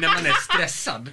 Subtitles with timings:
[0.00, 1.12] när man är stressad.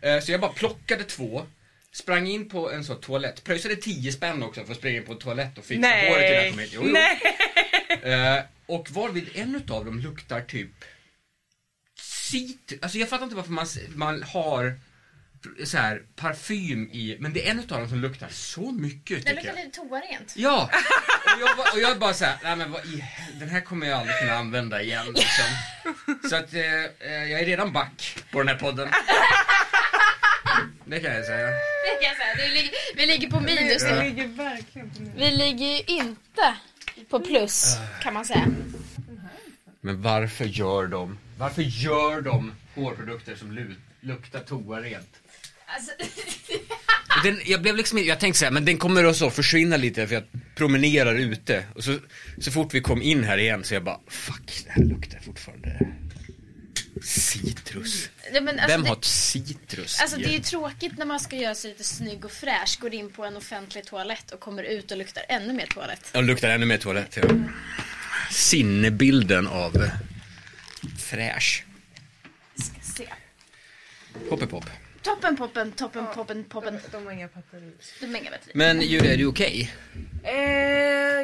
[0.00, 1.46] Eh, Så jag bara plockade två,
[1.92, 5.12] sprang in på en sån toalett, pröjsade 10 spänn också för att springa in på
[5.12, 6.08] en toalett och fixa Nej.
[6.10, 6.70] håret innan jag kom hit.
[6.74, 6.92] Jo, jo.
[6.92, 7.20] Nej.
[8.38, 10.70] Eh, och varvid en utav dem luktar typ
[12.00, 12.72] cit...
[12.82, 14.80] Alltså jag fattar inte varför man, man har
[15.64, 19.30] så här parfym i, men det är en utav dem som luktar så mycket Det
[19.30, 19.64] tycker luktar jag.
[19.64, 20.32] lite toarent.
[20.36, 20.70] Ja!
[21.34, 23.04] Och jag, var- och jag bara såhär, nej men vad i
[23.38, 25.44] den här kommer jag aldrig kunna använda igen liksom.
[26.30, 26.60] Så att eh,
[27.00, 28.88] eh, jag är redan back på den här podden.
[30.84, 31.46] Det kan jag säga.
[31.46, 32.34] Det kan jag säga.
[32.36, 34.02] Det ligger, vi ligger på minus Det nu.
[34.04, 35.12] ligger verkligen på mig.
[35.16, 36.56] Vi ligger ju inte
[37.10, 38.46] på plus kan man säga.
[39.80, 45.16] Men varför gör de, varför gör de hårprodukter som lu, luktar toarent?
[45.74, 45.90] Alltså,
[47.24, 50.14] Den, jag blev liksom, jag tänkte såhär, men den kommer att så försvinna lite för
[50.14, 51.64] jag promenerar ute.
[51.74, 51.98] Och så,
[52.40, 55.86] så fort vi kom in här igen så jag bara, fuck, det här luktar fortfarande
[57.02, 58.10] citrus.
[58.32, 60.22] ja, alltså, Vem det, har citrus alltså i?
[60.22, 63.10] det är ju tråkigt när man ska göra sig lite snygg och fräsch, går in
[63.12, 66.10] på en offentlig toalett och kommer ut och luktar ännu mer toalett.
[66.12, 67.18] Ja, luktar ännu mer toalett.
[67.22, 67.28] Ja.
[68.30, 69.90] Sinnebilden av
[70.98, 71.64] fräsch.
[72.56, 73.08] Ska se.
[74.28, 74.64] Poppepop.
[75.02, 76.78] Toppen, poppen, toppen, poppen, poppen.
[76.92, 77.72] De har inga batterier.
[78.00, 78.52] Du har inga batteri.
[78.54, 79.74] Men Julia, är du okej?
[80.24, 80.32] Eh,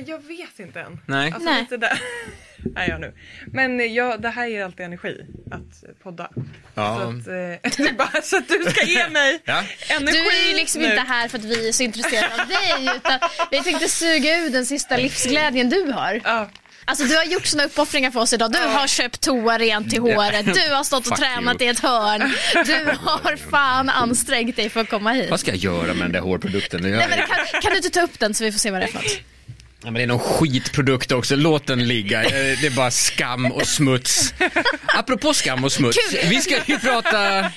[0.06, 1.00] jag vet inte än.
[1.06, 1.32] Nej.
[1.32, 1.60] Alltså Nej.
[1.62, 2.00] lite där
[2.76, 3.14] är jag nu.
[3.46, 6.30] Men ja, det här ger alltid energi att podda.
[6.74, 7.12] Ja.
[7.24, 9.62] Så, att, eh, bara så att du ska ge mig Ja.
[9.90, 10.88] energi Du är ju liksom nu.
[10.90, 13.18] inte här för att vi är så intresserade av dig utan
[13.50, 16.20] vi tänkte suga ur den sista livsglädjen du har.
[16.24, 16.50] Ja,
[16.88, 18.52] Alltså du har gjort såna uppoffringar för oss idag.
[18.52, 20.44] Du har köpt toa rent till håret.
[20.54, 21.68] Du har stått och Fuck tränat you.
[21.70, 22.32] i ett hörn.
[22.66, 25.30] Du har fan ansträngt dig för att komma hit.
[25.30, 26.82] Vad ska jag göra med den där hårprodukten?
[26.82, 28.80] Det, Nej, men kan, kan du inte ta upp den så vi får se vad
[28.80, 29.18] det är för något?
[29.82, 32.20] ja, men det är någon skitprodukt också, låt den ligga.
[32.22, 34.34] Det är bara skam och smuts.
[34.86, 36.20] Apropå skam och smuts, Kul.
[36.30, 37.50] vi ska ju prata...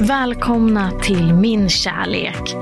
[0.00, 2.54] Välkomna till Min kärlek.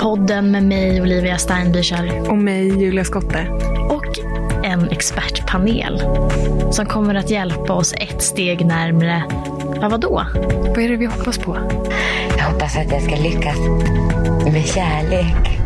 [0.00, 3.46] Podden med mig Olivia Steinbücher och mig Julia Skotte.
[3.90, 4.25] och
[4.66, 5.98] en expertpanel
[6.72, 9.22] som kommer att hjälpa oss ett steg närmre,
[9.80, 10.26] ja vadå?
[10.68, 11.80] Vad är det vi hoppas på?
[12.38, 13.58] Jag hoppas att jag ska lyckas
[14.52, 15.58] med kärlek.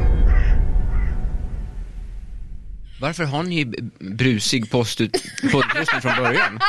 [3.01, 3.65] Varför har ni
[3.99, 6.61] brusig postut- poddröstning från början?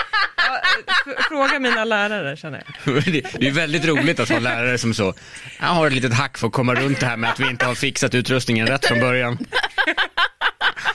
[1.29, 3.03] Fråga mina lärare känner jag.
[3.39, 5.13] Det är väldigt roligt att ha lärare som så,
[5.59, 7.65] jag har ett litet hack för att komma runt det här med att vi inte
[7.65, 9.37] har fixat utrustningen rätt från början.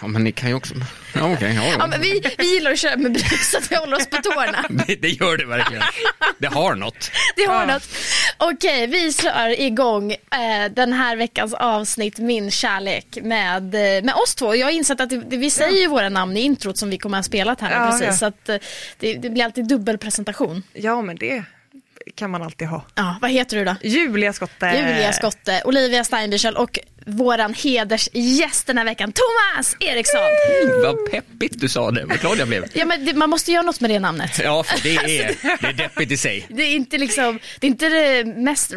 [0.06, 0.74] Ja men ni kan ju också,
[1.14, 1.86] ja okej, ja, Ja, ja.
[1.86, 4.64] men vi, vi gillar att köra med brus så att vi håller oss på tårna.
[4.86, 5.82] Det, det gör det verkligen.
[6.38, 7.10] Det har något.
[7.36, 7.66] Det har Ja.
[7.66, 7.88] något.
[8.38, 10.18] Okej, vi kör igång eh,
[10.76, 14.54] den här veckans avsnitt Min kärlek med, eh, med oss två.
[14.56, 16.98] Jag har insett att det, det, vi säger ju våra namn i introt som vi
[16.98, 18.06] kommer att ha spelat här Ja, precis.
[18.06, 18.12] ja.
[18.12, 18.56] Så att, eh,
[18.98, 20.62] det, det blir alltid dubbel presentation.
[20.72, 21.44] Ja, men det
[22.16, 22.84] kan man alltid ha.
[22.94, 23.76] Ja, vad heter du då?
[23.82, 24.66] Julia Skotte.
[24.66, 30.20] Julia Skotte, Olivia Steinbüchel och våran hedersgäst den här veckan, Thomas Eriksson.
[30.82, 32.64] Vad peppigt du sa det, vad glad jag blev.
[32.72, 34.40] Ja, men det, man måste göra något med det namnet.
[34.44, 36.46] Ja, för det är, det är deppigt i sig.
[36.48, 38.72] Det är inte liksom, det är inte det mest...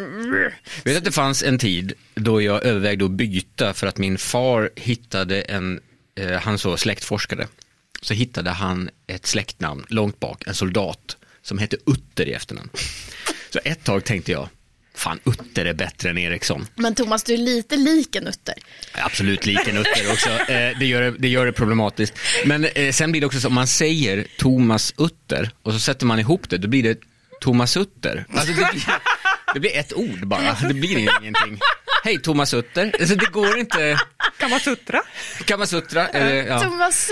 [0.84, 4.70] Vet att det fanns en tid då jag övervägde att byta för att min far
[4.76, 5.80] hittade en,
[6.20, 7.48] eh, han så släktforskade,
[8.02, 12.70] så hittade han ett släktnamn långt bak, en soldat som hette Utter i efternamn.
[13.50, 14.48] Så ett tag tänkte jag,
[14.94, 16.66] fan Utter är bättre än Eriksson.
[16.74, 18.54] Men Thomas, du är lite lik en utter.
[18.92, 22.14] Absolut lik en Utter också, eh, det, gör det, det gör det problematiskt.
[22.44, 26.06] Men eh, sen blir det också så, om man säger Thomas Utter och så sätter
[26.06, 26.98] man ihop det, då blir det
[27.40, 28.26] Thomas Utter.
[28.28, 28.84] Alltså det, blir,
[29.54, 31.60] det blir ett ord bara, det blir ingenting.
[32.04, 33.98] Hej Thomas Utter, alltså det går inte,
[34.38, 35.02] Kan man suttra?
[35.44, 36.60] Kamasutra, eller, ja.
[36.60, 37.10] Thomas,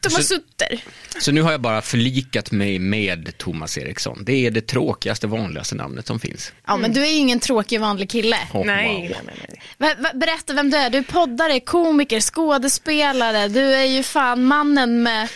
[0.00, 0.84] Thomas Så- Utter.
[1.20, 4.22] Så nu har jag bara förlikat mig med Thomas Eriksson.
[4.24, 6.52] Det är det tråkigaste, vanligaste namnet som finns.
[6.66, 8.36] Ja, men du är ju ingen tråkig vanlig kille.
[8.52, 9.00] Oh, Nej, wow.
[9.26, 10.12] nej, nej, nej.
[10.14, 10.90] Berätta vem du är.
[10.90, 13.48] Du är poddare, komiker, skådespelare.
[13.48, 15.28] Du är ju fan mannen med...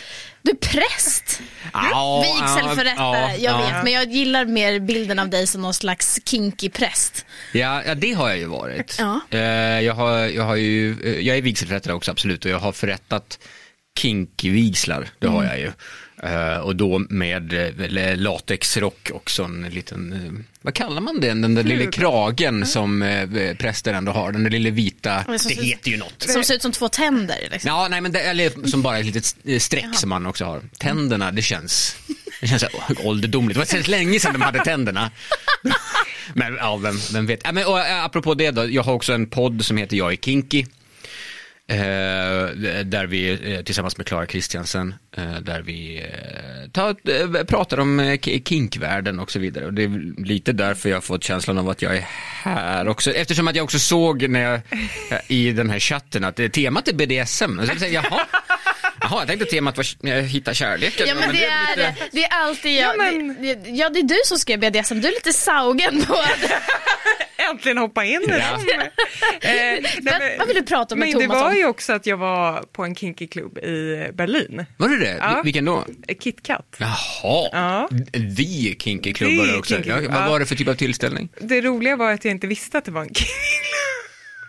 [0.47, 1.41] Du är präst,
[1.73, 2.95] Ja, vigselförrättare.
[2.97, 3.57] ja, jag ja.
[3.57, 7.25] vet, men jag gillar mer bilden av dig som någon slags kinky präst.
[7.53, 8.95] Ja, ja, det har jag ju varit.
[8.99, 9.19] Ja.
[9.29, 9.39] Eh,
[9.81, 13.39] jag, har, jag, har ju, eh, jag är vigselförrättare också, absolut, och jag har förrättat
[13.99, 15.71] kinky-vigslar, det har jag ju.
[16.23, 21.55] Eh, och då med uh, latexrock också, en liten, eh, vad kallar man den, den
[21.55, 25.91] där lilla kragen som uh, präster ändå har, den där lilla vita, det ser- heter
[25.91, 26.25] ju något.
[26.29, 27.47] Som ser ut som två tänder.
[27.51, 27.67] Liksom.
[27.67, 30.61] Ja, nej men det, eller som bara ett litet eh, streck som man också har.
[30.77, 31.97] Tänderna, det känns,
[32.41, 32.67] det känns så
[33.03, 33.59] ålderdomligt.
[33.59, 35.11] Det var så länge sedan de hade tänderna.
[36.33, 37.41] Men ja, vem, vem vet.
[37.43, 40.11] Ja, men, och, eh, apropå det då, jag har också en podd som heter Jag
[40.11, 40.65] är kinky.
[41.69, 41.77] Eh,
[42.85, 46.05] där vi eh, tillsammans med Klara Kristiansen, eh, där vi
[46.73, 49.65] tar, pratar om kinkvärlden och så vidare.
[49.65, 52.05] Och det är lite därför jag har fått känslan av att jag är
[52.43, 53.11] här också.
[53.11, 54.59] Eftersom att jag också såg när jag,
[55.27, 57.55] i den här chatten att temat är BDSM.
[57.55, 58.25] Så jag tänkte, jaha,
[59.01, 61.07] jaha, jag tänkte temat var hitta kärleken.
[61.07, 62.93] Ja men det är, lite- det är alltid jag.
[62.93, 66.05] Ja, men- det, det, ja det är du som skrev BDSM, du är lite saugen
[66.05, 66.59] på det.
[67.51, 68.37] Äntligen hoppa in i Ja.
[68.37, 68.61] dem.
[69.41, 69.51] Eh,
[70.01, 71.55] men- vad vill du prata med Men det var om?
[71.57, 74.65] ju också att jag var på en kinky klubb i Berlin.
[74.77, 75.17] Var det det?
[75.19, 75.41] Ja.
[75.45, 75.85] Vilken då?
[76.23, 76.75] KitKat.
[76.79, 77.89] Jaha, Ja.
[78.37, 79.73] the kinky klubbar The också.
[79.75, 81.29] kinky Ja, vad var det för typ av tillställning?
[81.41, 83.31] Det roliga var att jag inte visste att det var en kinky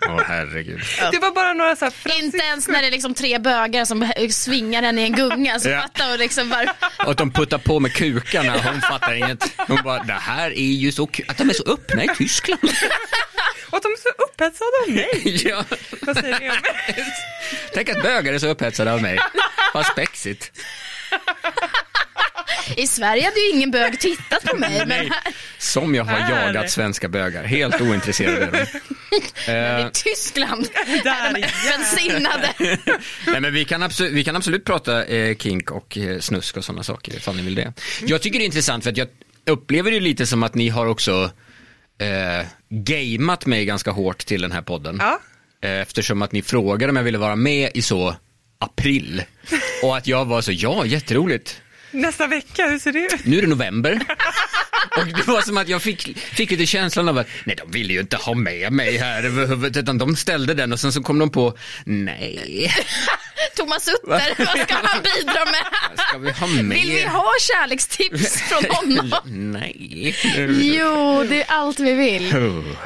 [0.07, 0.81] Åh herregud.
[1.13, 3.85] Det var bara några så här fransiska- Inte ens när det är liksom tre bögar
[3.85, 5.59] som svingar henne i en gunga.
[5.61, 5.81] Så Ja.
[5.83, 6.69] fattar hon liksom var...
[7.05, 9.53] Och att de puttar på med kukarna, hon fattar inget.
[9.57, 12.61] Hon bara, det här är ju så kul, att de är så öppna i Tyskland.
[13.71, 15.43] Och att de är så upphetsade av mig.
[15.49, 15.65] ja.
[16.03, 17.05] Vad säger ni om mig?
[17.75, 19.19] Tänk att bögar är så upphetsade av mig.
[19.75, 20.53] Vad spexigt.
[22.77, 24.87] I Sverige hade ju ingen bög tittat på mig.
[24.87, 26.47] Men här, Som jag har Här.
[26.47, 28.67] jagat svenska bögar, helt ointresserade av dem.
[29.49, 29.55] Eh,
[29.87, 30.69] i Tyskland
[31.05, 32.49] Där är de öppensinnade.
[33.27, 36.65] Nej, men vi, kan absolut, vi kan absolut prata eh, kink och eh, snusk och
[36.65, 37.73] sådana saker ifall ni vill det.
[38.07, 39.09] Jag tycker det är intressant för att jag
[39.47, 41.31] upplever det lite som att ni har också
[42.01, 44.97] eh, gameat mig ganska hårt till den här podden.
[45.01, 45.21] Ja.
[45.63, 48.17] Eh, eftersom att ni frågade om jag ville vara med i så
[48.59, 49.23] april.
[49.83, 51.61] Och att jag var så, ja jätteroligt.
[51.91, 53.25] Nästa vecka, hur ser det ut?
[53.25, 53.93] Nu är det november.
[54.97, 57.93] Och det var som att jag fick, fick lite känslan av att, nej de ville
[57.93, 61.19] ju inte ha med mig här överhuvudtaget, utan de ställde den och sen så kom
[61.19, 62.73] de på, nej,
[63.57, 65.65] Thomas Utter, vad ska han bidra med?
[66.09, 66.77] ska vi ha med?
[66.77, 69.15] Vill vi ha kärlekstips från honom?
[69.25, 70.17] Nej.
[70.61, 72.35] Jo, det är allt vi vill.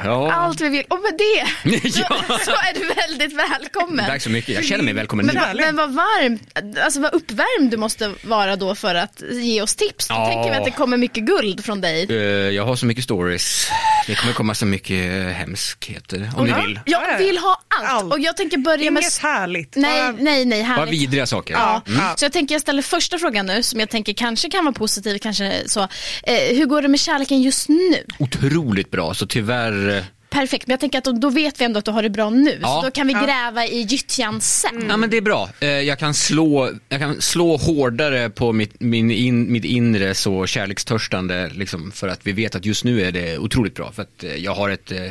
[0.03, 0.31] Ja.
[0.31, 0.83] Allt vi vill.
[0.87, 2.03] Och med det så,
[2.45, 4.05] så är du väldigt välkommen.
[4.05, 5.63] Tack så mycket, jag känner mig välkommen Men, nu.
[5.63, 10.07] men vad varmt, alltså vad uppvärmd du måste vara då för att ge oss tips.
[10.07, 10.27] Då Ja.
[10.27, 12.05] tänker vi att det kommer mycket guld från dig.
[12.09, 12.15] Eh,
[12.53, 13.67] Jag har så mycket stories.
[14.07, 16.79] Det kommer komma så mycket eh, hemskheter om ni vill.
[16.85, 17.89] Jag vill ha allt.
[17.89, 18.13] Allt.
[18.13, 19.01] Och jag tänker börja med...
[19.03, 19.75] Inget härligt.
[19.75, 20.93] Nej, bara- nej, nej, Bara härligt.
[21.01, 21.53] vidriga saker.
[21.53, 21.81] Ja.
[21.87, 22.01] Mm.
[22.17, 25.17] Så jag tänker jag ställer första frågan nu som jag tänker kanske kan vara positiv,
[25.17, 25.79] kanske så.
[26.23, 28.03] Eh, hur går det med kärleken just nu?
[28.19, 31.79] Otroligt bra, så tyvärr eh, Perfekt, men jag tänker att då, då vet vi ändå
[31.79, 32.59] att du har det bra nu.
[32.61, 32.67] Ja.
[32.81, 34.85] Så då kan vi gräva i gyttjan sen.
[34.89, 35.49] Ja men det är bra.
[35.59, 40.45] Eh, Jag kan slå, jag kan slå hårdare på mitt, min in, mitt inre så
[40.45, 43.91] kärlekstörstande liksom, för att vi vet att just nu är det otroligt bra.
[43.91, 45.09] För att eh, jag har ett, eh,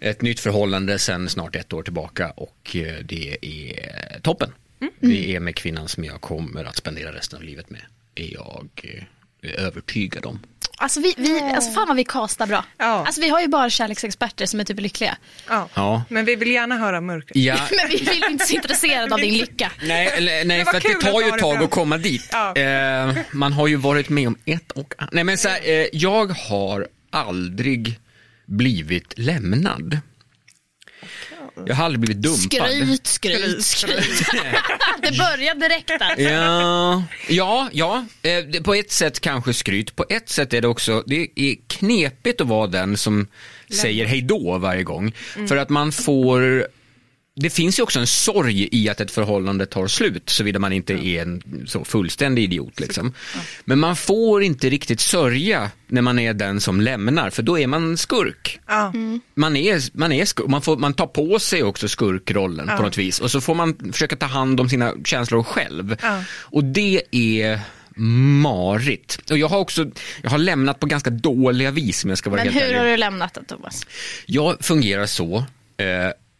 [0.00, 4.52] ett nytt förhållande sedan snart ett år tillbaka och det är toppen.
[5.00, 7.80] Det är med kvinnan som jag kommer att spendera resten av livet med.
[8.14, 8.68] Är jag
[9.42, 10.38] övertygad om.
[10.76, 12.64] Alltså, vi, vi, alltså fan vad vi kastar bra.
[12.78, 12.84] Ja.
[13.06, 15.16] Alltså vi har ju bara kärleksexperter som är typ lyckliga.
[15.48, 15.68] Ja.
[15.74, 16.04] Ja.
[16.08, 17.36] Men vi vill gärna höra mörkret.
[17.36, 19.72] Ja, Men vi vill inte så intresserade av din lycka.
[19.82, 22.28] Nej, eller, nej för att det tar ju ett tag att komma dit.
[22.32, 22.56] Ja.
[22.56, 25.12] Eh, man har ju varit med om ett och annat.
[25.12, 27.98] Nej men så här, eh, jag har aldrig
[28.46, 29.98] blivit lämnad.
[31.66, 32.70] Jag har aldrig blivit dumpad.
[32.70, 34.02] Skryt, skryt, skryt.
[35.02, 36.30] det börjar direkt där.
[36.30, 38.04] Ja, ja, ja.
[38.22, 39.96] Eh, på ett sätt kanske skryt.
[39.96, 43.26] På ett sätt är det också, det är knepigt att vara den som
[43.70, 45.12] säger hej då varje gång.
[45.48, 46.66] För att man får
[47.36, 50.92] det finns ju också en sorg i att ett förhållande tar slut, såvida man inte
[50.92, 52.80] är en så fullständig idiot.
[52.80, 53.12] Liksom.
[53.64, 57.66] Men man får inte riktigt sörja när man är den som lämnar, för då är
[57.66, 58.60] man skurk.
[58.66, 58.92] Ja.
[59.34, 62.98] Man, är, man, är skurk, man, får, man tar på sig också skurkrollen på något
[62.98, 65.96] vis och så får man försöka ta hand om sina känslor själv.
[66.02, 66.24] Ja.
[66.40, 67.60] Och det är
[67.96, 69.30] marigt.
[69.30, 69.90] Och jag har också,
[70.22, 72.78] jag har lämnat på ganska dåliga vis om jag ska vara Men helt hur ärlig.
[72.78, 73.86] har du lämnat det Thomas?
[74.26, 75.36] Jag fungerar så,
[75.76, 75.84] eh,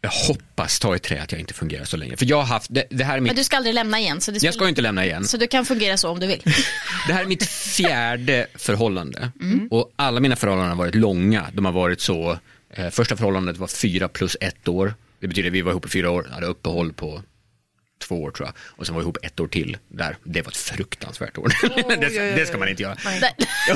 [0.05, 2.17] jag hoppas ta i trä att jag inte fungerar så länge.
[2.17, 4.21] För jag har haft, det, det här är Men mitt, du ska aldrig lämna igen.
[4.21, 5.25] Så, du jag ska inte lämna igen.
[5.25, 6.43] så du kan fungera så om du vill.
[7.07, 9.69] Det här är mitt fjärde förhållande Mm.
[9.71, 11.47] och alla mina förhållanden har varit långa.
[11.53, 12.39] De har varit så,
[12.75, 14.95] eh, första förhållandet var fyra plus ett år.
[15.21, 17.23] Det betyder att vi var ihop i fyra år, hade uppehåll på
[18.03, 18.55] två år tror jag.
[18.61, 20.17] Och sen var vi ihop ett år till där.
[20.25, 21.53] Det var ett fruktansvärt år.
[21.63, 22.33] det, oj, oj.
[22.37, 22.97] det ska man inte göra.
[23.05, 23.35] Nej.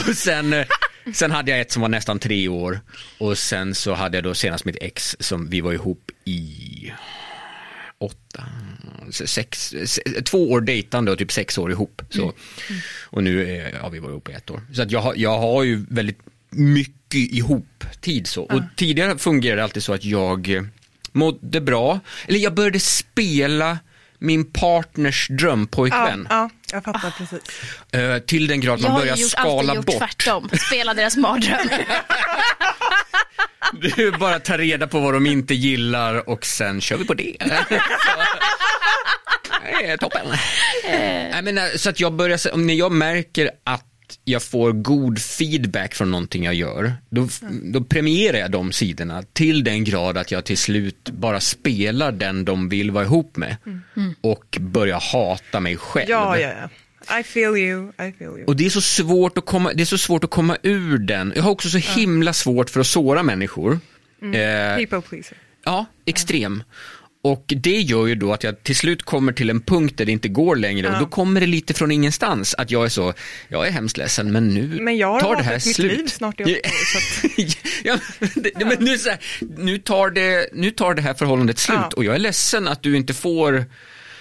[0.08, 0.66] Och sen, eh,
[1.14, 2.80] sen hade jag ett som var nästan tre år
[3.18, 6.92] och sen så hade jag då senast mitt ex som vi var ihop i
[7.98, 8.44] åtta,
[9.10, 12.02] sex, se- två år dejtande och typ sex år ihop.
[12.10, 12.32] Så.
[13.04, 14.60] Och nu har vi varit ihop i ett år.
[14.72, 16.18] Så att jag, har, jag har ju väldigt
[16.50, 18.42] mycket ihop tid så.
[18.42, 20.62] Och tidigare fungerade det alltid så att jag eh,
[21.12, 23.78] mådde bra, eller jag började spela
[24.18, 26.26] min partners Ja, drömpojkvän.
[26.30, 27.38] ja, jag fattar precis.
[27.92, 29.98] Eh, till den grad Jag man har ju börjar gjort, skala alltid gjort bort.
[29.98, 30.50] tvärtom.
[30.68, 31.68] Spela deras mardröm.
[33.96, 37.36] Du bara tar reda på vad de inte gillar och sen kör vi på det.
[39.82, 40.26] Är toppen.
[41.32, 43.84] Nej, men, eh, så att jag börjar, när jag märker att
[44.28, 47.28] jag får god feedback från någonting jag gör, då,
[47.62, 52.44] då premierar jag de sidorna till den grad att jag till slut bara spelar den
[52.44, 53.56] de vill vara ihop med
[54.20, 56.10] och börjar hata mig själv.
[56.10, 56.68] Ja, ja, ja.
[57.20, 58.44] I feel you, I feel you.
[58.44, 61.32] Och det är så svårt att komma, det är så svårt att komma ur den.
[61.36, 63.72] Jag har också så himla svårt för att såra människor.
[64.22, 65.36] Eh, People pleaser.
[65.64, 66.62] ja, extrem.
[67.32, 70.12] Och det gör ju då att jag till slut kommer till en punkt där det
[70.12, 73.14] inte går längre och då kommer det lite från ingenstans att jag är så,
[73.48, 75.98] jag är hemskt ledsen men nu Men jag tar det här mitt slut.
[75.98, 77.28] liv snart år, så
[77.84, 77.98] ja,
[78.34, 79.18] det, det- men nu, så här,
[79.58, 81.90] nu, tar det, nu tar det här förhållandet slut Ja.
[81.96, 83.64] och jag är ledsen att du inte får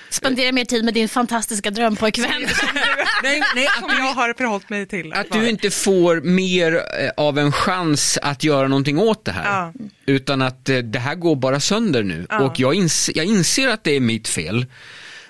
[0.10, 2.32] Spendera mer tid med din fantastiska drömpojkvän.
[3.24, 5.14] Nej, nej, att du, jag har förhållit mig till.
[5.14, 5.42] att vara.
[5.42, 9.44] du inte får mer eh, av en chans att göra någonting åt det här.
[9.46, 9.74] Ja.
[10.06, 12.26] Utan att eh, det här går bara sönder nu.
[12.30, 12.40] Ja.
[12.40, 14.66] Och jag, ins jag inser att det är mitt fel.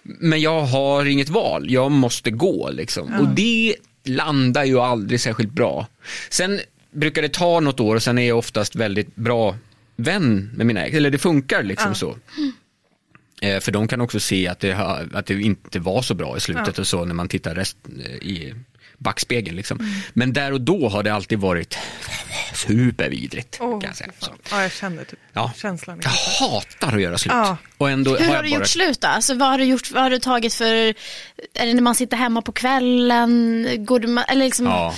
[0.03, 3.13] Men jag har inget val, jag måste gå liksom.
[3.19, 5.87] Och det landar ju aldrig särskilt bra.
[6.29, 6.59] Sen
[6.91, 9.55] brukar det ta något år och sen är jag oftast väldigt bra
[9.95, 12.17] vän med mina ex, eller det funkar liksom så.
[13.41, 16.37] Eh, För de kan också se att det, har, att det inte var så bra
[16.37, 18.53] i slutet och så när man tittar rest, eh, i
[18.97, 19.55] backspegeln.
[19.57, 19.93] Liksom.
[20.13, 21.77] Men där och då har det alltid varit
[22.53, 23.57] supervidrigt.
[23.61, 24.11] Åh, kan jag säga.
[24.19, 24.31] Så.
[24.51, 25.51] Ja, jag känner typ Ja.
[25.57, 25.99] känslan.
[26.03, 27.33] Jag hatar att göra slut.
[27.33, 27.57] Ja.
[27.77, 28.59] Och ändå Hur har jag du bara...
[28.59, 29.07] gjort slut då?
[29.07, 30.73] Alltså, vad har du gjort, vad har du tagit för,
[31.53, 33.67] är det när man sitter hemma på kvällen?
[33.85, 34.93] Går du, eller liksom, Ja.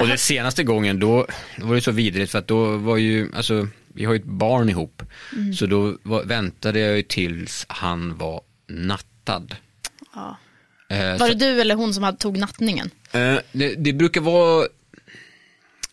[0.00, 3.30] Och den senaste gången då, då var det så vidrigt för att då var ju,
[3.36, 5.02] alltså vi har ju ett barn ihop.
[5.36, 5.54] Mm.
[5.54, 9.56] Så då var, väntade jag ju tills han var nattad.
[10.14, 10.36] Ja.
[10.88, 12.90] Eh, Var så- det du eller hon som hade, tog nattningen?
[13.12, 14.66] Eh, det, det brukar vara,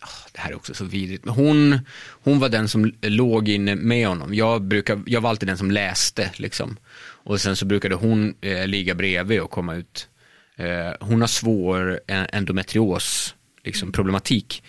[0.00, 3.74] Ah, det här är också så vidrigt, men hon, hon var den som låg inne
[3.74, 4.34] med honom.
[4.34, 6.76] Jag, brukar, jag var alltid den som läste liksom.
[7.00, 10.08] Och sen så brukade hon eh, ligga bredvid och komma ut.
[10.56, 14.62] Eh, hon har svår en- endometrios liksom, problematik.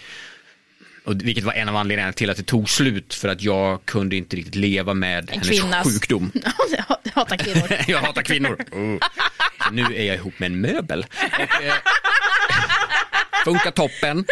[1.09, 4.15] Och, vilket var en av anledningarna till att det tog slut för att jag kunde
[4.15, 6.31] inte riktigt leva med En hennes kvinnas- sjukdom.
[6.77, 7.67] Ja, jag hatar kvinnor.
[7.87, 8.57] Jag hatar kvinnor.
[8.71, 8.97] Oh.
[9.71, 11.05] Nu är jag ihop med en möbel.
[11.33, 11.73] Och, eh,
[13.45, 14.25] funkar toppen.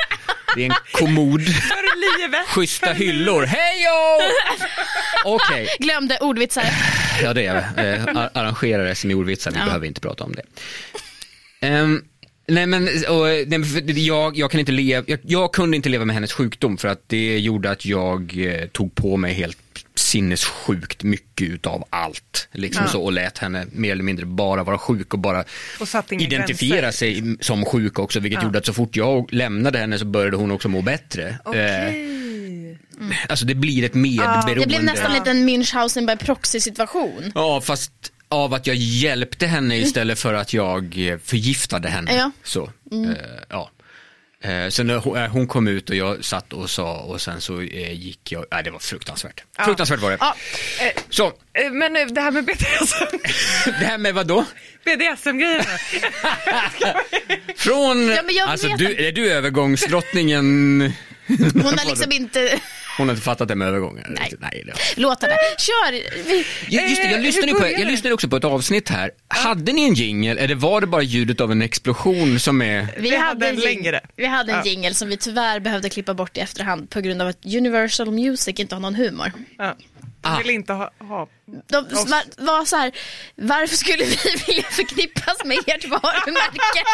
[0.55, 2.45] Det är en kommod, För livet.
[2.47, 3.43] schyssta hyllor.
[3.45, 4.31] Hejo!
[5.25, 6.63] Okej, Glömde ordvitsar.
[7.23, 7.85] ja det är jag.
[7.93, 9.65] Eh, ar- arrangerar SM i ordvitsar, vi Ja.
[9.65, 10.43] behöver inte prata om det.
[11.67, 12.01] Ehm,
[12.47, 13.27] nej men, och,
[13.95, 17.01] jag, jag kan inte leva, jag, jag kunde inte leva med hennes sjukdom för att
[17.07, 19.57] det gjorde att jag eh, tog på mig helt
[19.95, 22.47] sinnessjukt mycket utav allt.
[22.51, 22.91] Liksom Ja.
[22.91, 25.43] så, och lät henne mer eller mindre bara vara sjuk och bara
[25.79, 26.97] Och identifiera gränser.
[26.97, 30.51] sig som sjuk också, vilket gjorde att så fort jag lämnade henne så började hon
[30.51, 31.29] också må bättre.
[31.29, 32.77] Eh, Okej.
[33.29, 34.59] alltså det blir ett medberoende.
[34.59, 37.31] Det blev nästan lite en Münchhausen by proxy situation.
[37.35, 37.91] Ja, fast
[38.29, 42.15] av att jag hjälpte henne istället för att jag eh, förgiftade henne.
[42.15, 42.31] Ja.
[42.43, 43.11] Så, eh,
[43.49, 43.71] ja.
[44.41, 47.41] Eh, så när hon, eh, hon kom ut och jag satt och sa och sen
[47.41, 49.43] så eh, gick jag, nej det var fruktansvärt.
[49.65, 50.17] Fruktansvärt var det.
[50.19, 50.35] Ja,
[50.81, 53.17] eh, Så, eh, men det här med BDSM,
[53.79, 54.45] det här med vad då?
[54.85, 55.63] BDSM-grejerna.
[57.57, 60.45] Från, Ja, alltså vet du, är du övergångsdrottningen?
[61.27, 62.59] Hon har liksom inte,
[62.97, 64.07] Hon har inte fattat det med övergångar?
[64.09, 64.33] Nej.
[64.39, 65.35] Nej det låt henne.
[65.57, 65.91] Kör!
[66.27, 69.11] Vi, Ja, just det, jag Eh, lyssnade, på, jag lyssnade också på ett avsnitt här.
[69.27, 72.87] Hade ni en jingel eller var det bara ljudet av en explosion som är...
[72.97, 74.01] vi, Vi hade en längre.
[74.15, 74.65] Vi hade en Ja.
[74.65, 78.59] jingle som vi tyvärr behövde klippa bort i efterhand på grund av att Universal Music
[78.59, 79.31] inte har någon humor.
[79.57, 79.75] Ja.
[80.21, 80.37] Ah.
[80.37, 82.91] Jag vill inte ha, ha De var, var så här,
[83.35, 86.83] varför skulle vi vilja förknippas med ert varumärke?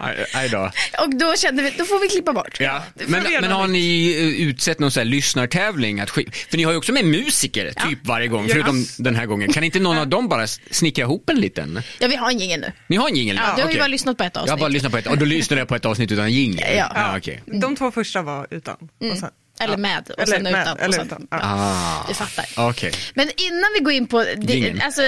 [0.00, 0.70] Aj, aj då.
[1.02, 2.60] Och då kände vi, då får vi klippa bort.
[2.60, 2.82] Ja.
[2.94, 6.00] Men, men har ni eh, utsett någon sån här lyssnartävling?
[6.00, 8.52] Att sk- för ni har ju också med musiker typ varje gång, Ja.
[8.52, 9.52] förutom den här gången.
[9.52, 11.82] Kan inte någon av dem bara snickra ihop en liten?
[11.98, 12.72] Ja, vi har en jingle nu.
[12.86, 13.36] Ni har en jingel?
[13.36, 13.78] Ja, du har ju okej.
[13.78, 14.48] bara lyssnat på ett avsnitt.
[14.48, 16.76] Jag har bara lyssnat på ett, och då lyssnade jag på ett avsnitt utan jingel?
[16.76, 16.92] Ja.
[16.94, 17.42] ja okej.
[17.46, 18.76] De två första var utan.
[19.12, 19.30] Och sen,
[19.60, 20.72] Eller med och eller sen med, utan.
[20.76, 21.26] och Eller sen, utan.
[21.30, 21.38] Ja.
[21.42, 22.44] Ah, Du fattar.
[22.56, 22.92] okej.
[23.14, 25.02] Men innan vi går in på, det, alltså,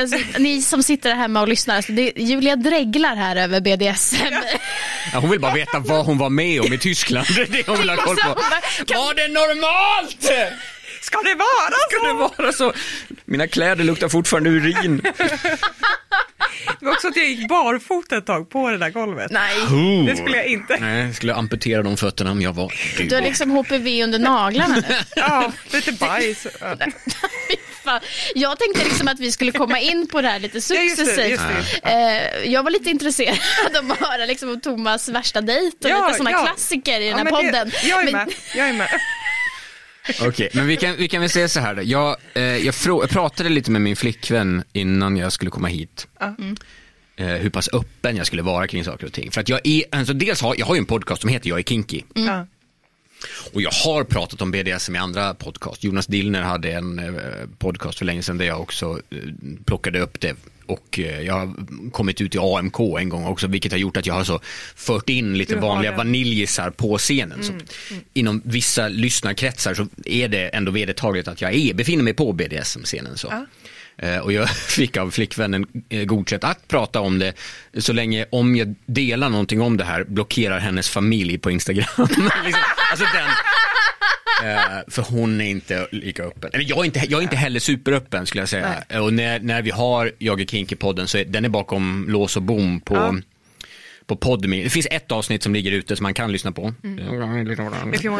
[0.00, 4.16] alltså, ni som sitter där hemma och lyssnar, alltså, det, Julia dreglar här över BDSM.
[5.12, 7.26] Ja, hon vill bara veta vad hon var med om i Tyskland.
[7.36, 8.28] Det är det hon vill ha koll på.
[8.94, 10.30] Var det normalt?
[11.00, 12.42] Ska det vara Ska det så?
[12.42, 12.72] vara så?
[13.24, 15.02] Mina kläder luktar fortfarande urin.
[16.80, 19.30] Det var också att jag gick barfota ett tag på det där golvet.
[19.30, 19.56] Nej,
[20.06, 20.76] Det skulle jag inte.
[20.80, 23.04] Nej, jag skulle amputera de fötterna om jag var du.
[23.04, 24.82] du har liksom HPV under naglarna nu.
[25.16, 26.46] Ja, lite bajs.
[27.84, 28.00] Ja.
[28.34, 31.04] Jag tänkte liksom att vi skulle komma in på det här lite Ja, just det,
[31.04, 31.30] successivt.
[31.30, 31.42] just
[31.82, 31.90] det.
[32.44, 33.38] Eh, Jag var lite intresserad
[33.78, 37.24] av att höra liksom om Thomas värsta dejt och lite sådana klassiker i den här
[37.24, 37.68] men podden.
[37.70, 38.34] Det, jag är Men- med.
[38.54, 38.88] Jag är med.
[40.22, 41.82] Okej, men vi kan, vi kan väl säga så här då.
[41.82, 46.06] Jag, eh, jag, frå, jag pratade lite med min flickvän innan jag skulle komma hit.
[47.16, 49.30] Eh, hur pass öppen jag skulle vara kring saker och ting.
[49.30, 51.58] För att jag är, alltså dels har, jag har ju en podcast som heter Jag
[51.58, 52.02] är kinky.
[52.14, 52.46] Ja.
[53.52, 55.84] Och jag har pratat om BDSM i andra podcast.
[55.84, 57.14] Jonas Dillner hade en eh,
[57.58, 59.18] podcast för länge sedan där jag också eh,
[59.64, 60.36] plockade upp det.
[60.70, 61.54] Och eh, jag har
[61.90, 64.40] kommit ut i AMK en gång också, vilket har gjort att jag har så
[64.76, 65.96] fört in lite vanliga det.
[65.96, 67.42] vaniljisar på scenen.
[67.42, 67.52] Så
[68.14, 73.16] inom vissa lyssnarkretsar så är det ändå vedertaget att jag är, befinner mig på BDSM-scenen.
[73.16, 73.28] Så.
[73.30, 73.46] Ja.
[74.08, 77.32] Eh, Och jag fick av flickvännen eh, godkänt att prata om det
[77.78, 81.86] så länge om jag delar någonting om det här blockerar hennes familj på Instagram.
[82.44, 83.30] liksom, alltså den,
[84.88, 86.50] för hon är inte lika öppen.
[86.52, 88.84] Eller jag är inte, jag är inte heller superöppen skulle jag säga.
[88.88, 92.36] Eh, Och när, när vi har Jag är Kinky-podden så är den är bakom lås
[92.36, 93.14] och bom på Ja.
[94.06, 94.62] På Podme.
[94.62, 96.62] Det finns ett avsnitt som ligger ute som man kan lyssna på.
[96.62, 96.72] You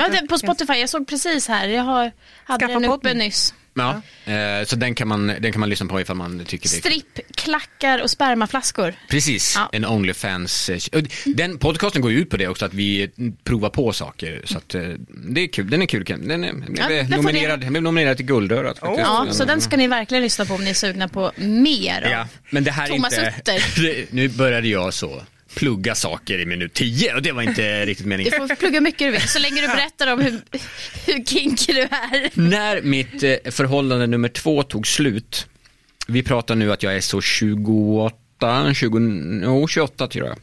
[0.00, 2.12] Ja, på Spotify, jag såg precis här, jag har,
[2.44, 3.18] hade Skaffa den uppe podden.
[3.18, 3.54] nyss.
[3.74, 4.00] Ja,
[4.32, 6.74] eh, så den kan, man, den kan man lyssna på ifall man tycker det.
[6.76, 8.94] Stripp, klackar och spermaflaskor.
[9.10, 9.68] Precis, Ja.
[9.72, 10.68] en Onlyfans.
[10.70, 13.10] eh, Den podcasten går ju ut på det också, att vi
[13.44, 14.42] provar på saker.
[14.44, 14.82] Så att, eh,
[15.28, 16.04] det är kul, den är kul.
[16.04, 18.78] Den är, Ja, blev, nominerad, den blev nominerad till Guldörat.
[18.78, 19.00] faktiskt.
[19.00, 22.10] Ja, så den ska ni verkligen lyssna på om ni är sugna på mer av.
[22.10, 23.34] Ja, men det här är Thomas inte...
[23.38, 24.06] Utter.
[24.14, 25.22] Nu började jag så
[25.54, 28.48] plugga saker i minut 10 och det var inte riktigt Du meningen.
[28.48, 30.40] får plugga mycket du vill, så länge du berättar om hur,
[31.06, 32.30] hur kinky du är.
[32.40, 35.46] När mitt eh, förhållande nummer två tog slut,
[36.08, 40.38] vi pratar nu att jag är så 28, 20, no, 28 tror jag.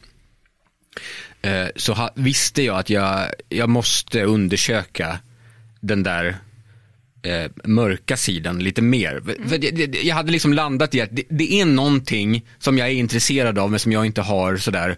[1.41, 5.19] Eh, Så ha, visste jag att jag, jag måste undersöka
[5.81, 6.37] den där
[7.29, 9.21] eh, mörka sidan lite mer.
[9.57, 13.59] Det, jag hade liksom landat i att det, det är någonting som jag är intresserad
[13.59, 14.97] av men som jag inte har sådär.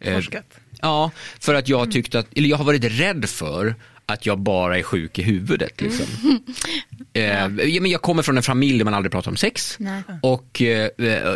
[0.00, 0.44] eh, Forskat.
[0.82, 1.10] Ja,
[1.40, 3.74] för att jag tyckte att, eller jag har varit rädd för
[4.06, 5.80] att jag bara är sjuk i huvudet.
[5.80, 6.06] Liksom.
[7.12, 9.76] Eh, ja, men jag kommer från en familj där man aldrig pratar om sex.
[9.78, 10.02] Nej.
[10.22, 10.90] Och eh,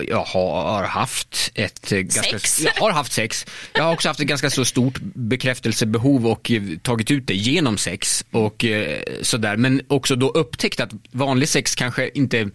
[0.09, 2.65] jag har haft ett eh, ganska, Sex?
[2.65, 3.47] jag har haft sex.
[3.75, 7.79] Jag har också haft ett ganska så stort bekräftelsebehov och eh, tagit ut det genom
[7.79, 9.57] sex och eh, sådär.
[9.57, 12.51] Men också då upptäckt att vanlig sex kanske inte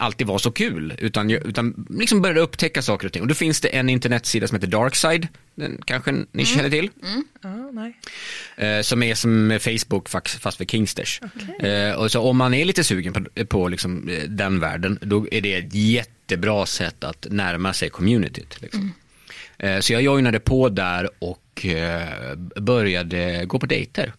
[0.00, 3.22] alltid var så kul utan, utan liksom började upptäcka saker och ting.
[3.22, 6.90] Och då finns det en internetsida som heter Darkside, den kanske ni känner till.
[7.42, 7.96] Ja, nej.
[8.56, 11.20] Eh, som är som Facebook fast för Kingsters.
[11.60, 15.26] Eh, och så om man är lite sugen på, på liksom, eh, den världen, då
[15.30, 18.62] är det ett jättebra sätt att närma sig communityt.
[18.62, 18.94] Liksom.
[19.58, 21.66] Eh, så jag joinade på där och
[22.56, 24.12] började gå på dejter.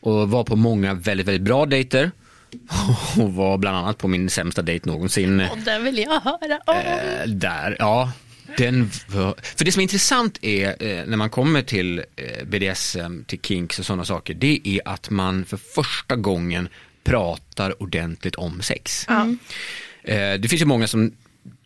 [0.00, 2.10] Och var på många väldigt, väldigt bra dejter.
[3.18, 5.40] Och var bland annat på min sämsta dejt någonsin.
[5.40, 6.76] Och den vill jag höra om.
[6.76, 8.12] Eh, där, ja.
[8.56, 13.24] Den var, för det som är intressant är eh, när man kommer till eh, BDSM,
[13.26, 16.68] till kinks och sådana saker, det är att man för första gången
[17.04, 19.06] pratar ordentligt om sex.
[19.08, 21.12] Eh, det finns ju många som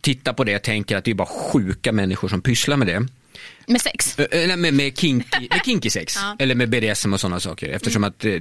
[0.00, 3.06] tittar på det och tänker att det är bara sjuka människor som pysslar med det.
[3.66, 4.18] Med sex.
[4.18, 6.36] Eh, eh, nej, med, med, kinky, med kinky sex, Ja.
[6.38, 7.68] eller med BDSM och sådana saker.
[7.68, 8.32] Eftersom att eh,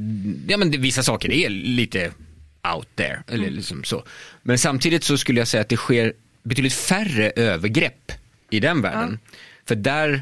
[0.48, 2.12] ja, men det, vissa saker är lite
[2.64, 3.24] out there.
[3.28, 4.04] Eller liksom så.
[4.44, 8.12] Men samtidigt så skulle jag säga att det sker betydligt färre övergrepp
[8.50, 9.20] i den världen.
[9.66, 10.22] För där,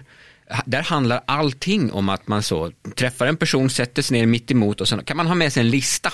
[0.65, 4.81] där handlar allting om att man så träffar en person, sätter sig ner mitt emot
[4.81, 6.13] och sen kan man ha med sig en lista.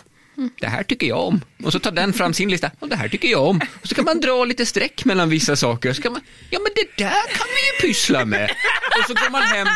[0.60, 1.41] Det här tycker jag om.
[1.63, 2.71] Och så tar den fram sin lista.
[2.80, 3.62] Och det här tycker jag om.
[3.82, 5.89] Och så kan man dra lite streck mellan vissa saker.
[5.89, 8.52] Och så kan man, ja men det där kan vi ju pyssla med.
[9.00, 9.67] Och så går man hem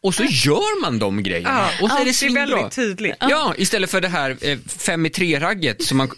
[0.00, 1.68] och så gör man de grejerna.
[1.78, 2.70] Ja, och så är det svinbra.
[2.70, 3.16] tydligt.
[3.20, 6.10] Ja, istället för det här eh, fem i tre-ragget som man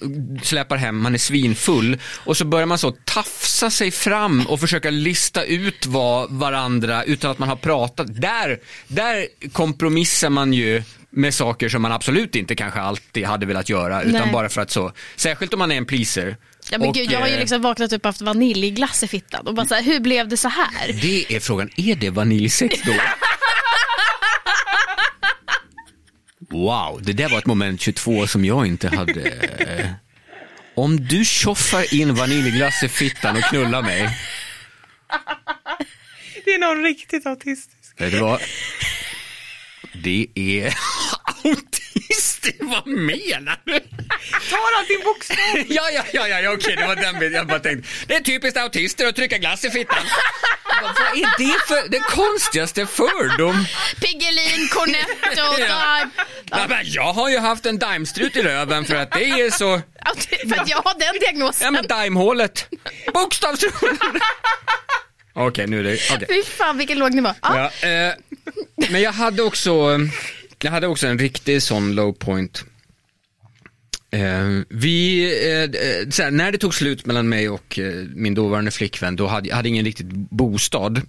[0.42, 4.90] släpar hem, man är svinfull och så börjar man så tafsa sig fram och försöka
[4.90, 8.20] lista ut vad varandra utan att man har pratat.
[8.20, 10.82] Där, där kompromissar man ju
[11.16, 14.32] med saker som man absolut inte kanske alltid hade velat göra utan Nej.
[14.32, 16.36] bara för att så, särskilt om man är en pleaser.
[16.70, 19.08] Ja, men Och, gud, jag har ju eh, liksom vaknat upp och haft vaniljglass i
[19.08, 20.92] fittan och bara så här, hur blev det så här?
[21.02, 22.92] Det är frågan, är det vaniljsex då?
[26.50, 29.94] Wow, det där var ett moment 22 som jag inte hade.
[30.76, 34.08] Om du tjoffar in vaniljglass i fittan och knullar mig,
[36.44, 38.00] Det är någon riktigt autistisk.
[38.00, 38.40] vet du vad?
[40.04, 40.74] Det är
[41.50, 43.72] autistiskt, vad menar du?
[44.50, 45.70] Tar allting bokstavligt.
[45.74, 47.88] Ja, ja, ja, ja, ja okej, det var den bilden jag bara tänkte.
[48.06, 49.98] Det är typiskt autister att trycka glass i fittan.
[50.82, 53.64] bara, vad är det för den konstigaste fördom?
[54.00, 56.04] Piggelin, Cornetto, Ja.
[56.50, 59.80] Nej, men jag har ju haft en daimstrut i röven för att det är så,
[60.04, 61.72] Ja, det- För att jag har den ja diagnosen.
[61.72, 62.68] men daimhålet.
[63.14, 63.72] Bokstavsord.
[65.34, 66.26] Okej, nu är det, okej.
[66.28, 67.34] Fy fan vilken låg nivå.
[67.42, 67.70] Ja.
[67.82, 68.12] Ja, eh,
[68.90, 70.00] men jag hade också,
[70.62, 72.64] jag hade också en riktig sån low point.
[74.10, 78.70] Eh, vi, eh, eh, såhär, när det tog slut mellan mig och eh, min dåvarande
[78.70, 81.02] flickvän, då hade jag hade ingen riktigt bostad.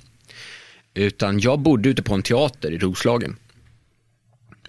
[0.93, 3.35] Utan jag bodde ute på en teater i Roslagen.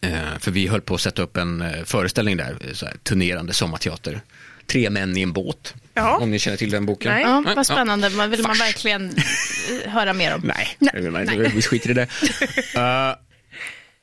[0.03, 4.21] Eh, för vi höll på att sätta upp en eh, föreställning där, såhär, turnerande sommarteater.
[4.67, 6.19] Tre män i en båt, Ja.
[6.19, 7.13] om ni känner till den boken.
[7.13, 7.23] Nej.
[7.23, 7.53] Ja, Ja.
[7.57, 8.11] vad spännande.
[8.11, 9.15] Man vill man verkligen
[9.87, 10.41] höra mer om.
[10.45, 10.77] Nej.
[10.79, 11.51] Nej.
[11.55, 12.09] vi skiter i det.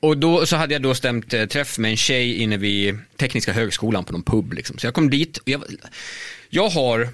[0.06, 3.52] Och då så hade jag då stämt eh, träff med en tjej inne vid Tekniska
[3.52, 4.52] högskolan på någon pub.
[4.52, 4.78] Liksom.
[4.78, 5.62] Så jag kom dit och jag,
[6.48, 7.08] jag har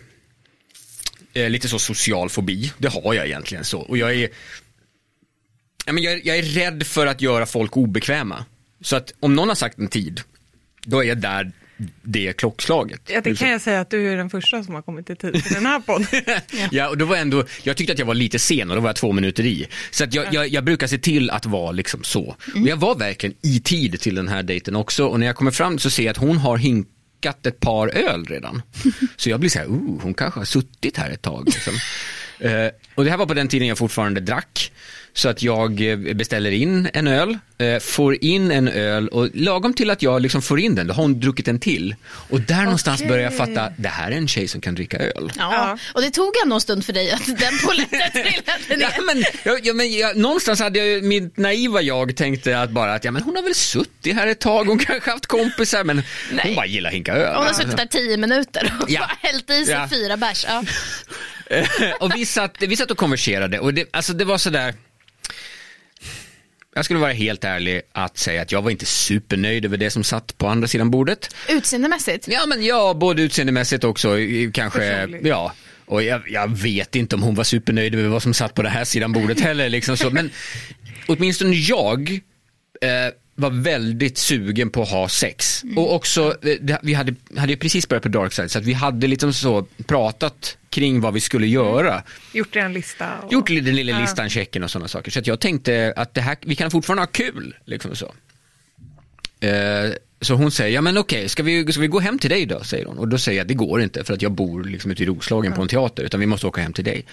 [1.33, 3.81] eh, lite så social fobi, det har jag egentligen så.
[3.81, 4.29] Och jag är,
[5.87, 8.45] jag, men jag, är- jag är rädd för att göra folk obekväma.
[8.81, 10.21] Så att om någon har sagt en tid,
[10.85, 11.53] då är jag där
[12.03, 13.01] det klockslaget.
[13.09, 15.45] Ja, det kan jag säga att du är den första som har kommit i tid
[15.45, 16.41] till den här podden.
[16.71, 18.89] Ja, och då var ändå, jag tyckte att jag var lite sen och då var
[18.89, 19.67] jag två minuter i.
[19.91, 22.37] Så att jag, jag, jag brukar se till att vara liksom så.
[22.55, 25.51] Och jag var verkligen i tid till den här dejten också och när jag kommer
[25.51, 28.63] fram så ser jag att hon har hinkat ett par öl redan.
[29.17, 31.45] Så jag blir så här, oh, hon kanske har suttit här ett tag.
[31.47, 31.75] Liksom.
[32.39, 34.72] Eh, och det här var på den tiden jag fortfarande drack.
[35.15, 39.75] Så att jag eh, beställer in en öl, eh, får in en öl och lagom
[39.75, 41.95] till att jag liksom får in den, då har hon druckit en till.
[42.31, 45.33] Och där någonstans börjar jag fatta, det här är en tjej som kan dricka öl.
[45.37, 45.53] Ja.
[45.55, 45.79] Ja.
[45.95, 48.93] och det tog ändå en stund för dig att den polletten trillade ner.
[48.97, 52.95] Ja, men, ja, ja, men jag, någonstans hade jag, mitt naiva jag tänkte att bara
[52.95, 55.97] att ja, men hon har väl suttit här ett tag, hon kanske haft kompisar men
[55.97, 56.05] hon
[56.45, 56.55] Nej.
[56.57, 57.37] bara gillar hinka öl.
[57.37, 59.01] Hon har suttit där tio minuter och Ja.
[59.01, 59.89] bara hällt i sig Ja.
[59.91, 60.47] fyra bärs.
[60.49, 60.65] Ja.
[62.01, 64.75] och vi satt, vi satt och konverserade och det, alltså det var sådär
[66.75, 70.05] jag skulle vara helt ärlig att säga att jag var inte supernöjd över det som
[70.05, 71.35] satt på andra sidan bordet.
[71.49, 72.29] Utseendemässigt.
[72.29, 74.17] Ja, men ja, både utseendemässigt också,
[74.53, 75.53] kanske, ja.
[75.87, 78.73] Och jag, jag vet inte om hon var supernöjd över vad som satt på den
[78.73, 79.69] här sidan bordet heller.
[79.69, 80.11] Liksom så.
[80.11, 80.31] Men
[81.07, 82.21] åtminstone jag
[82.81, 82.89] eh,
[83.43, 85.63] var väldigt sugen på att ha sex.
[85.77, 89.07] Och också, eh, vi hade, hade ju precis börjat på Darkside så att vi hade
[89.07, 92.03] liksom så pratat kring vad vi skulle göra.
[92.33, 93.19] Gjort en lista.
[93.19, 93.33] Och...
[93.33, 95.11] Gjort den lilla listan, checken och sådana saker.
[95.11, 97.57] Så att jag tänkte att det här, vi kan fortfarande ha kul.
[97.65, 98.15] Liksom så.
[99.47, 102.47] Eh, så hon säger, ja men okej, ska, vi, ska vi gå hem till dig
[102.47, 102.65] då?
[102.65, 102.99] Säger hon.
[102.99, 105.53] Och då säger jag, det går inte för att jag bor liksom ute i Roslagen
[105.53, 107.05] på en teater, utan vi måste åka hem till dig.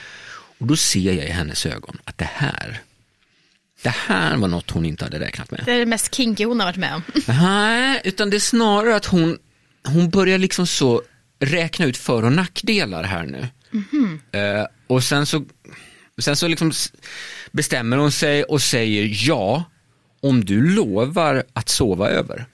[0.58, 2.82] Och då ser jag i hennes ögon att det här,
[3.82, 5.62] det här var något hon inte hade räknat med.
[5.66, 7.02] Det är det mest kinky hon har varit med om.
[7.28, 9.38] Nej, utan det är snarare att hon,
[9.84, 11.02] hon börjar liksom så
[11.40, 13.48] räkna ut för och nackdelar här nu.
[14.40, 15.46] Eh, och sen så,
[16.18, 16.72] sen så liksom
[17.52, 19.64] bestämmer hon sig och säger ja,
[20.22, 22.46] om du lovar att sova över.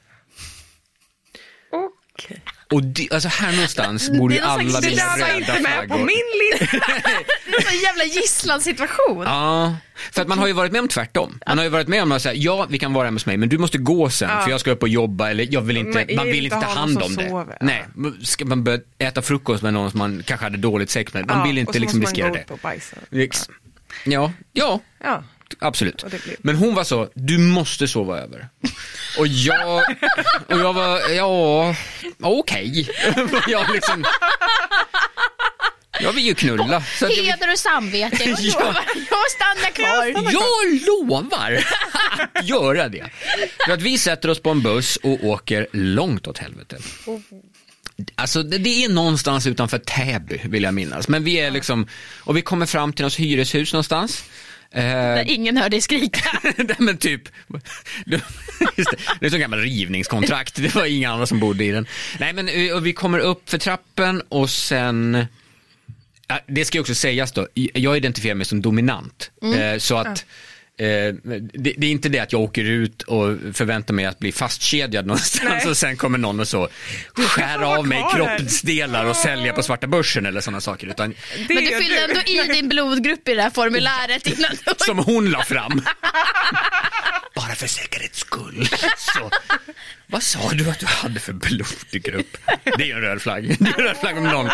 [2.71, 5.17] Och det, alltså här någonstans borde ju Det är någon alla slags- Det där var
[5.27, 6.05] röda inte med på flaggor.
[6.05, 6.77] min lista.
[7.45, 9.23] Det är en sån jävla gisslansituation.
[9.25, 9.75] Ja,
[10.11, 11.39] för att man har ju varit med om tvärtom.
[11.47, 13.37] Man har ju varit med om att säga, ja vi kan vara hemma hos mig
[13.37, 14.41] men du måste gå sen Ja.
[14.41, 17.03] för jag ska upp och jobba eller jag vill inte, man vill inte ta hand
[17.03, 17.29] om det.
[17.29, 17.57] sover.
[17.61, 17.85] Nej,
[18.23, 21.37] ska man börja äta frukost med någon som man kanske hade dåligt sex med, man
[21.37, 22.41] Ja, vill och inte så liksom måste man riskera gå det.
[22.41, 22.97] upp och bajsa.
[24.03, 25.23] Ja, ja, Ja.
[25.59, 26.05] Absolut.
[26.39, 28.47] Men hon var så, du måste sova över.
[29.19, 29.83] Och jag,
[30.47, 31.75] och jag var, ja,
[32.19, 32.89] okej.
[33.47, 34.05] jag liksom,
[36.01, 36.83] jag vill ju knulla.
[36.99, 38.23] Så att jag, Heder och samvete.
[38.29, 38.59] Jag Ja.
[38.59, 40.31] lovar, jag stannar kvar.
[40.33, 41.63] Jag lovar
[42.33, 43.05] att göra det.
[43.65, 46.77] För att vi sätter oss på en buss och åker långt åt helvete.
[48.15, 51.07] Alltså det, det är någonstans utanför Täby vill jag minnas.
[51.07, 51.87] Men vi är liksom,
[52.19, 54.23] och vi kommer fram till något hyreshus någonstans.
[54.71, 56.39] Eh, Där ingen hör dig skrika.
[56.57, 57.21] Nej, men typ,
[58.75, 61.87] just det, det är som gammal rivningskontrakt, det var inga andra som bodde i den.
[62.19, 65.25] Nej men eh, vi kommer upp för trappen och sen,
[66.47, 69.31] det ska också sägas då, jag identifierar mig som dominant.
[69.57, 70.25] Eh, så att
[70.77, 71.13] eh,
[71.53, 75.05] det, det är inte det att jag åker ut och förväntar mig att bli fastkedjad
[75.05, 75.69] någonstans Nej.
[75.69, 76.69] och sen kommer någon och så
[77.13, 80.87] skär av mig kroppsdelar och sälja på svarta börsen eller sådana saker.
[80.87, 81.15] Utan,
[81.47, 84.99] Det Men du fyller ändå i din blodgrupp i det här formuläret innan du som
[84.99, 85.81] hon la fram.
[87.35, 88.69] Bara för säkerhets skull.
[88.97, 89.31] Så,
[90.07, 92.37] vad sa du att du hade för blodgrupp?
[92.63, 93.55] Det är ju en röd flagg.
[93.59, 94.49] Det är en röd flagg om någon.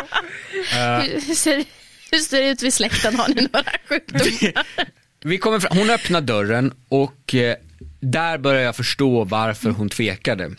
[1.28, 1.66] Hur ser,
[2.12, 3.16] hur ser det ut vid släkten?
[3.16, 4.66] Har ni några sjukdomar?
[5.24, 7.56] Vi kommer fram, hon öppnar dörren och eh,
[8.00, 10.52] där börjar jag förstå varför hon tvekade.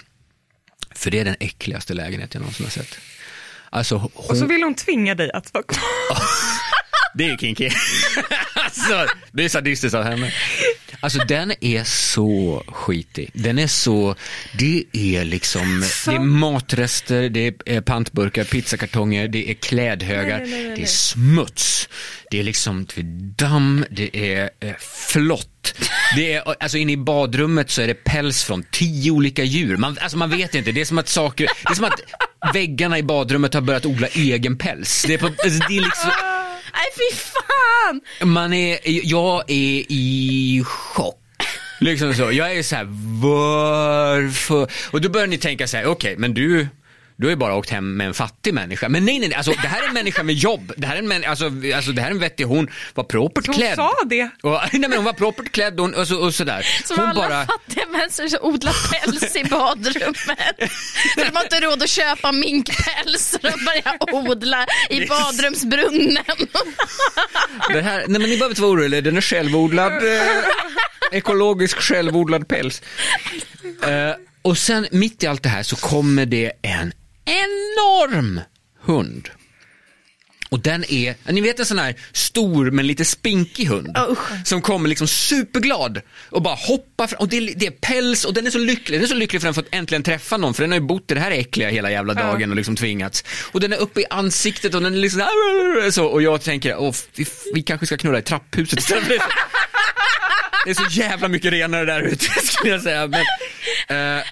[0.94, 2.98] För det är den äckligaste lägenhet jag någonsin har sett.
[3.70, 5.83] Alltså, Och så hon, vill hon tvinga dig att vara kvar.
[7.14, 7.70] Det är kinky.
[8.55, 10.33] alltså, det är sadistiskt av henne.
[11.01, 13.31] Alltså den är så skitig.
[13.35, 14.14] Den är så,
[14.59, 20.51] det är liksom, det är matrester, det är eh, pantburkar, pizzakartonger, det är klädhögar, Nej,
[20.51, 21.88] nej, nej, nej, det är smuts,
[22.31, 23.05] det är liksom det är
[23.37, 24.75] damm, det är eh,
[25.07, 25.75] flott.
[26.16, 29.77] Det är, alltså inne i badrummet så är det päls från tio olika djur.
[29.77, 32.01] Man, alltså man vet inte, det är som att saker, det är som att
[32.55, 35.05] väggarna i badrummet har börjat odla egen päls.
[35.07, 36.11] Det är, på, alltså det är liksom,
[36.72, 38.00] Nej fy fan!
[38.28, 41.18] man är, jag är i chock.
[41.80, 42.32] Liksom så.
[42.32, 42.87] Jag är så här,
[43.22, 44.70] varför?
[44.90, 46.68] Och då börjar ni tänka så här, okej, men du,
[47.16, 48.88] du har ju bara åkt hem med en fattig människa.
[48.88, 50.72] Men nej, nej, nej, alltså det här är en människa med jobb.
[50.77, 51.44] Det här är en, män, alltså,
[51.75, 53.77] alltså, det här är en vettig, hon var propert Hon klädd.
[53.77, 54.31] sa det.
[54.42, 56.66] Och, nej, men hon var propert klädd och, och, så, och sådär.
[56.85, 60.72] Som hon alla fattiga människor som odlar päls i badrummet.
[61.14, 66.25] För de har inte råd att köpa minkpäls så de börjar odla i badrumsbrunnen.
[67.72, 70.22] Det här, nej men ni behöver inte vara oroliga, den är självodlad, eh,
[71.12, 72.83] ekologisk självodlad päls.
[73.83, 76.92] Eh, och sen mitt i allt det här så kommer det en
[77.24, 78.40] enorm
[78.80, 79.28] hund.
[80.52, 83.96] Och den är, ni vet en sån här stor men lite spinkig hund.
[84.44, 87.18] Som kommer liksom superglad och bara hoppar fram.
[87.20, 88.98] Och det är, det är päls och den är så lycklig.
[88.98, 90.85] Den är så lycklig för att den fått äntligen träffa någon för den har ju
[90.85, 93.24] bott i det här äckliga hela jävla dagen och liksom tvingats.
[93.52, 95.22] Och den är uppe i ansiktet och den är liksom
[95.92, 99.11] så och jag tänker, åh, vi, vi kanske ska knulla i trapphuset istället för
[100.64, 100.70] det.
[100.70, 103.06] Är så jävla mycket renare där ute skulle jag säga.
[103.06, 103.20] Men,
[104.18, 104.24] eh,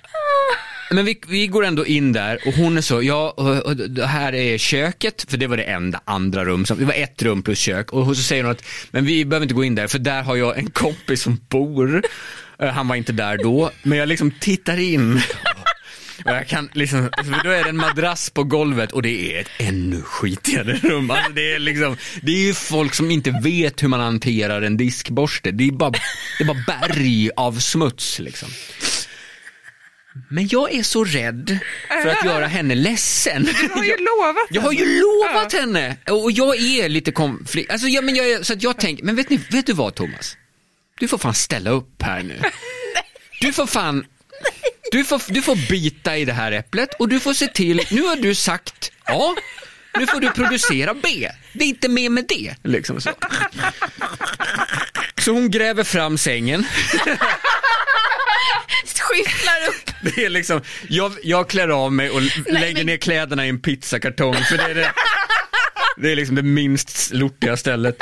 [0.91, 4.07] men vi, vi går ändå in där och hon är så, ja, och, och det
[4.07, 7.43] här är köket, för det var det enda andra rum, som, det var ett rum
[7.43, 7.93] plus kök.
[7.93, 10.37] Och så säger hon att, men vi behöver inte gå in där, för där har
[10.37, 12.03] jag en kompis som bor.
[12.59, 15.21] Eh, han var inte där då, men jag liksom tittar in.
[16.25, 19.41] Och jag kan liksom, för då är det en madrass på golvet och det är
[19.41, 21.11] ett ännu skitigare rum.
[21.11, 24.77] Alltså det, är liksom, det är ju folk som inte vet hur man hanterar en
[24.77, 25.51] diskborste.
[25.51, 28.49] Det är bara, det är bara berg av smuts liksom.
[30.29, 31.59] Men jag är så rädd
[32.03, 33.45] för att göra henne ledsen.
[33.45, 37.87] Du har ju lovat Jag har ju lovat henne och jag är lite konflikt, alltså
[37.87, 40.37] ja, men jag är, så att jag tänker, men vet, ni, vet du vad Thomas?
[40.99, 42.41] Du får fan ställa upp här nu.
[43.41, 44.07] Du får fan,
[44.93, 48.03] du får, du får bita i det här äpplet och du får se till, nu
[48.03, 49.35] har du sagt A,
[49.99, 51.31] nu får du producera B.
[51.53, 52.55] Det är inte mer med det.
[52.65, 53.11] Liksom så.
[55.19, 56.67] så hon gräver fram sängen.
[59.11, 59.80] Skyfflar upp.
[60.03, 63.61] Det är liksom, jag, jag klär av mig och lägger men- ner kläderna i en
[63.61, 64.93] pizzakartong för det är det,
[65.97, 67.97] det är liksom det minst lortiga stället.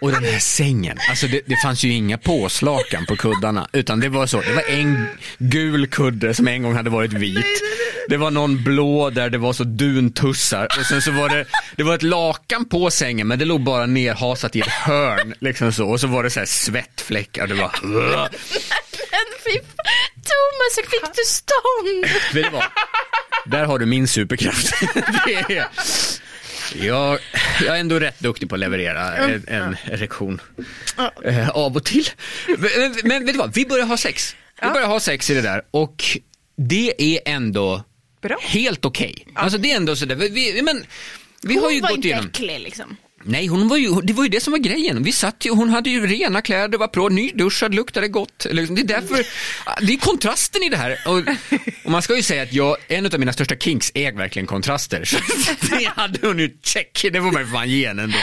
[0.00, 4.08] Och den här sängen, alltså det, det fanns ju inga påslakan på kuddarna utan det
[4.08, 5.06] var så, det var en
[5.38, 7.62] gul kudde som en gång hade varit vit.
[8.08, 11.44] Det var någon blå där det var så duntussar och sen så var det,
[11.76, 15.72] det var ett lakan på sängen men det låg bara nerhasat i ett hörn liksom
[15.72, 17.70] så och så var det så här svettfläckar, det var
[19.44, 19.86] fy fan.
[20.14, 22.22] Thomas, hur fick du stånd?
[22.34, 22.64] Vet du vad?
[23.46, 24.74] Där har du min superkraft.
[25.26, 25.68] Det är,
[26.74, 27.18] jag,
[27.64, 30.40] jag är ändå rätt duktig på att leverera en, en erektion.
[31.24, 32.08] Eh, av och till.
[32.46, 34.36] Men, men vet du vad, vi börjar ha sex.
[34.62, 36.04] Vi börjar ha sex i det där och
[36.56, 37.84] det är ändå
[38.22, 38.36] Bra.
[38.42, 39.26] helt okej.
[39.34, 40.86] Alltså det är ändå sådär, vi, vi, men
[41.42, 42.26] vi har ju var gått inte igenom.
[42.26, 42.96] äcklig liksom.
[43.28, 45.02] Nej, hon var ju, det var ju det som var grejen.
[45.02, 48.46] Vi satt ju, hon hade ju rena kläder, var på, nyduschad, luktade gott.
[48.50, 49.26] Liksom, det är därför,
[49.86, 50.98] det är kontrasten i det här.
[51.06, 51.18] Och,
[51.84, 55.04] och man ska ju säga att jag, en av mina största kinks är verkligen kontraster.
[55.04, 55.16] Så
[55.78, 58.18] det hade hon ju check, det får man ju fan ge henne ändå.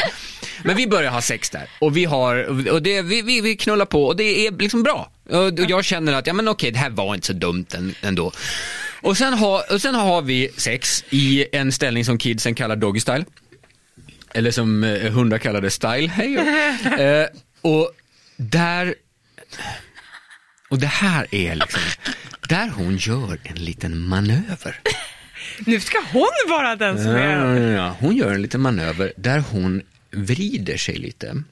[0.64, 2.36] Men vi börjar ha sex där och vi har,
[2.72, 5.12] och det, vi, vi, vi knullar på och det är liksom bra.
[5.30, 7.66] Och, och jag känner att, ja men okej, det här var inte så dumt
[8.02, 8.32] ändå.
[9.02, 13.00] Och sen, ha, och sen har vi sex i en ställning som kidsen kallar doggy
[13.00, 13.26] style.
[14.34, 16.08] Eller som eh, hundar kallar det style.
[16.08, 16.36] Hej.
[17.00, 17.28] eh,
[17.62, 17.92] och
[18.38, 18.96] där,
[20.70, 21.82] och det här är liksom,
[22.50, 24.80] där hon gör en liten manöver.
[25.66, 27.62] Nu ska hon vara den som Ja, är...
[27.62, 27.98] ja, ja.
[28.00, 31.44] Hon gör en liten manöver där hon vrider sig lite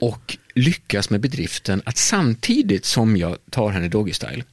[0.00, 4.44] och lyckas med bedriften att samtidigt som jag tar henne doggy style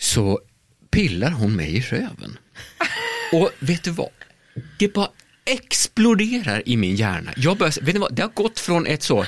[0.00, 0.40] så
[0.90, 2.38] pillar hon mig i röven.
[3.32, 4.08] Och vet du vad?
[4.78, 5.08] Det bara
[5.44, 7.32] exploderar i min hjärna.
[7.36, 8.14] Jag börjar, vet ni vad?
[8.14, 9.26] Det har gått från ett så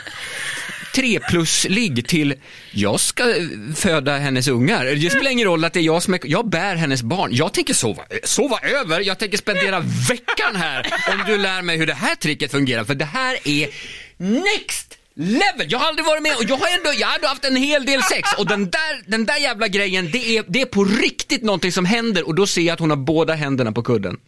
[0.94, 2.34] tre plus-ligg till
[2.70, 3.34] jag ska
[3.76, 4.84] föda hennes ungar.
[4.84, 7.30] Det spelar ingen roll att det är jag som är, jag bär hennes barn.
[7.32, 11.86] Jag tänker sova, sova över, jag tänker spendera veckan här om du lär mig hur
[11.86, 12.84] det här tricket fungerar.
[12.84, 13.68] För det här är
[14.16, 15.66] next level.
[15.68, 17.86] Jag har aldrig varit med och jag har ändå, jag har ändå haft en hel
[17.86, 21.42] del sex och den där, den där jävla grejen, det är, det är på riktigt
[21.42, 24.18] någonting som händer och då ser jag att hon har båda händerna på kudden.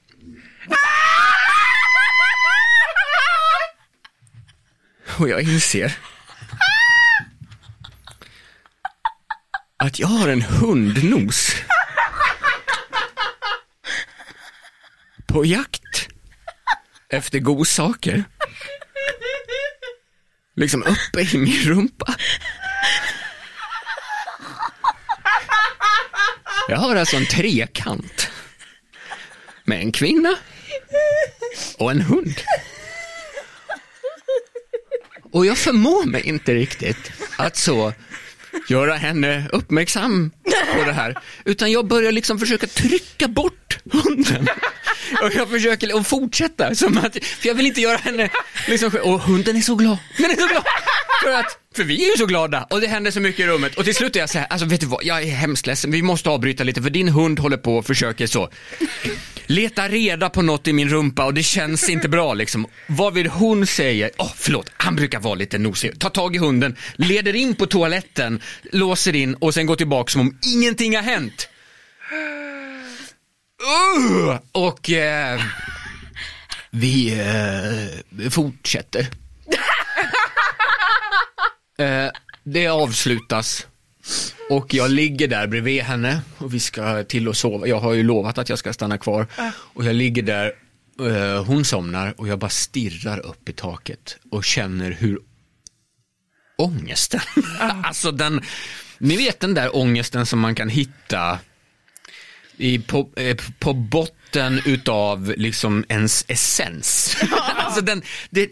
[5.18, 5.98] Och jag inser
[9.76, 11.56] att jag har en hundnos
[15.26, 16.08] på jakt
[17.08, 18.24] efter godsaker.
[20.56, 22.14] Liksom uppe i min rumpa.
[26.68, 28.30] Jag har alltså en trekant
[29.64, 30.36] med en kvinna
[31.78, 32.40] och en hund.
[35.32, 37.92] Och jag förmår mig inte riktigt att så
[38.68, 44.48] göra henne uppmärksam på det här, utan jag börjar liksom försöka trycka bort hunden.
[45.22, 48.30] Och jag försöker att fortsätta, som att, för jag vill inte göra henne,
[48.68, 49.98] liksom, och hunden är så glad.
[50.16, 50.64] Den är så glad!
[51.22, 53.74] För, att, för vi är ju så glada och det händer så mycket i rummet
[53.74, 55.90] och till slut är jag så här, alltså vet du vad, jag är hemskt ledsen,
[55.90, 58.50] vi måste avbryta lite för din hund håller på och försöker så
[59.48, 62.66] leta reda på något i min rumpa och det känns inte bra liksom.
[62.86, 66.38] Vad vill hon säger, åh oh, förlåt, han brukar vara lite nosig, ta tag i
[66.38, 68.40] hunden, leder in på toaletten,
[68.72, 71.48] låser in och sen går tillbaka som om ingenting har hänt.
[72.12, 72.88] Uh!
[74.52, 75.40] Och eh,
[76.70, 79.00] vi eh, fortsätter.
[81.78, 82.10] eh,
[82.44, 83.66] det avslutas
[84.50, 87.66] och jag ligger där bredvid henne och vi ska till och sova.
[87.66, 89.26] Jag har ju lovat att jag ska stanna kvar
[89.74, 90.52] och jag ligger där,
[91.00, 95.18] eh, hon somnar och jag bara stirrar upp i taket och känner hur
[96.58, 97.20] ångesten,
[97.84, 98.40] alltså den,
[98.98, 101.38] ni vet den där ångesten som man kan hitta
[102.56, 107.16] i, på, eh, på botten utav liksom ens essens.
[107.56, 108.50] alltså den, det,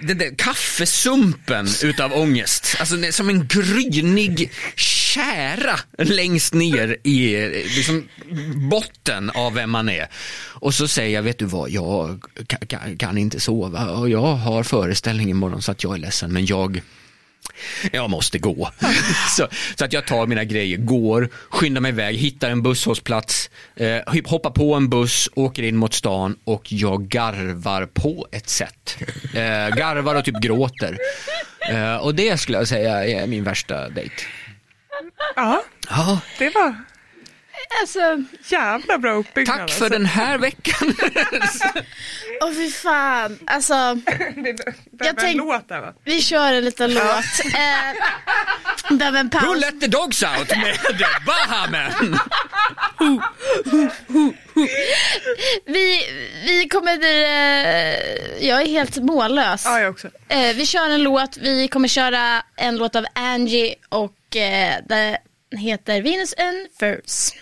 [0.00, 7.48] den där kaffesumpen utav ångest, alltså det är som en grynig kära längst ner i
[7.76, 8.08] liksom,
[8.70, 10.08] botten av vem man är.
[10.60, 14.34] Och så säger jag, vet du vad, jag kan, kan, kan inte sova och jag
[14.34, 16.82] har föreställning imorgon så att jag är ledsen men jag
[17.92, 18.70] jag måste gå.
[19.36, 23.98] så, så, att jag tar mina grejer, går, skyndar mig iväg, hittar en busshållplats, eh,
[24.26, 28.98] hoppar på en buss, åker in mot stan och jag garvar på ett sätt.
[29.34, 30.98] Eh, garvar och typ gråter.
[31.70, 34.14] Eh, och det skulle jag säga är min värsta dejt.
[35.36, 36.74] Ja, Ja, det var
[37.80, 39.58] Alltså, jävla bra uppbyggnad.
[39.58, 40.94] tack för den här veckan.
[42.40, 43.38] åh fy fan.
[43.46, 43.74] Alltså,
[44.92, 45.92] Det en tänk- låt där va?
[46.04, 47.04] vi kör en liten låt.
[47.44, 50.78] Eh, behöver en Who let the dogs out med
[51.26, 52.18] Bahamen.
[55.66, 56.02] Vi,
[56.46, 57.04] vi kommer...
[57.04, 59.62] Eh, jag är helt mållös.
[59.64, 60.08] Ja, jag också.
[60.28, 61.36] Eh, vi kör en låt.
[61.36, 64.74] Vi kommer köra en låt av Angie och eh,
[65.56, 67.32] heter Venus and Furs.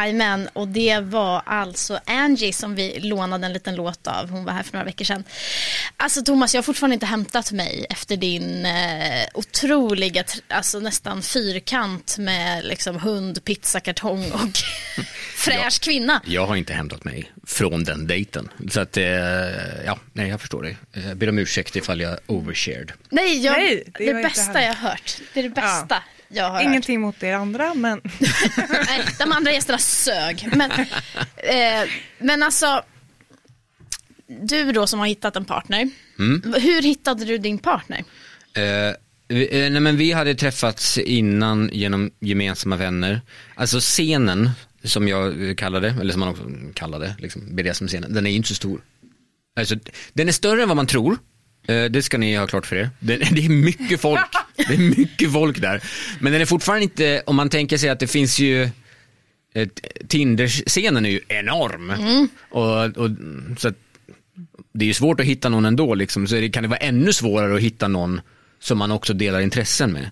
[0.00, 4.30] Jajamän, och det var alltså Angie som vi lånade en liten låt av.
[4.30, 5.24] Hon var här för några veckor sedan.
[5.96, 11.22] Alltså Thomas, jag har fortfarande inte hämtat mig efter din eh, otroliga, tr- alltså nästan
[11.22, 14.40] fyrkant med liksom hund, pizzakartong och
[15.36, 16.22] fräsch kvinna.
[16.24, 18.48] Jag har inte hämtat mig från den dejten.
[18.70, 19.04] Så att, eh,
[19.86, 20.76] ja, nej jag förstår dig.
[20.92, 22.92] Jag ber om ursäkt ifall jag overshared.
[23.10, 25.20] Nej, jag, Nej, det det, bästa jag har hört.
[25.34, 26.62] Det är det bästa jag har hört.
[26.62, 28.00] Ingenting mot er andra, men
[28.86, 30.48] Nej, de andra gästerna sög.
[30.52, 32.82] Men, eh, men alltså,
[34.26, 35.90] du då som har hittat en partner.
[36.60, 38.04] Hur hittade du din partner?
[38.52, 38.94] Eh,
[39.28, 43.20] vi, eh, nej men vi hade träffats innan genom gemensamma vänner.
[43.54, 44.50] Alltså scenen,
[44.84, 48.54] som jag kallade, eller som man också kallade, liksom, BDSM-scenen, den är ju inte så
[48.54, 48.80] stor.
[49.58, 49.76] Alltså,
[50.12, 51.18] den är större än vad man tror.
[51.68, 52.90] Eh, det ska ni ha klart för er.
[53.00, 54.20] Det, det är mycket folk.
[54.56, 55.82] Det är mycket folk där.
[56.20, 58.68] Men den är fortfarande inte, om man tänker sig att det finns ju
[59.54, 61.92] ett- Tinder-scenen är ju enorm.
[62.50, 63.10] Och, och,
[63.58, 63.72] så
[64.72, 67.12] det är ju svårt att hitta någon ändå, liksom, så det kan det vara ännu
[67.12, 68.20] svårare att hitta någon
[68.60, 70.10] som man också delar intressen med.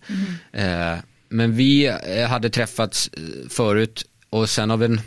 [0.52, 0.98] Eh,
[1.28, 5.00] men vi eh, hade träffats eh, förut och sen av en,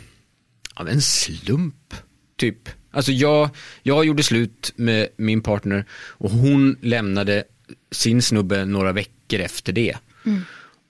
[0.74, 1.94] av en slump,
[2.38, 2.68] typ.
[2.90, 3.50] Alltså jag,
[3.82, 7.44] jag gjorde slut med min partner och hon lämnade
[7.90, 9.96] sin snubbe några veckor efter det.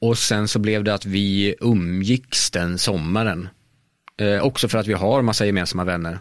[0.00, 3.48] Och sen så blev det att vi umgicks den sommaren.
[4.20, 6.18] Eh, också för att vi har massa gemensamma vänner.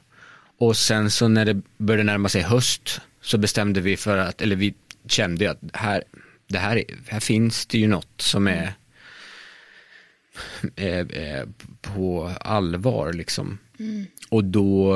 [0.60, 4.56] Och sen så när det började närma sig höst så bestämde vi för att, eller
[4.56, 4.74] vi
[5.08, 6.04] kände att här,
[6.48, 8.74] det här, är- här finns det ju något som är
[10.76, 11.46] eh, eh,
[11.82, 13.58] på allvar liksom.
[14.30, 14.96] Och då,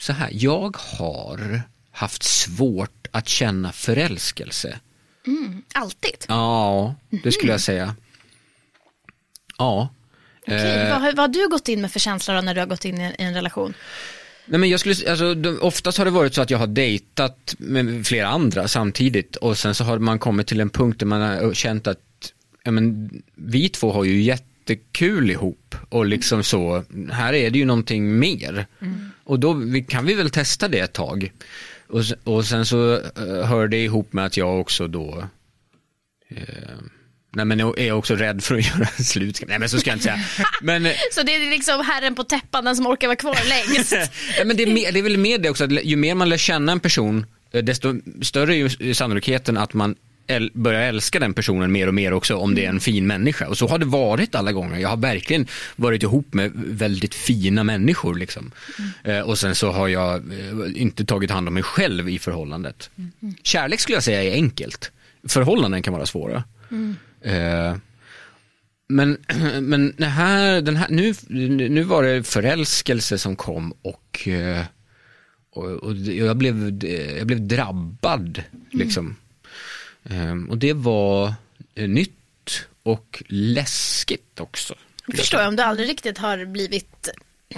[0.00, 4.78] så här, jag har haft svårt att känna förälskelse.
[5.74, 6.24] Alltid?
[6.28, 7.94] Ja, det skulle jag säga.
[9.58, 9.88] Ja.
[10.42, 12.84] Okej, Eh, vad, vad har du gått in med för känslor när du har gått
[12.84, 13.74] in i, en relation?
[14.46, 18.06] Nej, men jag skulle, alltså, oftast har det varit så att jag har dejtat med
[18.06, 21.54] flera andra samtidigt och sen så har man kommit till en punkt där man har
[21.54, 22.32] känt att
[22.64, 24.22] ja, men, vi två har ju
[24.70, 28.66] jättekul ihop och liksom så, här är det ju någonting mer.
[29.24, 31.32] Och då kan vi väl testa det ett tag.
[31.88, 35.24] Och, och sen så uh, hör det ihop med att jag också då
[36.28, 36.44] eh,
[37.32, 39.42] Nej men jag är också rädd för att göra slut.
[39.48, 40.20] Nej men så ska jag inte säga.
[40.62, 43.92] Men, eh, Så det är liksom herren på täppan, den som orkar vara kvar längst.
[44.38, 46.28] Ja, men det, är mer, det är väl mer det också, att ju mer man
[46.28, 49.96] lär känna en person, eh, desto större är ju sannolikheten att man
[50.30, 53.48] äl, börjar älska den personen mer och mer också om det är en fin människa.
[53.48, 54.78] Och så har det varit alla gånger.
[54.78, 58.14] Jag har verkligen varit ihop med väldigt fina människor.
[58.14, 58.50] Liksom.
[59.04, 62.90] Eh, och sen så har jag eh, inte tagit hand om mig själv i förhållandet.
[63.42, 64.92] Kärlek skulle jag säga är enkelt.
[65.28, 66.44] Förhållanden kan vara svåra.
[67.22, 67.76] Eh,
[68.88, 69.18] men,
[69.60, 71.14] men det här, den här, nu,
[71.68, 74.64] nu var det förälskelse som kom och, eh,
[75.52, 76.84] och, och jag, blev,
[77.18, 78.42] jag blev drabbad.
[78.70, 79.16] Liksom.
[80.10, 81.34] Ehm, Och det var
[81.74, 84.74] eh, nytt och läskigt också.
[85.16, 87.08] Förstår jag om du aldrig riktigt har blivit...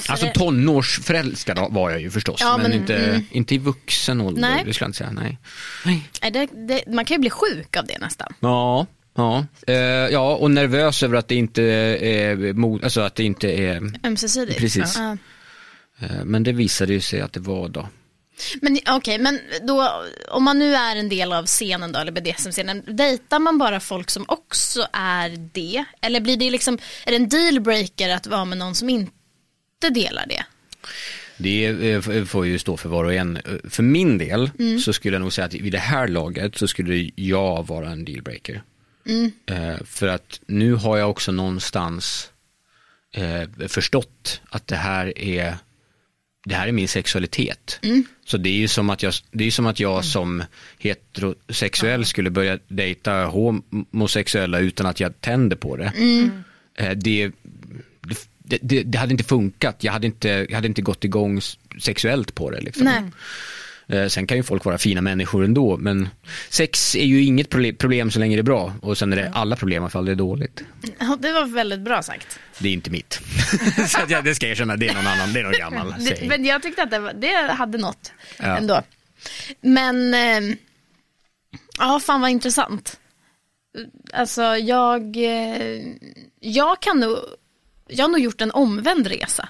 [0.08, 3.22] Alltså tonårsförälskad var jag ju förstås, Ja, men, men, inte, mm.
[3.30, 4.64] inte i vuxen ålder, Nej.
[4.66, 5.10] det skulle jag inte säga.
[5.10, 5.38] Nej.
[5.84, 6.30] nej.
[6.32, 8.34] Det, det, man kan ju bli sjuk av det nästan.
[8.40, 9.46] Ja, ja.
[9.66, 14.58] Eh, ja, och nervös över att det inte är, alltså att det inte är, Ömsesidigt.
[14.58, 14.96] Precis.
[14.96, 15.16] Ja.
[16.00, 17.88] eh, men det visade ju sig att det var då.
[18.60, 22.82] Men okej, men då om man nu är en del av scenen då, eller BDSM-scenen,
[22.86, 25.84] dejtar man bara folk som också är det?
[26.00, 30.26] Eller blir det liksom, är det en dealbreaker att vara med någon som inte delar
[30.28, 30.44] det?
[31.36, 33.38] Det eh, får ju stå för var och en.
[33.64, 34.50] För min del
[34.84, 38.04] så skulle jag nog säga att vid det här laget så skulle jag vara en
[38.04, 38.62] dealbreaker.
[39.46, 42.30] Eh, För att nu har jag också någonstans
[43.14, 45.56] eh, förstått att det här är
[46.44, 47.78] det här är min sexualitet.
[48.24, 50.44] Så det är ju som att jag, det är som, att jag som
[50.78, 55.92] heterosexuell skulle börja dejta homosexuella utan att jag tänder på det.
[56.74, 57.32] Eh, det,
[58.38, 59.84] det, det, hade inte funkat.
[59.84, 61.40] Jag hade inte, jag hade inte gått igång
[61.80, 62.60] sexuellt på det.
[62.60, 62.84] Liksom.
[63.88, 66.08] Eh, Sen kan ju folk vara fina människor ändå, men
[66.48, 69.30] sex är ju inget proble- problem så länge det är bra och sen är det
[69.34, 70.64] alla problem ifall det är dåligt.
[71.18, 72.38] Det var väldigt bra sagt.
[72.58, 73.20] Det är inte mitt.
[73.88, 76.28] så jag, det ska jag erkänna, det är någon annan, det är någon gammal Det,
[76.28, 78.56] men jag tyckte att det, var, det hade något Ja.
[78.56, 78.82] ändå.
[79.60, 80.56] Men, eh,
[81.78, 82.98] ja fan vad intressant.
[84.12, 85.82] Alltså jag, eh,
[86.40, 87.16] jag kan nog,
[87.88, 89.48] jag har nog gjort en omvänd resa.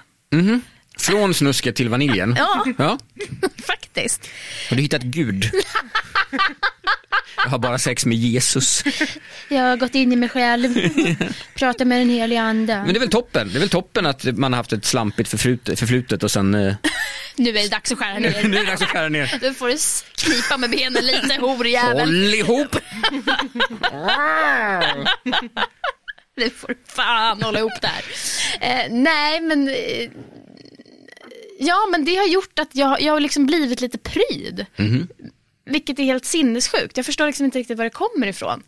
[0.99, 2.35] Från snusket till vaniljen.
[2.37, 2.65] Ja.
[2.77, 2.97] ja.
[3.67, 4.29] Faktiskt.
[4.69, 5.51] Har du hittat Gud?
[7.43, 8.83] Jag har bara sex med Jesus.
[9.49, 10.73] Jag har gått in i mig själv,
[11.55, 12.75] pratat med den heliga ande.
[12.75, 15.29] Men det är väl toppen, det är väl toppen att man har haft ett slampigt
[15.29, 16.75] förflutet, förflutet och sen eh,
[17.35, 18.59] Nu är det dags att skära nu är ner.
[18.59, 19.37] det dags att skära ner.
[19.41, 19.77] Du får du
[20.15, 21.99] knipa med benen lite, horjävel.
[21.99, 22.75] Håll ihop!
[26.35, 28.03] Nu får du fan hålla ihop där.
[28.61, 29.69] Eh, nej, men...
[31.67, 34.65] Ja, men det har gjort att jag, jag har liksom blivit lite pryd.
[35.65, 36.97] Vilket är helt sinnessjukt.
[36.97, 38.63] Jag förstår liksom inte riktigt var det kommer ifrån.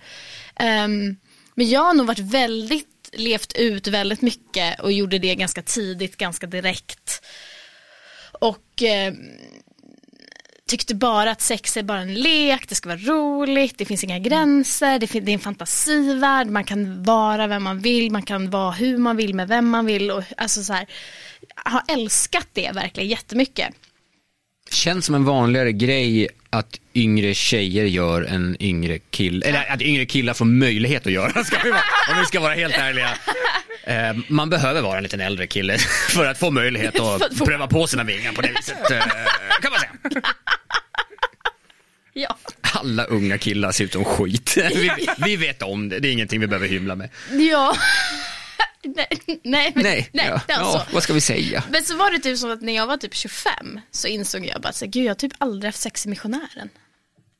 [0.55, 1.15] Ehm,
[1.55, 6.17] men jag har nog varit väldigt, levt ut väldigt mycket och gjorde det ganska tidigt,
[6.17, 7.21] ganska direkt.
[8.39, 9.15] Och ehm,
[10.67, 14.19] tyckte bara att sex är bara en lek, det ska vara roligt, det finns inga
[14.19, 18.97] gränser, det, är en fantasivärld, man kan vara vem man vill, man kan vara hur
[18.97, 20.11] man vill med vem man vill.
[20.11, 20.87] Och, alltså så här,
[21.55, 23.69] har älskat det verkligen jättemycket.
[24.71, 30.05] Känns som en vanligare grej att yngre tjejer gör än yngre killar, eller att yngre
[30.05, 31.81] killar får möjlighet att göra, ska vi vara,
[32.13, 33.09] om vi ska vara helt ärliga.
[33.83, 35.77] Eh, man behöver vara en liten äldre kille
[36.09, 38.99] för att få möjlighet att att få- pröva på sina vingar på det viset, eh,
[39.61, 40.21] kan man säga.
[42.13, 42.37] Ja.
[42.61, 44.57] Alla unga killar ser ut som skit.
[44.57, 47.09] Vi, vi vet om det, det är ingenting vi behöver hymla med.
[47.51, 47.75] ja.
[48.83, 49.07] Nej,
[49.43, 50.77] nej, men, Nej, nej ja, alltså.
[50.77, 51.63] ja, vad ska vi säga?
[51.69, 54.61] Men så var det typ som att när jag var typ 25 så insåg jag
[54.61, 56.69] bara att gud jag har typ aldrig haft sex i missionären.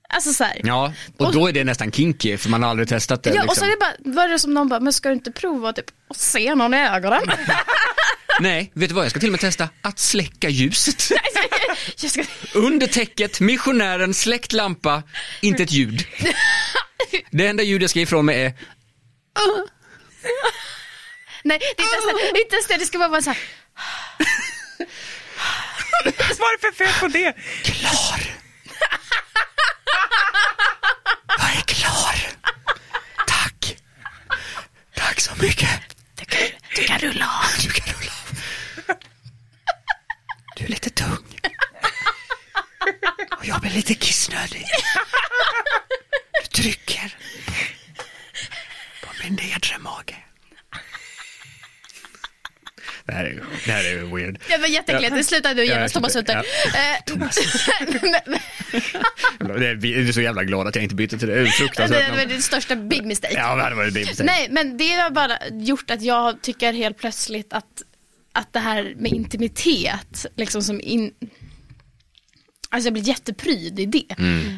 [0.10, 0.62] Alltså så här.
[0.64, 3.30] Ja, och då är det nästan kinky för man har aldrig testat det.
[3.30, 3.50] Ja, liksom.
[3.50, 5.74] och så är det bara, var det som någon bara, men ska du inte prova
[5.74, 7.22] typ, att se någon i ögonen?
[8.40, 11.02] Nej, vet du vad, jag ska till och med testa att släcka ljuset.
[11.96, 15.04] ska, Under täcket, missionären, släckt lampa,
[15.42, 16.06] inte ett ljud.
[17.32, 18.54] Det enda ljud jag ska ifrån mig är
[21.46, 23.22] nej, det är inte ens det, det, är inte ens det, det ska bara vara
[23.22, 23.40] så här,
[26.40, 27.34] Vad är det för fel på det?
[27.64, 28.22] klar.
[31.38, 32.16] Jag är klar.
[33.28, 33.78] Tack.
[34.96, 35.70] Tack så mycket.
[36.16, 36.42] du kan,
[36.76, 37.62] du kan rulla av.
[37.64, 38.38] Du kan rulla av.
[40.56, 41.40] Du är lite tung.
[43.38, 44.66] Och jag blir lite kissnödig.
[46.42, 47.18] Du trycker
[49.02, 50.16] på min nedre mage.
[53.08, 54.40] Det här är, det här är weird.
[54.48, 56.14] Det var jätteäckligt, det slutade Ja, genast Thomas.
[56.14, 56.44] Sutter.
[59.80, 61.34] Det är, så jävla glad att jag inte bytte till det.
[61.36, 62.18] Det är Det fruktansvärt.
[62.18, 63.34] var din största big mistake.
[63.34, 64.24] Ja, det hade varit det.
[64.24, 67.66] Nej, men det har bara gjort att jag tycker helt plötsligt att,
[68.34, 71.12] att det här med intimitet, liksom som in...
[72.70, 74.16] Alltså jag blir jättepryd i det.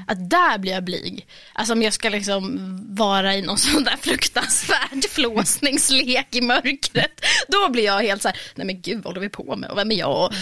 [0.08, 1.28] Att där blir jag blyg.
[1.53, 2.58] Alltså om jag ska liksom
[2.95, 7.26] vara i någon sån där fruktansvärd flåsningslek i mörkret.
[7.47, 9.78] Då blir jag helt så här, nej men gud vad håller vi på med och
[9.78, 10.34] vem är jag?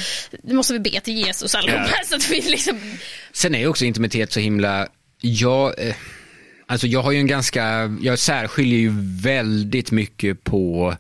[0.44, 1.90] Nu måste vi be till Jesus allihopa.
[1.90, 1.98] Ja.
[2.06, 2.80] Så att vi liksom,
[3.32, 4.88] Sen är ju också intimitet så himla,
[5.22, 5.96] jag, eh,
[6.68, 8.92] alltså jag har ju en ganska, jag särskiljer ju
[9.22, 10.96] väldigt mycket på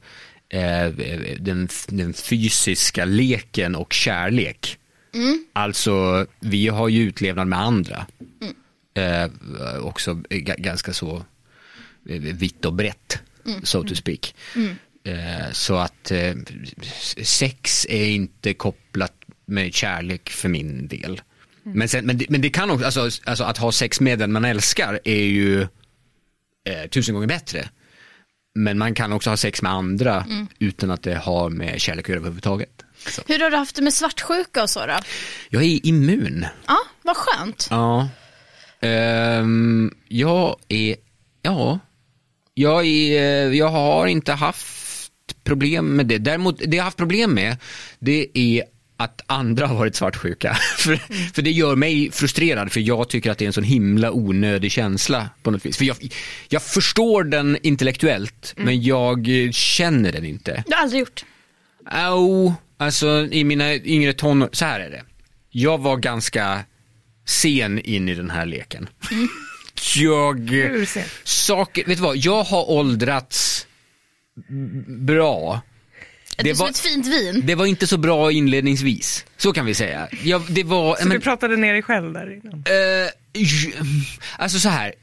[0.49, 0.87] eh,
[1.39, 4.77] den, den fysiska leken och kärlek.
[5.53, 8.05] Alltså, vi har ju utlevnad med andra.
[8.93, 9.29] Eh,
[9.81, 10.21] också
[10.57, 11.25] ganska så
[12.09, 13.19] eh, vitt och brett,
[13.63, 14.35] so to speak.
[15.03, 16.33] Eh, så att eh,
[17.23, 19.13] sex är inte kopplat
[19.45, 21.21] med kärlek för min del.
[21.63, 24.31] Men, sen, men, det, men det kan också, alltså, alltså att ha sex med den
[24.31, 27.69] man älskar är ju eh, tusen gånger bättre.
[28.55, 30.25] Men man kan också ha sex med andra
[30.59, 32.84] utan att det har med kärlek att göra överhuvudtaget.
[33.07, 33.21] Så.
[33.27, 34.97] hur har du haft det med svartsjuka och så då?
[35.49, 36.45] Jag är immun.
[36.67, 37.67] Ja, vad skönt.
[37.69, 38.09] Ja.
[38.81, 40.95] Ehm, jag är,
[41.41, 41.79] ja,
[42.53, 46.17] jag, är, jag har inte haft problem med det.
[46.17, 47.57] Däremot, det jag har haft problem med,
[47.99, 48.63] det är
[48.97, 50.53] att andra har varit svartsjuka.
[50.77, 50.95] för,
[51.33, 54.71] för det gör mig frustrerad, för jag tycker att det är en sån himla onödig
[54.71, 55.77] känsla på något vis.
[55.77, 55.97] För jag,
[56.49, 60.63] jag förstår den intellektuellt, men jag känner den inte.
[60.67, 61.25] Det har aldrig gjort.
[61.85, 65.03] Au, alltså i mina yngre tonår, så här är det.
[65.49, 66.59] Jag var ganska
[67.25, 68.89] sen in i den här leken.
[69.95, 70.51] Jag,
[71.23, 73.67] saker, vet du vad, jag har åldrats
[74.87, 75.61] bra.
[76.37, 77.41] Det som var- ett fint vin.
[77.45, 80.07] Det var inte så bra inledningsvis, så kan vi säga.
[80.23, 82.53] Jag, det var, Så men, du pratade ner dig själv där innan?
[82.53, 83.09] eh,
[84.37, 84.93] alltså så här.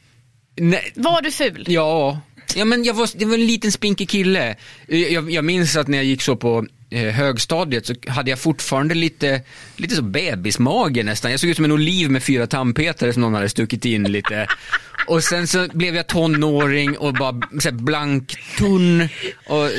[0.56, 1.64] Nej, Var du ful?
[1.68, 2.20] Ja,
[2.54, 4.56] ja men jag var, det var en liten spinkig kille.
[4.86, 9.42] Jag, jag minns att när jag gick så på högstadiet så hade jag fortfarande lite,
[9.76, 11.30] lite så bebismage nästan.
[11.30, 14.46] Jag såg ut som en oliv med fyra tandpetare som någon hade stuckit in lite.
[15.06, 19.08] Och sen så blev jag tonåring och bara så här blank, tunn.
[19.46, 19.70] Och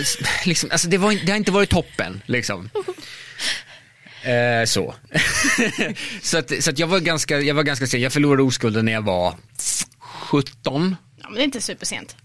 [0.46, 2.70] liksom, alltså det, var, det har inte varit toppen liksom.
[4.24, 4.96] Eh, så.
[6.22, 8.02] så att, så att jag var ganska, jag var ganska sen.
[8.02, 9.36] Jag förlorade oskulden när jag var
[10.00, 10.96] 17.
[11.22, 12.16] Ja, men det är inte supersent.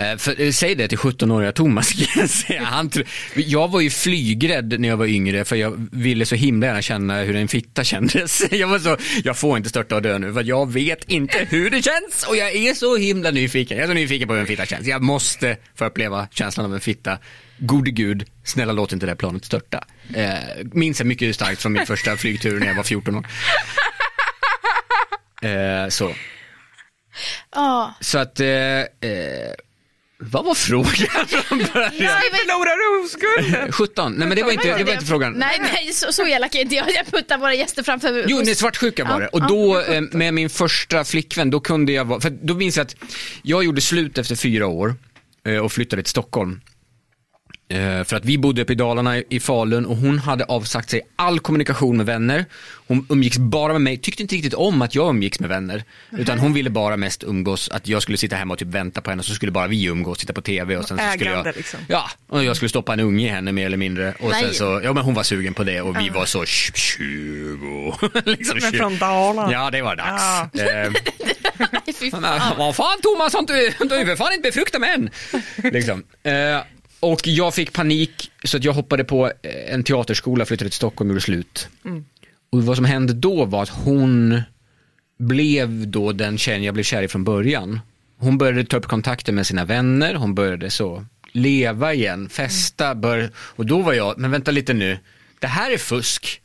[0.00, 1.92] Eh, För, eh, säg det till 17-åriga Thomas.
[2.12, 2.64] kan jag säga.
[2.64, 6.66] Han, tro- jag var ju flygrädd när jag var yngre för jag ville så himla
[6.66, 8.42] gärna känna hur en fitta kändes.
[8.52, 11.70] Jag var så, jag får inte störta och dö nu för jag vet inte hur
[11.70, 13.76] det känns och jag är så himla nyfiken.
[13.76, 14.86] Jag är så nyfiken på hur en fitta känns.
[14.86, 17.18] Jag måste få uppleva känslan av en fitta.
[17.58, 19.84] Gode gud, snälla låt inte det här planet störta.
[20.14, 20.34] Eh,
[20.72, 23.26] minns jag mycket starkt från min första flygtur när jag var 14 år.
[25.42, 26.14] Eh, så.
[27.54, 27.94] Ja.
[28.00, 28.86] Så att, eh, eh,
[30.22, 31.92] vad var frågan från början?
[32.32, 33.72] Förlorar oskulden!
[33.72, 35.32] 17, nej men det var inte, det var inte frågan.
[35.32, 36.86] Nej, nej så, så elak är inte jag.
[36.94, 39.28] Jag puttar våra gäster framför Jo, nej, svartsjuka var det.
[39.28, 42.84] Och då eh, med min första flickvän, då kunde jag vara, för då minns jag
[42.84, 42.96] att
[43.42, 44.94] jag gjorde slut efter fyra år
[45.46, 46.60] eh, och flyttade till Stockholm.
[47.70, 51.00] Eh, För att vi bodde uppe i Dalarna i- Falun och hon hade avsagt sig
[51.16, 52.44] all kommunikation med vänner.
[52.86, 55.84] Hon umgicks bara med mig, tyckte inte riktigt om att jag umgicks med vänner.
[56.18, 59.10] Utan hon ville bara mest umgås, att jag skulle sitta hemma och typ vänta på
[59.10, 61.80] henne så skulle bara vi umgås, titta på TV och sen så skulle jag, liksom.
[61.88, 64.14] ja, och jag skulle stoppa en unge i henne mer eller mindre.
[64.20, 64.54] Och sen Nej.
[64.54, 67.94] så, ja men hon var sugen på det och vi var så 20.
[68.24, 68.78] liksom Men 20.
[68.78, 69.52] från Dalarna.
[69.52, 70.22] Ja, det var dags.
[70.52, 70.62] Ja.
[70.62, 70.92] Eh,
[72.00, 72.22] fy fan.
[72.58, 73.46] vad fan Thomas, har
[73.88, 75.10] du är för fan inte befruktad med än.
[75.72, 76.02] Liksom.
[76.22, 76.32] Eh,
[77.00, 81.10] och jag fick panik så att jag hoppade på eh, en teaterskola, flyttade till Stockholm
[81.10, 81.68] och gjorde slut.
[82.50, 84.42] Och vad som hände då var att hon
[85.18, 87.80] blev då den tjejen jag blev kär i från början.
[88.16, 93.30] Hon började ta upp kontakter med sina vänner, hon började så leva igen, festa, bör...
[93.36, 94.98] och då var jag, men vänta lite nu,
[95.38, 96.40] det här är fusk.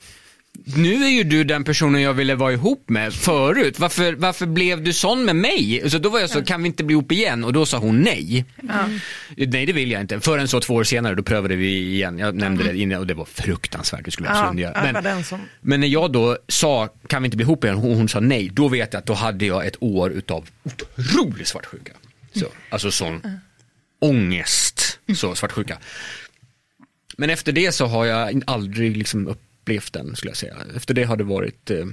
[0.64, 3.80] Nu är ju du den personen jag ville vara ihop med förut.
[3.80, 5.90] Varför, varför blev du sån med mig?
[5.90, 7.44] Så då var jag så, kan vi inte bli ihop igen?
[7.44, 8.46] Och då sa hon nej.
[9.36, 10.20] Nej, det vill jag inte.
[10.20, 12.20] Förrän så två år senare, då prövade vi igen.
[12.20, 14.06] Jag nämnde det innan och det var fruktansvärt.
[14.06, 14.92] Det skulle jag Ja, absolut göra.
[14.94, 15.42] Men, den som...
[15.62, 17.78] men när jag då sa, kan vi inte bli ihop igen?
[17.78, 18.50] Hon, hon sa nej.
[18.54, 21.94] Då vet jag att då hade jag ett år utav otrolig svartsjuka.
[22.36, 23.22] Så, alltså sån
[24.02, 25.78] ångest, så svartsjuka.
[27.18, 29.36] Men efter det så har jag aldrig liksom
[29.66, 30.56] upplevt den skulle jag säga.
[30.76, 31.86] Efter det har det varit, eh,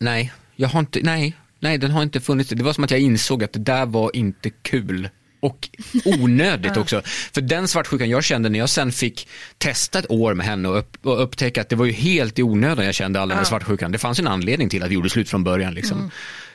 [0.00, 2.50] nej, jag har inte, nej, nej den har inte funnits.
[2.50, 5.08] Det var som att jag insåg att det där var inte kul.
[5.40, 5.68] Och
[6.04, 7.02] onödigt också.
[7.04, 9.28] För den svartsjukan jag kände när jag sen fick
[9.58, 12.42] testa ett år med henne och, upp, och upptäcka att det var ju helt i
[12.42, 13.92] onödan jag kände all den här svartsjukan.
[13.92, 15.74] Det fanns en anledning till att vi gjorde slut från början.
[15.74, 16.10] Liksom.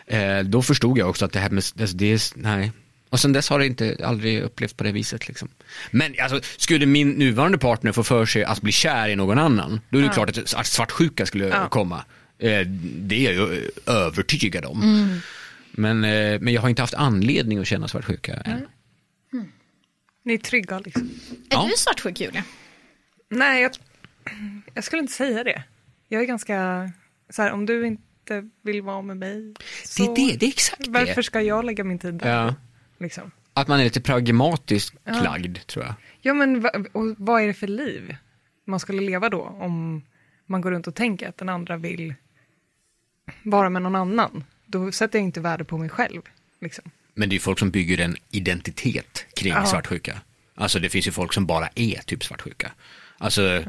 [0.07, 2.71] Eh, då förstod jag också att det här med, det, det nej.
[3.09, 5.27] Och sen dess har det inte aldrig upplevt på det viset.
[5.27, 5.49] Liksom.
[5.91, 9.81] Men alltså, skulle min nuvarande partner få för sig att bli kär i någon annan,
[9.89, 12.05] då är det klart att, att svartsjuka skulle komma.
[12.39, 15.09] Eh, det är jag ju övertygad om.
[15.71, 18.67] Men, eh, men jag har inte haft anledning att känna svartsjuka än.
[20.23, 21.03] Ni är trygga liksom.
[21.03, 21.67] Är Ja.
[21.71, 22.43] du svartsjuk Julia?
[23.29, 23.71] Nej, jag,
[24.73, 25.63] jag skulle inte säga det.
[26.07, 26.91] Jag är ganska,
[27.29, 30.49] så här, om du inte vill vara med mig, Det så är det, det är
[30.49, 31.23] exakt varför det.
[31.23, 32.29] ska jag lägga min tid där?
[32.29, 32.55] Ja.
[32.99, 33.31] Liksom.
[33.53, 35.93] Att man är lite pragmatiskt lagd tror jag.
[36.21, 38.15] Ja, men va, och vad är det för liv
[38.65, 40.03] man skulle leva då om
[40.45, 42.13] man går runt och tänker att den andra vill
[43.43, 44.43] vara med någon annan?
[44.65, 46.21] Då sätter jag inte värde på mig själv.
[46.61, 46.91] Liksom.
[47.13, 49.65] Men det är folk som bygger en identitet kring Ja.
[49.65, 50.21] svartsjuka.
[50.55, 52.71] Alltså det finns ju folk som bara är typ svartsjuka.
[53.17, 53.63] Alltså,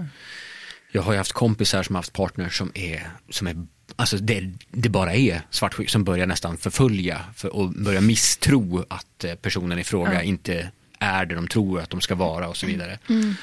[0.93, 3.67] jag har ju haft kompisar som har haft partners som är, som är
[3.97, 9.25] alltså det, det bara är svartsjuka, som börjar nästan förfölja för, och börjar misstro att
[9.25, 12.67] eh, personen i fråga inte är det de tror att de ska vara och så
[12.67, 12.99] vidare.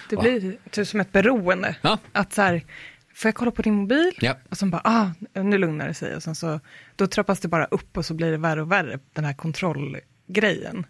[0.09, 0.21] Det Va?
[0.21, 1.75] blir typ som ett beroende.
[1.81, 1.97] Ja.
[2.11, 2.65] Att så här,
[3.15, 4.11] får jag kolla på din mobil?
[4.19, 4.37] Ja.
[4.49, 5.09] Och sen bara, ah,
[5.41, 6.15] nu lugnar det sig.
[6.15, 6.59] Och sen så,
[6.95, 10.85] då trappas det bara upp och så blir det värre och värre, den här kontrollgrejen.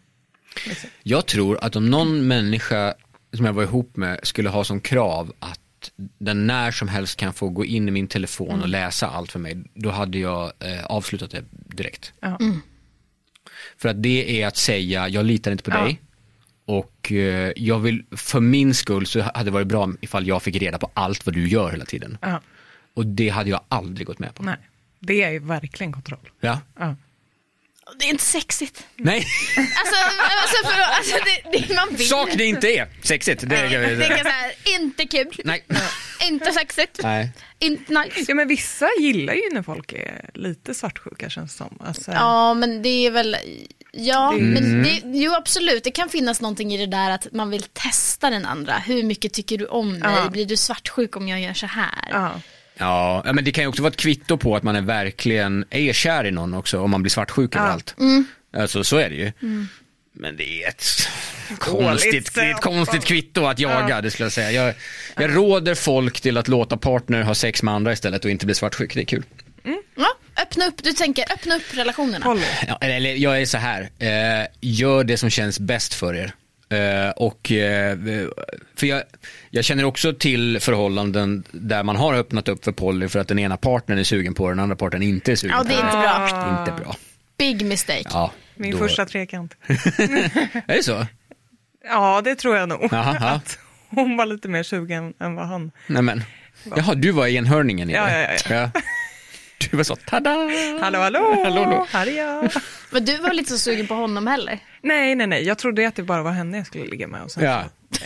[0.67, 0.89] Liksom.
[1.03, 2.93] Jag tror att om någon människa
[3.33, 5.59] som jag var ihop med skulle ha som krav att
[6.17, 9.39] den när som helst kan få gå in i min telefon och läsa allt för
[9.39, 12.13] mig, då hade jag eh, avslutat det direkt.
[12.19, 12.39] Ja.
[13.77, 15.83] För att det är att säga, jag litar inte på Ja.
[15.83, 16.01] dig
[16.65, 20.55] och eh, jag vill, för min skull så hade det varit bra ifall jag fick
[20.55, 22.17] reda på allt vad du gör hela tiden.
[22.21, 22.41] Ja.
[22.93, 24.43] Och det hade jag aldrig gått med på.
[24.43, 24.57] Nej,
[24.99, 26.29] det är ju verkligen kontroll.
[26.39, 26.61] Ja.
[26.79, 26.95] Ja.
[27.99, 28.83] Det är inte sexigt.
[28.95, 29.25] Nej,
[29.57, 29.95] Alltså,
[30.41, 31.15] alltså, för, alltså
[31.51, 32.07] det, det man vill.
[32.07, 33.41] sak det inte är sexigt.
[33.41, 34.23] Det, vi är säga.
[34.23, 35.63] så här, inte kul, Nej.
[36.29, 37.31] inte sexigt, Nej.
[37.59, 38.25] inte nice.
[38.27, 41.77] ja, men vissa gillar ju när folk är lite svartsjuka känns det som.
[41.85, 43.37] Alltså, Ja, men det är väl,
[43.91, 44.49] ja, Mm.
[44.49, 48.29] men det, jo absolut, det kan finnas någonting i det där att man vill testa
[48.29, 48.73] den andra.
[48.77, 50.01] Hur mycket tycker du om mig?
[50.23, 50.29] Ja.
[50.29, 52.07] Blir du svartsjuk om jag gör så här?
[52.11, 52.41] ja.
[52.77, 55.65] Ja, ja, men det kan ju också vara ett kvitto på att man är verkligen
[55.69, 57.95] är kär i någon också om man blir svartsjuk över allt.
[58.57, 59.31] Alltså så är det ju.
[60.13, 60.85] Men det är ett
[61.59, 64.51] konstigt, det är ett konstigt kvitto att jaga, det skulle jag säga.
[64.51, 64.73] Jag,
[65.15, 68.55] jag råder folk till att låta partner ha sex med andra istället och inte bli
[68.55, 69.23] svartsjuk, det är kul.
[69.95, 70.07] Ja,
[70.41, 72.37] Öppna upp, du tänker öppna upp relationerna.
[72.67, 76.33] Ja, eller, eller jag är så här, eh, gör det som känns bäst för er.
[76.69, 77.97] Eh, och, eh,
[78.75, 79.03] för jag,
[79.49, 83.39] jag känner också till förhållanden där man har öppnat upp för poly för att den
[83.39, 85.73] ena partnern är sugen på det, den andra partnern inte är sugen Ja, på det
[85.75, 86.19] är inte bra.
[86.55, 86.59] det.
[86.71, 86.95] Inte bra.
[87.37, 88.03] Big mistake.
[88.09, 89.55] Ja, Min då- första trekant.
[89.67, 91.05] Är det så?
[91.85, 92.87] Ja, det tror jag nog.
[92.91, 93.27] Jaha, ja.
[93.35, 93.59] Att
[93.89, 95.71] hon var lite mer sugen än vad han.
[95.87, 96.23] Nej men.
[96.75, 98.37] Jaha, du var enhörningen i Ja, det?
[98.49, 98.81] ja, ja.
[99.71, 100.29] Du var så, tada!
[100.81, 100.99] Hallå, hallå!
[101.43, 101.87] Hallå, hallå.
[101.91, 102.51] Här är jag.
[102.91, 104.59] Men du var lite så sugen på honom heller.
[104.81, 105.43] Nej, nej, nej.
[105.43, 107.21] Jag trodde att det bara var henne jag skulle ligga med.
[107.21, 107.59] Och sen, Ja.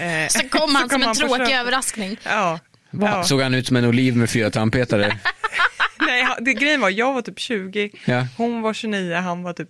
[0.03, 1.55] eh, Så kom han som en på tråkig köpet.
[1.59, 2.17] överraskning.
[2.23, 2.59] Ja.
[2.91, 3.09] Va?
[3.13, 3.23] ja.
[3.23, 5.17] Såg han ut som en oliv med fyra tandpetare?
[5.99, 8.27] Nej, han- det, grejen var, jag var typ 20, Ja.
[8.37, 9.69] hon var 29, han var typ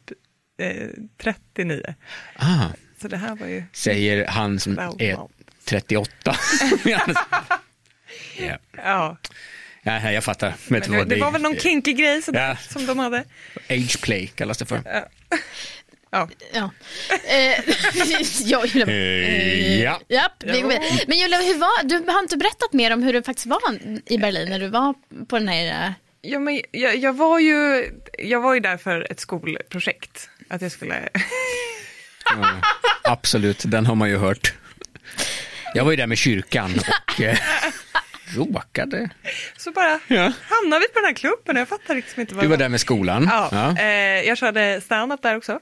[0.62, 0.88] eh,
[1.22, 1.82] 39.
[2.36, 2.66] Ah,
[3.02, 3.64] Så det här var ju...
[3.74, 5.18] säger han som är well.
[5.66, 6.36] 38.
[6.86, 7.00] ja.
[8.84, 9.18] Ja.
[9.84, 10.54] Ja, jag fattar.
[10.68, 12.58] Men vad, det, var väl någon kinky grej sådär, Ja.
[12.74, 13.24] som de hade.
[13.70, 14.82] Age play kallas det för.
[16.12, 16.30] Ja.
[16.54, 16.72] Ja.
[17.28, 17.60] Eh,
[18.44, 18.88] ja, Julia.
[18.88, 20.02] Eh, ja.
[20.08, 20.86] Japp, vi går vidare.
[21.08, 23.60] Men Julia, hur var, du har inte berättat mer om hur det faktiskt var
[24.06, 24.94] i Berlin när du var
[25.28, 25.86] på den här...
[25.88, 30.30] eh, Ja, men jag, jag, var ju, jag var ju där för ett skolprojekt.
[30.50, 31.10] Att jag skulle...
[33.04, 34.54] Absolut, den har man ju hört.
[35.74, 37.38] Jag var ju där med kyrkan och eh,
[38.36, 39.10] råkade.
[39.58, 40.32] Så bara Ja.
[40.50, 42.82] hamnade vi på den här klubben jag fattar liksom inte vad Du var där med
[42.82, 43.28] skolan.
[43.32, 43.78] Ja, Ja.
[43.84, 43.88] Eh,
[44.28, 45.60] jag körde stand-up där också.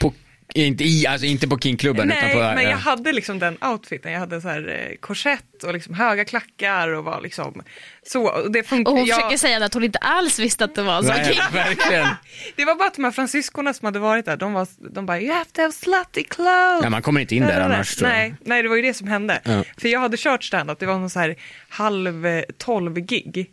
[0.00, 0.12] På,
[0.54, 2.54] inte, i, alltså inte på Kingklubben Nej, utan på...
[2.54, 4.12] men jag hade liksom den outfiten.
[4.12, 7.62] Jag hade så här eh, korsett och liksom höga klackar och var liksom
[8.06, 8.28] så.
[8.28, 11.02] Och det, Och hon jag, försöker säga att hon inte alls visste att det var
[11.02, 11.08] så.
[11.08, 12.06] Nej, verkligen.
[12.56, 15.20] det var bara att de här fransyskorna som hade varit där, de, var, de bara
[15.20, 16.80] you have to have slutty clothes.
[16.82, 17.96] Ja, man kommer inte in där annars.
[17.96, 18.18] tror jag.
[18.18, 19.40] Nej, nej, det var ju det som hände.
[19.44, 19.64] Ja.
[19.76, 21.36] För jag hade kört stand-up, det var någon så här
[21.68, 23.38] halv eh, tolv gig.
[23.38, 23.44] Eh,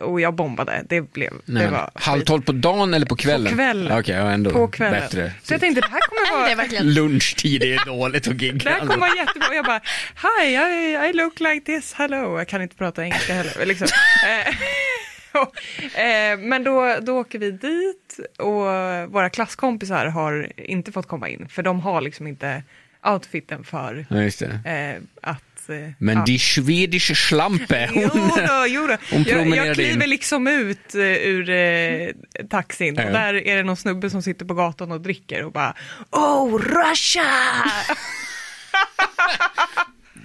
[0.00, 3.50] Och jag bombade, det blev, Nej, det var halv tolv på dagen eller på kvällen?
[3.52, 3.98] På kvällen.
[3.98, 5.00] Okej, ja, ändå På kvällen.
[5.00, 5.32] bättre.
[5.42, 6.62] Så jag tänkte det här kommer Det är vara...
[6.64, 6.94] verkligen...
[6.94, 8.58] Lunchtid är dåligt att gigga.
[8.64, 9.54] Det här kommer vara jättebra.
[9.54, 9.80] Jag bara,
[10.40, 12.38] hi, I, I look like this, hello.
[12.38, 13.66] Jag kan inte prata engelska heller.
[13.66, 13.88] Liksom.
[14.28, 14.54] Eh,
[15.42, 21.28] och, eh, Men då, då åker vi dit och våra klasskompisar har inte fått komma
[21.28, 21.48] in.
[21.48, 22.62] För de har liksom inte
[23.04, 25.00] outfiten för Ja, just det.
[25.24, 25.32] eh,
[25.64, 25.70] att...
[25.70, 26.24] eh, Men ja.
[26.24, 28.28] die Schwedische Schlampe, Jo hon...
[28.28, 28.96] då, jo då.
[29.10, 30.10] Hon Jag, promenerade jag kliver in.
[30.10, 32.08] liksom ut uh, ur uh,
[32.50, 33.04] taxin Ja.
[33.06, 35.74] och där är det någon snubbe som sitter på gatan och dricker och bara
[36.10, 37.24] Oh, Russia!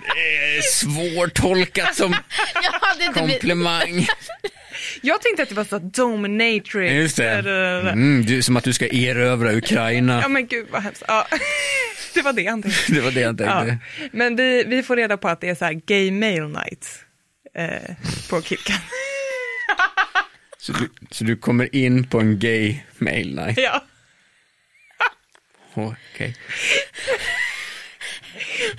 [0.08, 2.16] Eh, Svårtolkat som
[3.00, 4.08] Jag komplimang.
[5.02, 6.94] Jag tänkte att det var så dominatrix.
[6.94, 7.30] Just det.
[7.92, 10.20] Mm, du, som att du ska erövra Ukraina.
[10.22, 11.04] Ja men gud vad hemskt.
[11.08, 11.28] Ja.
[12.16, 12.92] Det var det han tänkte.
[12.94, 13.66] Det var det Ja.
[13.66, 13.78] tänkte.
[14.12, 16.88] Men vi, vi får reda på att det är så här gay male night
[17.56, 17.96] eh,
[18.30, 18.78] på Kickan.
[20.58, 23.58] Så, du, så du kommer in på en gay mail night?
[23.58, 23.84] ja.
[25.74, 26.36] Okej.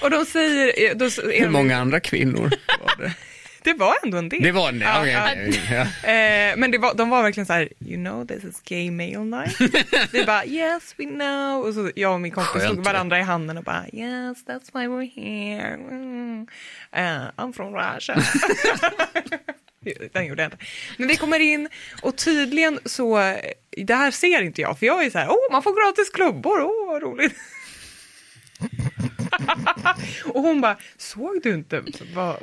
[0.01, 0.95] Och de säger...
[0.95, 3.13] Då, Hur många andra kvinnor var det?
[3.67, 4.43] Det var ändå en del.
[4.43, 4.73] Det var?
[4.73, 5.31] Ja, Okej, ja.
[5.33, 5.81] okej, ja.
[6.11, 9.19] Eh, men det var, de var verkligen så här, you know this is gay male
[9.19, 9.61] night.
[10.13, 11.65] vi bara, yes we know.
[11.65, 12.75] Och så jag och min kompis Skönt.
[12.75, 15.75] tog varandra i handen och bara, yes that's why we're here.
[15.75, 16.47] Mm.
[16.93, 18.17] Eh, I'm from Russia.
[20.13, 20.65] Den gjorde jag inte.
[20.99, 21.69] Men vi kommer in
[22.03, 23.35] och tydligen så,
[23.77, 26.61] det här ser inte jag för jag är så här, åh man får gratis klubbor,
[26.63, 27.35] åh vad roligt.
[30.25, 31.83] och hon bara, såg du inte
[32.15, 32.37] vad,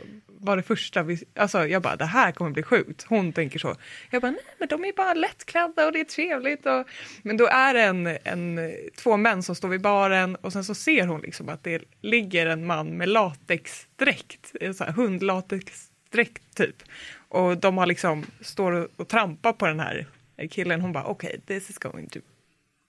[0.44, 3.04] vad det första vi, alltså jag bara, det här kommer bli sjukt.
[3.04, 3.76] Hon tänker så.
[4.10, 6.66] Jag bara, nej men de är bara lättklädda och det är trevligt.
[6.66, 6.88] Och,
[7.22, 10.76] men då är det en, en, två män som står vid baren och sen så
[10.76, 16.56] ser hon liksom att det ligger en man med latexdräkt, eh, en sån här hundlatexdräkt
[16.56, 16.84] typ.
[17.30, 20.08] Och de har liksom, står och, och trampar på den här
[20.50, 20.82] killen.
[20.82, 22.20] Hon bara, okej, this is going to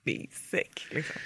[0.04, 0.86] be sick.
[0.90, 1.16] Liksom.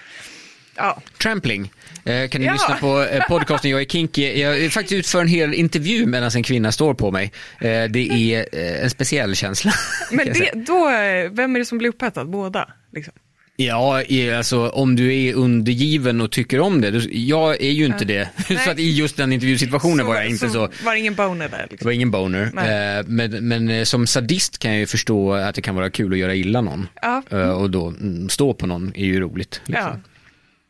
[0.79, 1.71] Ja, Trampling.
[2.05, 2.53] Eh, kan ni Ja.
[2.53, 4.41] lyssna på eh, podcasten Jag är kinky.
[4.41, 7.33] Jag är faktiskt utför en hel intervju medan en kvinna står på mig.
[7.61, 9.73] Eh, det är eh, en speciell känsla.
[10.13, 10.85] men det, då,
[11.31, 12.31] vem är det som blir upphetsad?
[12.31, 12.69] Båda?
[12.93, 13.15] Liksom.
[13.61, 14.03] Ja,
[14.37, 17.05] alltså om du är undergiven och tycker om det.
[17.13, 18.29] Jag är ju inte det.
[18.51, 18.59] Nej.
[18.59, 20.59] så att i just den intervjusituationen var jag inte så.
[20.85, 21.59] Var det ingen boner där?
[21.59, 21.87] Det Liksom.
[21.87, 22.51] var ingen boner.
[22.55, 22.99] Nej.
[22.99, 26.19] Eh, men, men som sadist kan jag ju förstå att det kan vara kul att
[26.19, 26.89] göra illa någon.
[27.03, 27.23] Ja.
[27.53, 29.61] Och då mm, stå på någon är ju roligt.
[29.67, 29.97] Ja.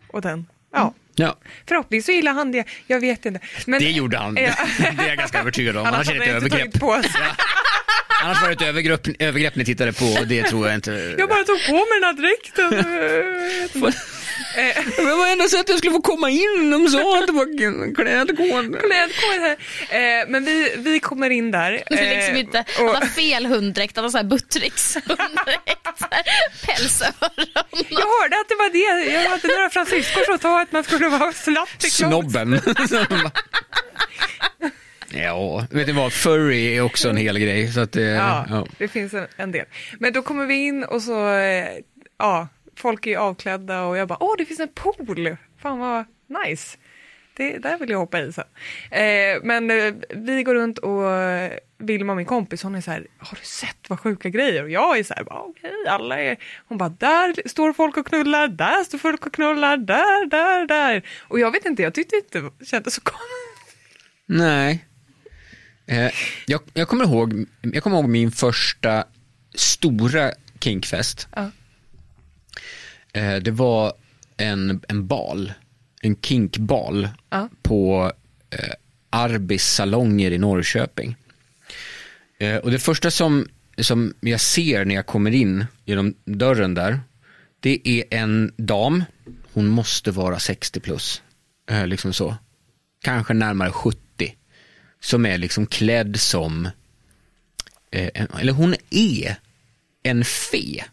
[0.09, 0.47] Och den?
[0.73, 0.95] Ja.
[1.15, 1.37] Ja.
[1.69, 2.65] Förhoppningsvis så gillar han det.
[2.87, 3.41] Jag vet inte.
[3.67, 4.37] Men, Det gjorde han.
[4.37, 4.43] Ja.
[4.97, 5.87] det är jag ganska övertygad om.
[5.87, 6.81] Annars Annars är det ett övergrepp.
[6.81, 7.23] på sig.
[8.23, 11.15] Annars var det ett övergrepp, övergrepp ni tittade på och det tror jag inte.
[11.19, 13.93] Jag bara tog på mig den här dräkten.
[14.59, 16.71] Eh, Det var enda sättet jag skulle få komma in.
[16.71, 17.59] De sa att det var
[17.95, 18.81] klädkod.
[18.81, 19.57] klädkod här.
[20.21, 21.83] Eh, men vi, vi kommer in där.
[21.91, 24.97] Det är liksom eh, inte, och- han har fel hunddräkt, han har sån här Buttericks
[24.97, 25.89] hunddräkt.
[25.99, 26.05] så
[26.67, 27.47] Pälsöron.
[27.89, 28.73] Jag hörde att det var
[29.05, 29.13] det.
[29.13, 31.69] Jag hade några fransyskor som sa att man skulle vara slapp.
[31.83, 32.61] Snobben.
[35.11, 36.13] ja, vet ni vad?
[36.13, 37.73] Furry är också en hel grej.
[37.73, 38.67] Så att det, Ja, ja.
[38.79, 39.65] det finns en, en del.
[39.99, 41.67] Men då kommer vi in och så, eh,
[42.19, 42.49] ja,
[42.79, 45.37] folk är avklädda och jag bara, åh, det finns en pool.
[45.63, 46.05] Fan vad
[46.47, 46.77] nice.
[47.37, 48.45] Det, där vill jag hoppa i sen.
[48.91, 53.07] Eh, men eh, vi går runt och eh, Vilma, min kompis, hon är så här,
[53.19, 54.63] har du sett vad sjuka grejer?
[54.63, 56.37] Och jag är så här, okej, alla är...
[56.69, 61.03] Hon bara, där står folk och knullar, där står folk och knullar, där, där, där.
[61.29, 63.77] Och jag vet inte, jag tyckte inte det kändes så konstigt.
[64.27, 64.85] Nej.
[65.87, 66.11] Eh,
[66.47, 69.05] jag, jag, kommer ihåg, jag kommer ihåg min första
[69.55, 71.29] stora kinkfest.
[71.37, 71.51] Ja.
[73.19, 73.93] Eh, det var
[74.37, 75.53] en, en bal,
[76.03, 77.49] en kinkbal Ja.
[77.63, 78.13] på
[78.51, 78.73] eh,
[79.11, 81.17] Arbis salonger i Norrköping.
[82.39, 83.49] Eh, och det första som,
[83.79, 87.01] som jag ser när jag kommer in genom dörren där,
[87.61, 89.05] det är en dam,
[89.53, 91.23] hon måste vara 60 plus,
[91.71, 92.37] eh, liksom så.
[93.03, 94.35] Kanske närmare 70.
[95.01, 96.67] Som är liksom klädd som,
[97.91, 99.37] eh, en- eller hon är
[100.03, 100.85] en fe.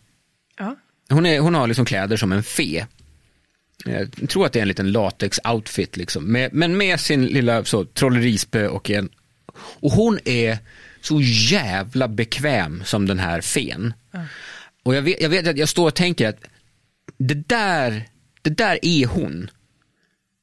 [1.09, 2.87] Hon, är, hon har liksom kläder som en fe.
[3.85, 6.31] Jag tror att det är en liten latex-outfit liksom.
[6.31, 9.09] Med, men med sin lilla så, trollerispö och en...
[9.57, 10.57] Och hon är
[11.01, 13.93] så jävla bekväm som den här fen.
[14.83, 16.43] Och jag vet, jag vet att jag står och tänker att
[17.17, 18.03] det där,
[18.41, 19.49] det där är hon.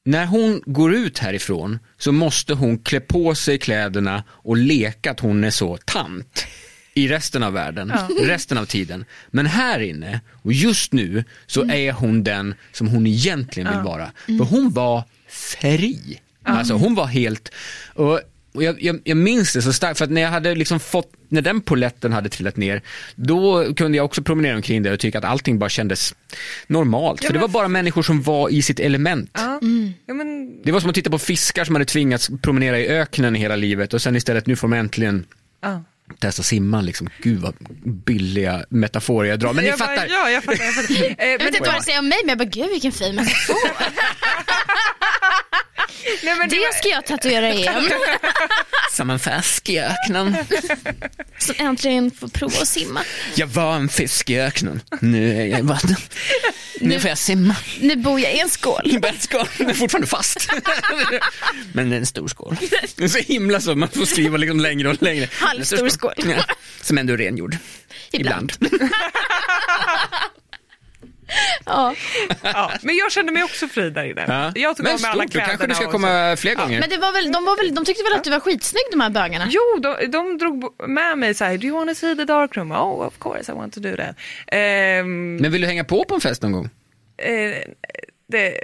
[0.05, 5.19] När hon går ut härifrån så måste hon klä på sig kläderna och leka att
[5.19, 6.45] hon är så tant
[6.93, 9.05] i resten av världen, resten av tiden.
[9.31, 14.11] Men här inne, och just nu, så är hon den som hon egentligen vill vara.
[14.25, 16.19] För hon var fri.
[16.43, 17.49] Alltså hon var helt,
[17.93, 18.19] och,
[18.53, 21.13] och jag, jag, jag minns det så starkt, för att när jag hade liksom fått,
[21.29, 22.81] när den poletten hade trillat ner,
[23.15, 26.15] då kunde jag också promenera omkring där och tycka att allting bara kändes
[26.67, 27.23] normalt.
[27.25, 29.31] för det var bara människor som var i sitt element.
[29.33, 29.59] Ja.
[30.05, 33.35] ja, men Det var som att titta på fiskar som hade tvingats promenera i öknen
[33.35, 35.25] hela livet och sen istället nu får de äntligen
[35.61, 35.83] ja.
[36.19, 37.09] Testa simma liksom.
[37.21, 37.55] Gud vad
[38.05, 39.53] billiga metaforer jag drar.
[39.53, 39.95] Men ni jag fattar.
[39.95, 40.63] Bara, ja, jag fattar.
[40.65, 40.95] Jag, fattar.
[41.17, 43.15] Eh, Jag vet inte vad du säger om mig men jag bara gud vilken fin
[43.15, 43.55] metafor.
[46.23, 47.89] nej, men det Det var, ska jag tatuera igen.
[48.91, 50.35] Som en fisk i öknen.
[51.37, 53.01] Som äntligen får prova att simma.
[53.35, 54.81] Jag var en fisk i öknen.
[55.01, 55.95] Nu är jag i vatten.
[56.79, 57.55] Nu får jag simma.
[57.79, 58.81] Nu bor jag i en skål.
[58.85, 59.47] I bettskål.
[59.57, 60.51] Den är fortfarande fast.
[61.73, 62.57] Men det är en stor skål.
[62.95, 63.75] Det är så himla så.
[63.75, 65.27] Man får skriva liksom längre och längre.
[65.31, 66.13] Halvstor skål.
[66.17, 66.43] Ja.
[66.81, 67.57] Som ändå är rengjord.
[68.11, 68.53] Ibland.
[68.59, 68.89] Ibland.
[71.65, 71.95] Ja.
[72.43, 74.25] ja, men jag kände mig också fri där inne.
[74.27, 74.51] Ja.
[74.61, 76.79] Jag tog Men av mig alla då kanske kläderna du ska komma fler gånger.
[76.79, 79.01] Men det var väl, de, var väl, de tyckte väl att du var skitsnygg de
[79.01, 79.47] här bögarna?
[79.49, 82.57] Jo, de, de drog med mig så här, do you want to see the dark
[82.57, 82.71] room?
[82.71, 84.15] Oh, of course I want to do that.
[84.47, 86.69] Ehm, Men vill du hänga på på en fest någon gång?
[87.17, 87.57] eh,
[88.27, 88.57] det,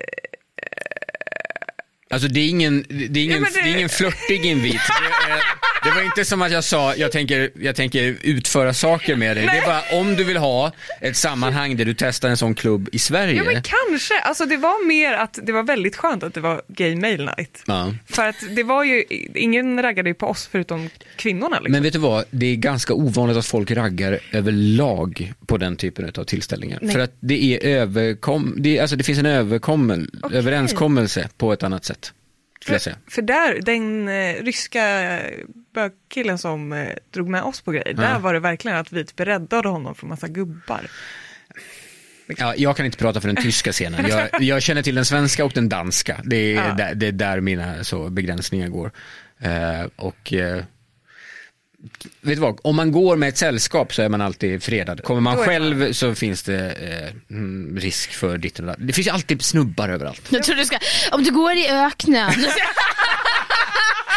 [2.11, 3.69] Alltså det är ingen, det är ingen, Ja, det- det...
[3.69, 4.73] är ingen flörtig invit.
[5.83, 9.37] Det, det var inte som att jag sa, jag tänker, jag tänker utföra saker med
[9.37, 9.45] dig.
[9.45, 12.89] Det är bara om du vill ha ett sammanhang där du testar en sån klubb
[12.91, 13.33] i Sverige.
[13.33, 14.19] ja, men kanske.
[14.19, 17.63] Alltså, det var mer att det var väldigt skönt att det var gay mail night.
[17.67, 17.93] Ja.
[18.09, 19.03] För att det var ju,
[19.35, 21.55] ingen raggade ju på oss förutom kvinnorna.
[21.59, 21.71] Liksom.
[21.71, 26.11] Men vet du vad, det är ganska ovanligt att folk raggar överlag på den typen
[26.17, 26.79] av tillställningar.
[26.81, 26.93] Nej.
[26.93, 30.37] För att det är överkom, det, är, alltså det finns en överkommel, Okej.
[30.37, 31.98] överenskommelse på ett annat sätt.
[32.69, 32.97] Skulle jag säga.
[33.07, 35.19] För där, den eh, ryska
[35.73, 39.19] bögkillen som eh, drog med oss på grejer, där var det verkligen att vi typ
[39.19, 40.81] räddade honom från massa gubbar.
[42.37, 44.05] Ja, jag kan inte prata för den tyska scenen.
[44.09, 46.21] Jag, jag känner till den svenska och den danska.
[46.23, 46.73] Det är, Ja.
[46.73, 48.91] där, det är där mina så, begränsningar går.
[49.39, 50.63] Eh, och eh,
[52.21, 55.03] vet du vad, om man går med ett sällskap så är man alltid fredad.
[55.03, 58.77] Kommer man Då själv så finns det eh, mm, risk för ditt och datt.
[58.79, 60.21] Det finns ju alltid snubbar överallt.
[60.29, 60.79] Jag tror du ska,
[61.11, 62.31] om du går i öknen.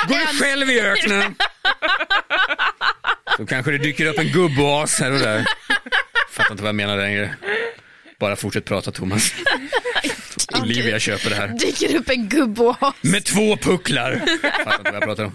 [0.08, 1.34] Går du själv i öknen?
[3.36, 5.44] Så kanske det dyker upp en gubboas här och där.
[6.30, 7.34] Fattar inte vad jag menar längre.
[8.18, 9.32] Bara fortsätt prata Thomas.
[10.62, 11.48] Olivia köper det här.
[11.48, 12.76] Dyker upp en gubbås.
[13.00, 14.22] Med två pucklar.
[14.64, 15.32] Fattar inte vad jag pratar om.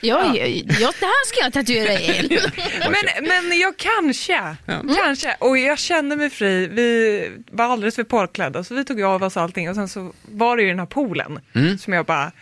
[0.00, 2.28] Ja, ja, ja, det här ska jag tatuera in.
[2.80, 4.82] Men, men jag kanske, Ja.
[5.04, 5.36] kanske.
[5.40, 6.66] Och jag kände mig fri.
[6.66, 10.56] Vi var alldeles för påklädda så vi tog av oss allting och sen så var
[10.56, 11.40] det ju den här poolen
[11.80, 12.32] som jag bara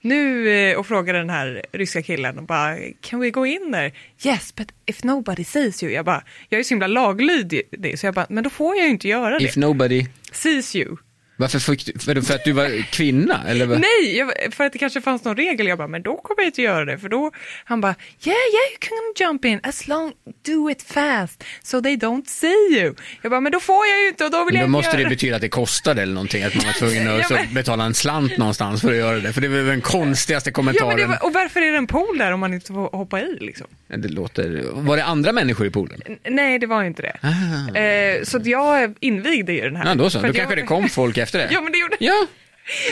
[0.00, 3.92] nu eh, och frågade den här ryska killen och bara can we go in there?
[4.24, 5.92] Yes but if nobody sees you.
[5.92, 7.62] Jag bara jag är så himla laglydig
[7.98, 9.44] så jag bara men då får jag ju inte göra det.
[9.44, 10.96] If nobody, Sees you.
[11.40, 13.44] Varför fick för, för att du var kvinna?
[13.48, 13.66] Eller?
[13.66, 15.66] Nej, jag, för att det kanske fanns någon regel.
[15.66, 16.98] Jag bara, men då kommer jag inte göra det.
[16.98, 17.32] För då,
[17.64, 20.12] han bara, yeah, yeah, you can jump in as long,
[20.46, 22.94] do it fast, so they don't see you.
[23.22, 24.88] Jag bara, men då får jag ju inte och då vill Men jag då inte
[24.88, 27.54] måste det betyda att det kostade eller någonting, att man var tvungen att Ja, men-
[27.54, 29.32] betala en slant någonstans för att göra det.
[29.32, 30.88] För det var den konstigaste Ja, kommentaren.
[30.88, 33.20] men det var, och varför är det en pool där om man inte får hoppa
[33.20, 33.66] i liksom?
[33.88, 34.62] det låter...
[34.72, 36.00] Var det andra människor i poolen?
[36.06, 38.18] N- Nej, det var inte det.
[38.18, 39.84] Eh, så jag invigde ju den här.
[39.84, 39.88] Ah.
[39.88, 40.18] Ja, då så.
[40.18, 40.56] Då kanske jag...
[40.56, 41.48] det kom folk efter det.
[41.50, 42.26] Ja, men det gjorde Ja.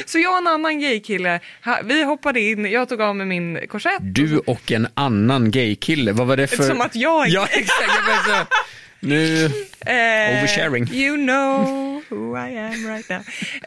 [0.07, 3.61] Så jag och en annan gaykille, ha- vi hoppade in, jag tog av mig min
[3.69, 3.99] korsett.
[4.01, 6.63] Du och en annan gaykille, vad var det för...
[6.63, 7.91] Som att jag är Ja, exakt.
[8.07, 8.47] Jag bara så-
[9.01, 9.45] Nu...
[9.81, 10.89] Eh, Oversharing.
[10.93, 13.21] You know who I am right now.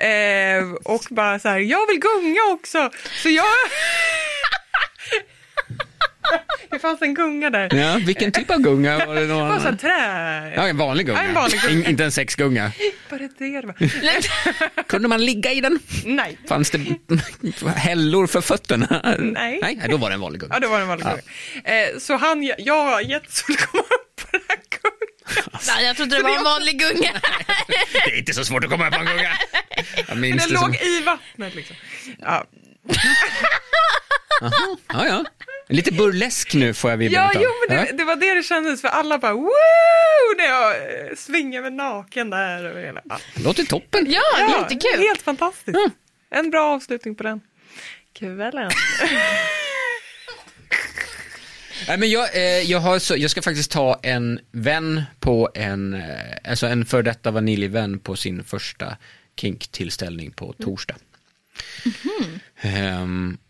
[0.09, 2.89] Eh, och bara så här, jag vill gunga också.
[3.23, 3.45] Så jag...
[6.71, 7.75] det fanns en gunga där.
[7.75, 9.05] Ja, vilken typ av gunga?
[9.05, 10.53] Var det någon Bara så trä...
[10.55, 11.19] Ja, en vanlig gunga.
[11.23, 11.73] Ja, en vanlig gunga.
[11.73, 12.71] In, inte en sexgunga.
[13.09, 14.83] Bara det det var.
[14.87, 15.79] Kunde man ligga i den?
[16.05, 16.37] Nej.
[16.47, 16.79] Fanns det
[17.75, 19.15] hällor för fötterna?
[19.19, 19.59] Nej.
[19.61, 20.53] Nej, då var det en vanlig gunga.
[20.53, 21.09] Ja, det var en vanlig Ja.
[21.09, 21.81] gunga.
[21.83, 25.59] Eh, så han, jag har jättesvårt att komma upp på den här gungan.
[25.67, 27.11] Nej, jag trodde det var en vanlig gunga.
[28.05, 29.31] Det är inte så svårt att komma på en gunga.
[29.95, 30.67] Jag Men minns den det som...
[30.71, 31.75] låg i vattnet liksom.
[32.19, 32.45] Ja,
[34.93, 35.25] Ja, ja.
[35.71, 37.41] Lite burlesk nu får jag vibben Ja, utav.
[37.43, 37.93] jo, men det, Ja.
[37.97, 39.49] det var det det kändes för alla bara woo!
[40.37, 42.73] När jag eh, svingar mig naken där.
[42.73, 43.01] Och hela.
[43.09, 43.19] Ja.
[43.43, 44.05] Låter toppen.
[44.11, 44.21] Ja,
[44.61, 44.99] jättekul.
[44.99, 45.77] Helt fantastiskt.
[46.31, 47.41] En bra avslutning på den
[48.13, 48.71] kvällen.
[51.87, 52.41] Nej, men jag, eh,
[52.71, 56.01] jag, har så, jag ska faktiskt ta en vän på en, eh,
[56.49, 58.97] alltså en för detta vaniljvän på sin första
[59.41, 60.95] kink-tillställning på torsdag.
[62.61, 63.48] Ehm, eh,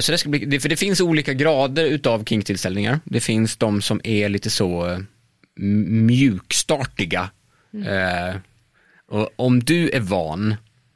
[0.00, 3.00] så det ska bli, för det finns olika grader utav kink-tillställningar.
[3.04, 4.98] Det finns de som är lite så eh,
[5.56, 7.30] mjukstartiga.
[7.86, 8.36] Eh,
[9.08, 10.54] och om du är van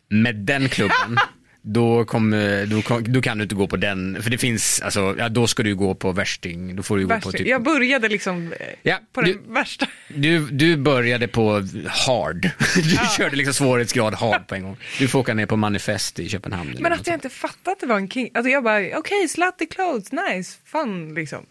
[0.09, 1.16] med den klubben,
[1.66, 5.14] då, kommer, då, kom- då kan du inte gå på den, för det finns, alltså,
[5.18, 8.08] ja, då ska du gå på värsting, då får du gå på typ, Jag började
[8.08, 9.86] liksom eh, Ja, på du- den värsta.
[10.08, 14.76] du, du började på hard, du körde liksom svårighetsgrad hard på en gång.
[14.98, 16.76] Du får åka ner på manifest i Köpenhamn.
[16.80, 18.30] Men att jag inte fattade att det var en king.
[18.34, 21.46] Alltså jag bara, okej, slutty clothes, nice, fun liksom.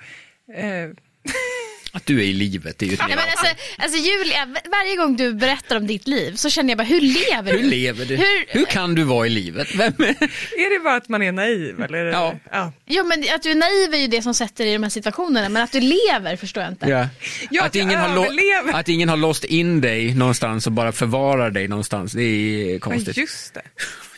[0.57, 0.89] Eh,
[1.95, 3.45] Att du är i livet, det är ju ett Nej, men alltså,
[3.77, 7.51] alltså Julia, varje gång du berättar om ditt liv så känner jag bara, hur lever
[7.53, 7.57] du?
[7.59, 8.15] Hur lever du?
[8.15, 9.75] Hur- Hur kan du vara i livet?
[9.75, 10.23] Vem är...
[10.57, 11.97] är det bara att man är naiv eller?
[11.97, 12.35] är det- Ja.
[12.51, 12.71] ja.
[12.85, 14.89] Ja men att du är naiv är ju det som sätter dig i de här
[14.89, 16.89] situationerna, men att du lever förstår jag inte.
[16.89, 17.07] Ja.
[17.49, 18.79] Jag Att, ingen har överlever.
[18.79, 22.79] att ingen har låst in dig någonstans och bara förvarar dig någonstans, det är Ja,
[22.79, 23.17] konstigt.
[23.17, 23.61] just det.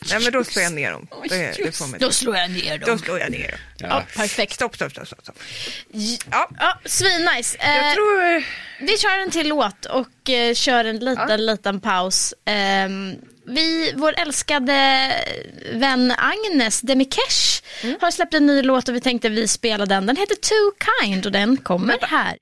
[0.10, 1.08] Nej men då slår jag ner dem.
[1.30, 3.00] Det, det får mig Då slår jag ner Då dem.
[3.00, 3.90] slår jag ner dem.
[3.90, 4.54] Ja, perfekt.
[4.54, 5.40] Stopp, stopp, stopp, stopp.
[6.32, 7.58] Ja, ja svinnice.
[7.60, 8.44] Eh, Jag tror...
[8.86, 11.38] Vi kör en till låt och eh, kör en liten, Ja.
[11.38, 12.34] liten paus.
[12.46, 13.16] Ehm,
[13.48, 15.12] vi, vår älskade
[15.74, 17.98] vän Agnes Demikesh Mm.
[18.02, 20.06] har släppt en ny låt och vi tänkte vi spelar den.
[20.06, 20.72] Den heter Too
[21.04, 22.38] Kind och den kommer här.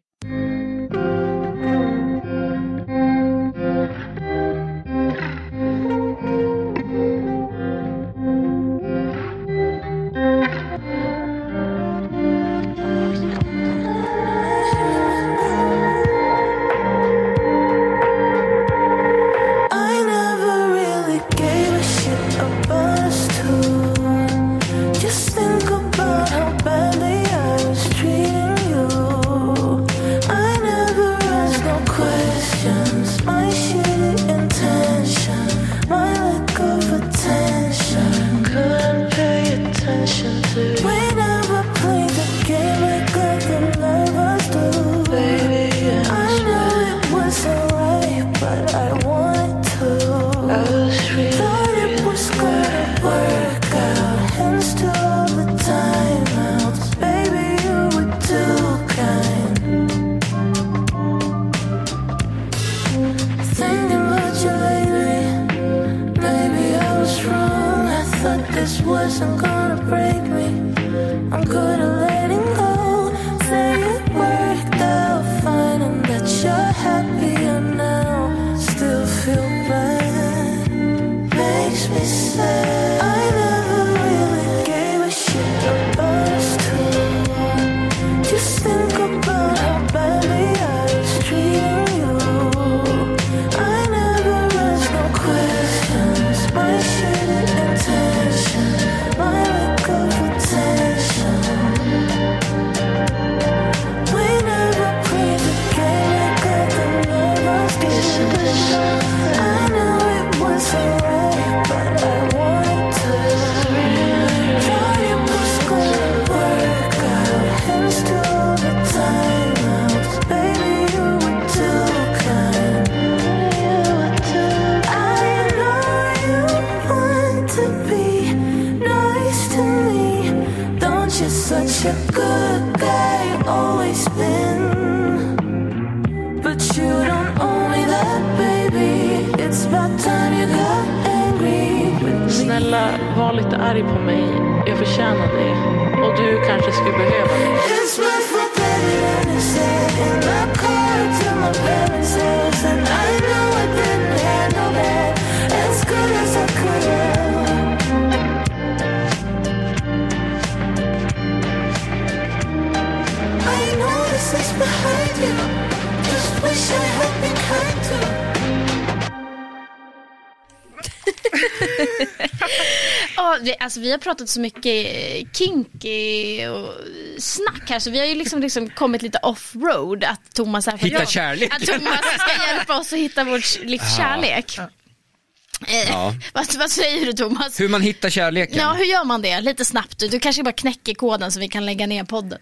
[173.43, 176.73] Vi, alltså, vi har pratat så mycket eh, kinky och
[177.17, 180.03] snack här så vi har ju liksom, liksom kommit lite off-road.
[180.03, 181.57] Att Thomas, här, Hitta kärleken.
[181.61, 184.57] Att Thomas ska hjälpa oss att hitta vårt livs kärlek.
[184.57, 186.15] Eh, Ja.
[186.33, 187.59] vad, vad säger du Thomas?
[187.59, 188.57] Hur man hittar kärleken.
[188.57, 189.41] Ja, hur gör man det?
[189.41, 189.99] Lite snabbt.
[189.99, 192.39] Du, du kanske bara knäcker koden så vi kan lägga ner podden.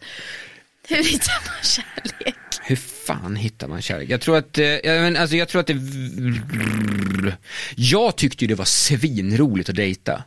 [0.87, 2.35] Hur hittar man kärlek?
[2.61, 4.09] Hur fan hittar man kärlek?
[4.09, 5.77] Jag tror att, eh, jag, men, alltså, jag tror att det...
[7.75, 10.23] Jag tyckte ju det var svinroligt att dejta.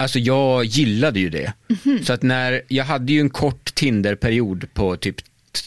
[0.00, 1.52] Alltså jag gillade ju det.
[2.04, 5.16] Så att när, jag hade ju en kort Tinder-period på typ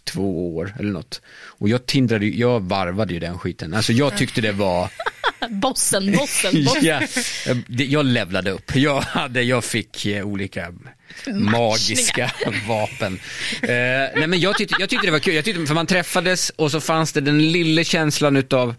[0.04, 1.22] två år eller något.
[1.46, 3.74] Och jag tindrade jag varvade ju den skiten.
[3.74, 4.90] Alltså jag tyckte det var,
[5.50, 6.86] Bossen, bossen, bossen.
[6.86, 7.02] ja,
[7.68, 8.76] jag levlade upp.
[8.76, 10.74] Jag, hade, jag fick eh, olika
[11.34, 12.32] magiska
[12.68, 13.20] vapen.
[13.62, 13.70] Eh,
[14.16, 16.72] nej men jag tyckte, jag tyckte det var kul, jag tyckte, för man träffades och
[16.72, 18.76] så fanns det den lilla känslan utav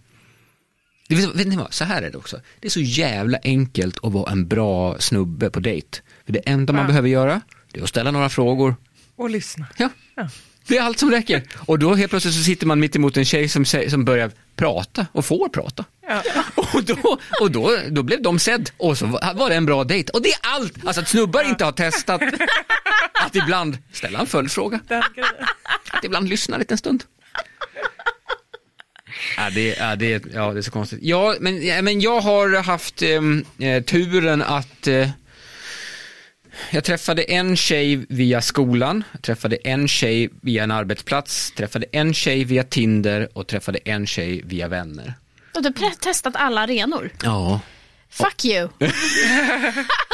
[1.14, 2.40] det vet, ni vad, så här är det också.
[2.60, 5.98] Det är så jävla enkelt att vara en bra snubbe på dejt.
[6.26, 6.86] För det enda man Ja.
[6.88, 7.40] behöver göra,
[7.72, 8.76] det är att ställa några frågor.
[9.16, 9.66] Och lyssna.
[9.76, 9.88] Ja.
[10.14, 10.28] Ja.
[10.66, 11.42] Det är allt som räcker.
[11.66, 15.06] Och då helt plötsligt så sitter man mitt emot en tjej som, som börjar prata
[15.12, 15.84] och får prata.
[16.08, 16.22] Ja.
[16.74, 20.12] Och, då, och då, då blev de sedd och så var det en bra dejt.
[20.12, 20.86] Och det är allt!
[20.86, 22.22] Alltså att snubbar inte har testat
[23.26, 24.80] att ibland ställa en följdfråga,
[25.92, 27.04] att ibland lyssna en liten stund.
[29.36, 30.98] Ja, det, ja, det, ja, det är så konstigt.
[31.02, 35.08] Ja, men, ja, men jag har haft ehm, eh, turen att eh,
[36.70, 42.14] jag träffade en tjej via skolan, jag träffade en tjej via en arbetsplats, träffade en
[42.14, 45.14] tjej via Tinder och träffade en tjej via vänner.
[45.54, 47.10] Och du har testat alla arenor.
[47.22, 47.60] Ja.
[48.12, 48.68] Fuck you.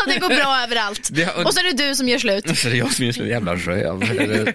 [0.06, 1.08] det går bra överallt.
[1.12, 2.58] Det- och- Och så är det du som gör slut.
[2.58, 4.02] Så det är jag som är så jävla röv.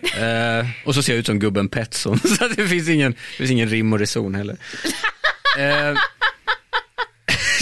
[0.03, 3.17] Eh, och så ser jag ut som gubben Petson, så att det finns ingen, det
[3.37, 4.57] finns ingen rim och reson heller.
[5.59, 5.97] Eh,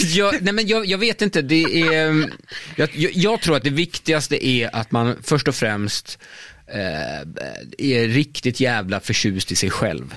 [0.00, 2.30] jag, nej men jag, jag vet inte, det är,
[2.76, 6.18] jag, jag, tror att det viktigaste är att man först och främst
[6.66, 7.20] eh,
[7.78, 10.14] är riktigt jävla förtjust i sig själv.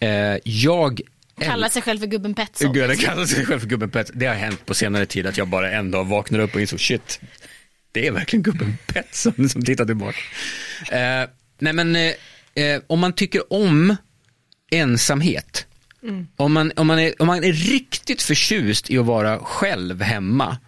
[0.00, 1.00] Eh, jag
[1.40, 2.72] Kallar sig själv för gubben Petson.
[2.72, 4.10] Gud, kallar sig själv för gubben Pets.
[4.14, 6.80] Det har hänt på senare tid att jag bara en dag vaknar upp och insåg
[6.80, 7.20] shit,
[7.92, 10.18] det är verkligen gubben Petson som tittar tillbaka.
[10.90, 12.12] Eh, nej men, eh,
[12.54, 13.96] eh, om man tycker om
[14.70, 15.66] ensamhet,
[16.36, 20.58] om, man, om, man är, om man är riktigt förtjust i att vara själv hemma,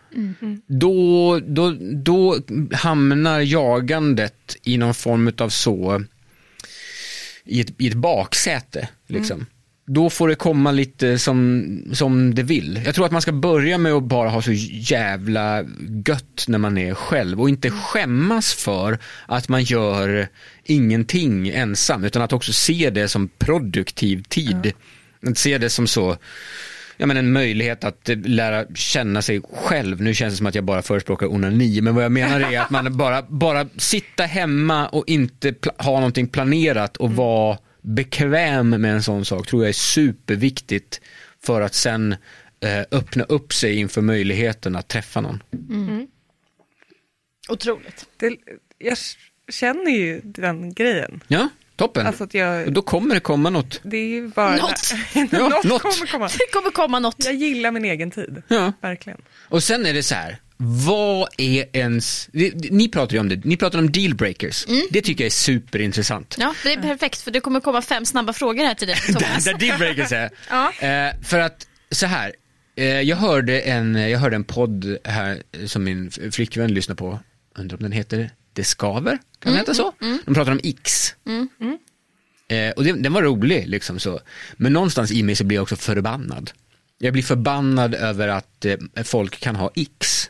[0.66, 2.38] då, då, då
[2.72, 6.04] hamnar jagandet i någon form av så,
[7.44, 8.88] i ett, i ett baksäte.
[9.06, 9.46] Liksom.
[9.86, 12.80] Då får det komma lite som, som det vill.
[12.84, 15.64] Jag tror att man ska börja med att bara ha så jävla
[16.06, 20.28] gött när man är själv och inte skämmas för att man gör
[20.64, 24.72] ingenting ensam utan att också se det som produktiv tid.
[25.26, 26.16] Att se det som så,
[26.96, 30.00] ja, men en möjlighet att lära känna sig själv.
[30.00, 32.70] Nu känns det som att jag bara förespråkar onani, men vad jag menar är att
[32.70, 39.02] man bara, bara sitta hemma och inte ha någonting planerat och vara bekväm med en
[39.02, 41.00] sån sak tror jag är superviktigt
[41.44, 42.12] för att sen
[42.60, 45.42] eh, öppna upp sig inför möjligheten att träffa någon.
[47.48, 48.06] Otroligt.
[48.16, 48.36] Det,
[48.78, 48.98] jag
[49.52, 51.20] känner ju den grejen.
[51.28, 52.06] Ja, toppen.
[52.06, 53.80] Alltså att jag, Då kommer det komma något.
[53.82, 54.56] det är ju bara...
[54.56, 54.94] Något.
[55.14, 55.82] Ja, något, något.
[55.82, 56.28] kommer komma.
[56.38, 57.24] Det kommer komma något.
[57.24, 58.42] Jag gillar min egen tid.
[58.48, 58.72] Ja.
[58.80, 59.20] Verkligen.
[59.48, 62.28] Och sen är det så här, vad är ens,
[62.70, 64.66] ni pratar ju om det, ni pratar om dealbreakers.
[64.90, 66.36] Det tycker jag är superintressant.
[66.38, 69.44] Ja, det är perfekt för det kommer komma fem snabba frågor här till dig Thomas.
[69.44, 70.30] Där dealbreakers är.
[70.50, 70.72] Ja.
[70.88, 72.32] Eh, för att, så här,
[72.76, 77.18] eh, jag, hörde en, jag hörde en podd här eh, som min flickvän lyssnar på,
[77.58, 79.92] undrar om den heter Det skaver, kan den heta så?
[80.24, 81.14] De pratar om X.
[82.48, 84.20] Eh, och det, den var rolig liksom så.
[84.56, 86.50] Men någonstans i mig så blir jag också förbannad.
[86.98, 88.66] Jag blir förbannad över att
[89.04, 90.28] folk kan ha X.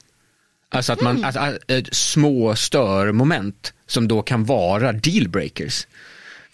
[0.72, 5.86] Alltså att man, att, att, eh, små störmoment som då kan vara dealbreakers.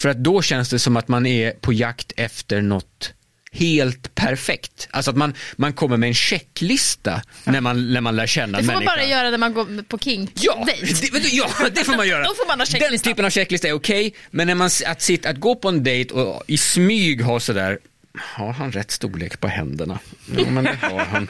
[0.01, 3.12] För att då känns det som att man är på jakt efter något
[3.53, 4.89] helt perfekt.
[4.90, 8.62] Alltså att man, man kommer med en checklista när man, när man lär känna Det
[8.62, 8.97] en får man människa.
[8.97, 12.23] bara göra när man går på king Ja, det, ja, det får man göra.
[12.28, 15.28] Då får man ha Den typen av checklista är okej, men när man, att, sitta,
[15.28, 17.78] att gå på en dejt och i smyg ha sådär,
[18.19, 19.99] har han rätt storlek på händerna?
[20.36, 21.28] Ja, men det har han.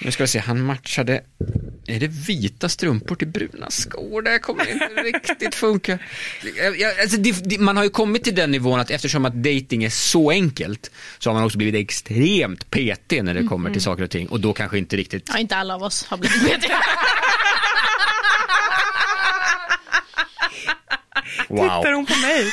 [0.00, 1.22] Nu ska vi se, han matchade
[1.86, 4.22] Är det vita strumpor till bruna skor?
[4.22, 5.98] Det här kommer inte riktigt funka.
[7.00, 9.90] Alltså det, det, man har ju kommit till den nivån att eftersom att dating är
[9.90, 14.10] så enkelt så har man också blivit extremt petig när det kommer till saker och
[14.10, 16.76] ting och då kanske inte riktigt Ja, inte alla av oss har blivit petiga.
[21.48, 22.44] Tittar hon på mig?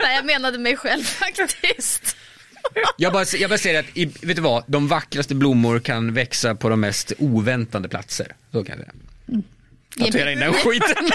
[0.00, 2.16] Nej, jag menade mig själv faktiskt.
[2.96, 6.54] Jag bara, jag bara säger att, i, vet du vad, de vackraste blommor kan växa
[6.54, 8.36] på de mest oväntade platser.
[8.52, 8.90] Så kan det
[9.98, 11.10] Tatuera in den skiten.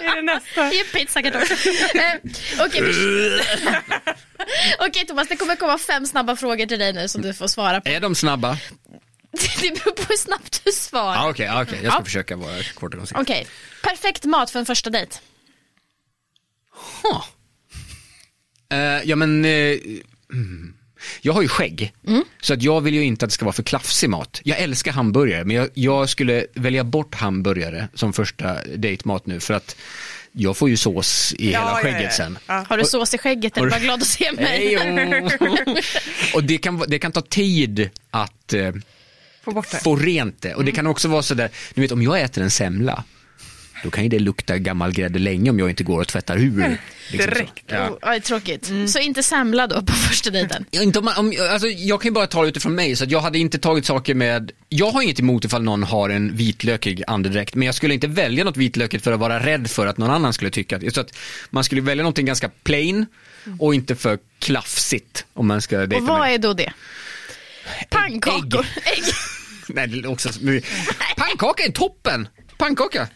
[0.00, 0.72] Är det nästa?
[0.72, 1.42] I en pizzakartong.
[1.42, 2.82] Eh, Okej,
[4.78, 7.80] Okej Thomas, det kommer komma fem snabba frågor till dig nu som du får svara
[7.80, 7.88] på.
[7.88, 8.58] Är de snabba?
[9.60, 11.14] Det beror på hur snabbt du svarar.
[11.14, 11.78] Ja, Okej, ja, okej.
[11.82, 12.04] jag ska Ja.
[12.04, 13.16] försöka vara kort och koncis.
[13.20, 13.46] Okej,
[13.82, 15.16] perfekt mat för en första dejt.
[17.02, 17.24] Huh.
[18.78, 19.78] Eh, ja men, eh,
[20.32, 20.74] mm.
[21.20, 21.92] jag har ju skägg.
[22.40, 24.40] Så att jag vill ju inte att det ska vara för klafsig mat.
[24.44, 29.54] Jag älskar hamburgare men jag, jag skulle välja bort hamburgare som första dejtmat nu för
[29.54, 29.76] att
[30.32, 32.10] jag får ju sås i Ja, hela ja, skägget ja.
[32.10, 32.38] sen.
[32.46, 32.64] Ja.
[32.68, 34.76] Har du sås i skägget eller Har- bara glad att se mig?
[36.34, 38.72] Och det kan, det kan ta tid att eh,
[39.44, 39.76] Få bort det.
[39.76, 40.54] få rent det.
[40.54, 43.04] Och det kan också vara sådär, ni vet om jag äter en semla,
[43.84, 46.78] då kan ju det lukta gammal grädde länge om jag inte går och tvättar ur.
[47.10, 47.34] liksom så.
[47.34, 47.64] Direkt.
[47.66, 47.98] Ja.
[48.02, 48.70] Oh, tråkigt.
[48.88, 50.64] Så inte semla då på första dejten?
[50.70, 53.04] Ja, Inte om man, om, alltså, jag kan ju bara ta det utifrån mig, så
[53.04, 56.36] att jag hade inte tagit saker med, jag har inget emot ifall någon har en
[56.36, 59.98] vitlökig andedräkt, men jag skulle inte välja något vitlökigt för att vara rädd för att
[59.98, 61.16] någon annan skulle tycka så att
[61.50, 63.06] man skulle välja någonting ganska plain
[63.58, 66.34] och inte för klafsigt om man ska dejta Och vad med.
[66.34, 66.72] är då det?
[67.90, 68.66] Pannkakor.
[68.84, 69.04] Ägg.
[69.68, 70.28] Nej, det är också,
[71.16, 72.28] pannkaka är toppen!
[72.56, 73.08] Pannkaka!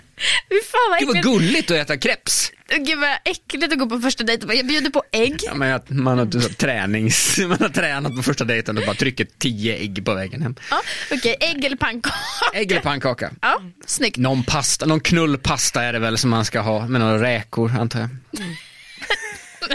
[0.71, 2.53] Fan Gud vad gulligt att äta kreps!
[2.79, 4.57] Gud vad äckligt att gå på första dejten.
[4.57, 5.41] Jag bjuder på ägg.
[5.43, 8.95] Ja, men att man har så, tränings, man har tränat på första dejten och bara
[8.97, 10.55] trycker tio ägg på vägen hem.
[10.71, 10.81] Ja,
[11.11, 12.17] Okej, ägg eller pannkaka?
[12.55, 13.31] Ägg eller pannkaka?
[13.43, 14.17] Ja, snyggt.
[14.17, 18.01] Någon pasta, någon knullpasta är det väl som man ska ha med några räkor antar
[18.01, 18.09] jag.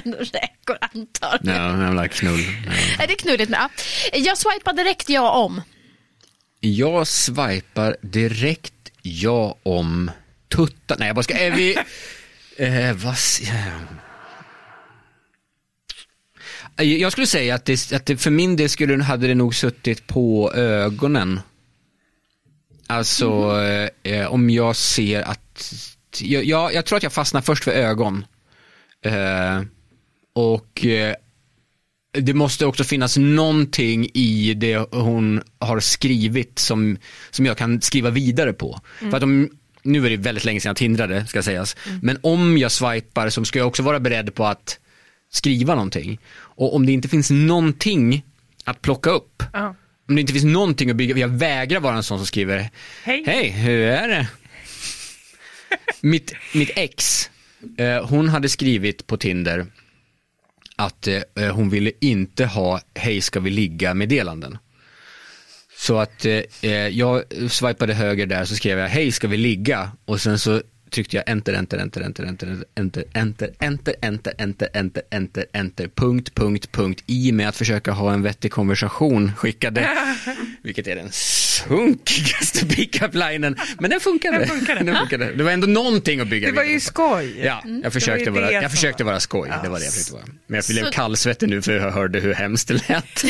[0.03, 1.81] Men räkor antar Ja, jag.
[1.81, 2.39] jävla knull.
[2.97, 3.03] Ja.
[3.03, 3.51] Är det knulligt?
[3.51, 3.69] Ja.
[4.13, 5.61] Jag swipar direkt ja om.
[6.59, 8.73] Jag swipar direkt
[9.05, 10.11] ja om
[10.47, 10.95] tuttar?
[10.99, 11.77] Nej jag bara ska, är vi,
[12.57, 13.81] eh, vad, eh.
[16.77, 20.07] Jag skulle säga att det, att det för min del skulle, hade det nog suttit
[20.07, 21.39] på ögonen.
[22.87, 25.73] Alltså eh, eh om jag ser att,
[26.21, 28.25] jag, jag, jag tror att jag fastnar först för ögon.
[29.01, 29.61] Eh,
[30.33, 31.15] och eh,
[32.21, 36.97] det måste också finnas någonting i det hon har skrivit som,
[37.31, 38.79] som jag kan skriva vidare på.
[38.99, 39.49] För att om,
[39.83, 41.75] nu är det väldigt länge sedan jag tindrade, ska sägas.
[42.01, 44.79] Men om jag swipar så ska jag också vara beredd på att
[45.31, 46.19] skriva någonting.
[46.37, 48.23] Och om det inte finns någonting
[48.63, 49.75] att plocka upp, Ja.
[50.09, 52.69] om det inte finns någonting att bygga, jag vägrar vara en sån som skriver
[53.03, 53.23] Hej.
[53.25, 54.27] Hej, hur är det?
[56.01, 57.29] mitt, mitt ex,
[57.77, 59.65] eh, hon hade skrivit på Tinder
[60.75, 64.57] att eh, eh, hon ville inte ha hej ska vi ligga meddelanden.
[65.77, 69.91] Så att eh, eh, jag swipade höger där så skrev jag hej ska vi ligga
[70.05, 70.61] och sen så
[70.95, 75.87] tryckte jag enter, enter, enter, enter, enter, enter, enter, enter, enter, enter, enter, enter, enter,
[75.95, 79.89] punkt, punkt, punkt, i med att försöka ha en vettig konversation skickade,
[80.61, 84.37] vilket är den sunkigaste pickup-linen, men den funkade.
[84.37, 84.83] Den funkade.
[84.83, 85.31] Den funkade.
[85.33, 87.39] Det var ändå någonting att bygga Det var ju skoj.
[87.43, 90.23] Ja, jag försökte, vara, jag försökte var- vara skoj, det var det jag försökte vara.
[90.47, 93.23] Men jag blev kallsvettig nu för jag hörde hur hemskt det lät.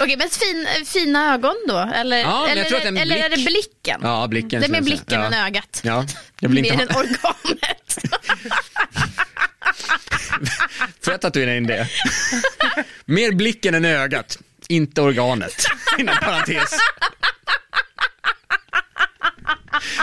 [0.00, 1.78] Okej, men fin, fina ögon då?
[1.94, 4.00] Eller, Ja, eller, en eller är det blick- blicken?
[4.02, 4.60] Ja, blicken.
[4.60, 5.26] Det är mer blicken ja.
[5.26, 5.80] än ögat.
[5.84, 6.06] Ja,
[6.40, 6.90] jag vill inte Mer ha...
[6.90, 7.98] än organet.
[11.00, 11.88] Får jag tatuera in det?
[13.04, 15.64] Mer blicken än ögat, inte organet.
[15.98, 16.78] Inom parentes.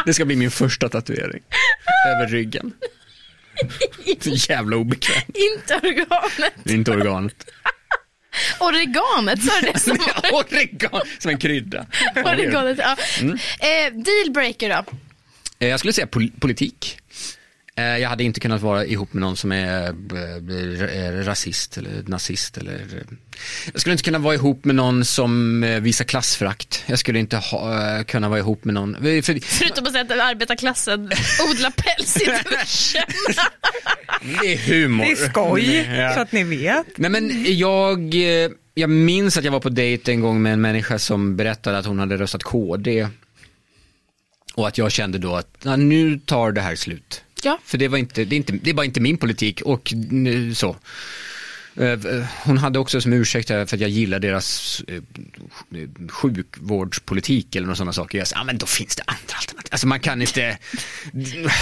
[0.06, 1.44] Det ska bli min första tatuering.
[2.08, 2.74] Över ryggen.
[4.20, 5.38] Så jävla obekvämt.
[5.54, 6.54] Inte organet.
[6.66, 7.46] Inte organet.
[8.60, 9.98] Oreganet, sa du det som
[10.34, 11.86] Oregan, som en krydda.
[12.16, 12.78] oreganet?
[12.78, 12.96] Ja.
[13.22, 13.34] Mm.
[13.60, 14.84] Eh, dealbreaker då?
[15.60, 16.98] Eh, Jag skulle säga pol- politik.
[17.78, 19.84] Eh, Jag hade inte kunnat vara ihop med någon som är
[20.14, 22.82] eh, eh, rasist eller nazist eller
[23.74, 26.84] Jag skulle inte kunna vara ihop med någon som visar klassförakt.
[26.86, 28.96] Jag skulle inte ha, kunna vara ihop med någon.
[28.96, 31.04] För, Förutom att säga att arbetarklassen
[31.50, 33.04] odlar päls i duschen.
[34.42, 35.06] det är humor.
[35.06, 36.14] Det är skoj, Ja.
[36.14, 36.98] så att ni vet.
[36.98, 38.14] Nej men jag,
[38.74, 41.86] jag minns att jag var på dejt en gång med en människa som berättade att
[41.86, 43.08] hon hade röstat KD.
[44.54, 47.22] Och att jag kände då att "Ja, nu tar det här slut.
[47.46, 47.60] Ja.
[47.66, 50.56] För det var inte, det är inte, det är bara inte min politik och nu,
[50.56, 50.76] så.
[51.78, 52.00] Eh,
[52.44, 55.02] Hon hade också som ursäkt för att jag gillar deras eh,
[56.10, 58.18] sjukvårdspolitik eller några sådana saker.
[58.18, 59.70] Jag sa, ja men då finns det andra alternativ.
[59.72, 60.58] Alltså man kan inte,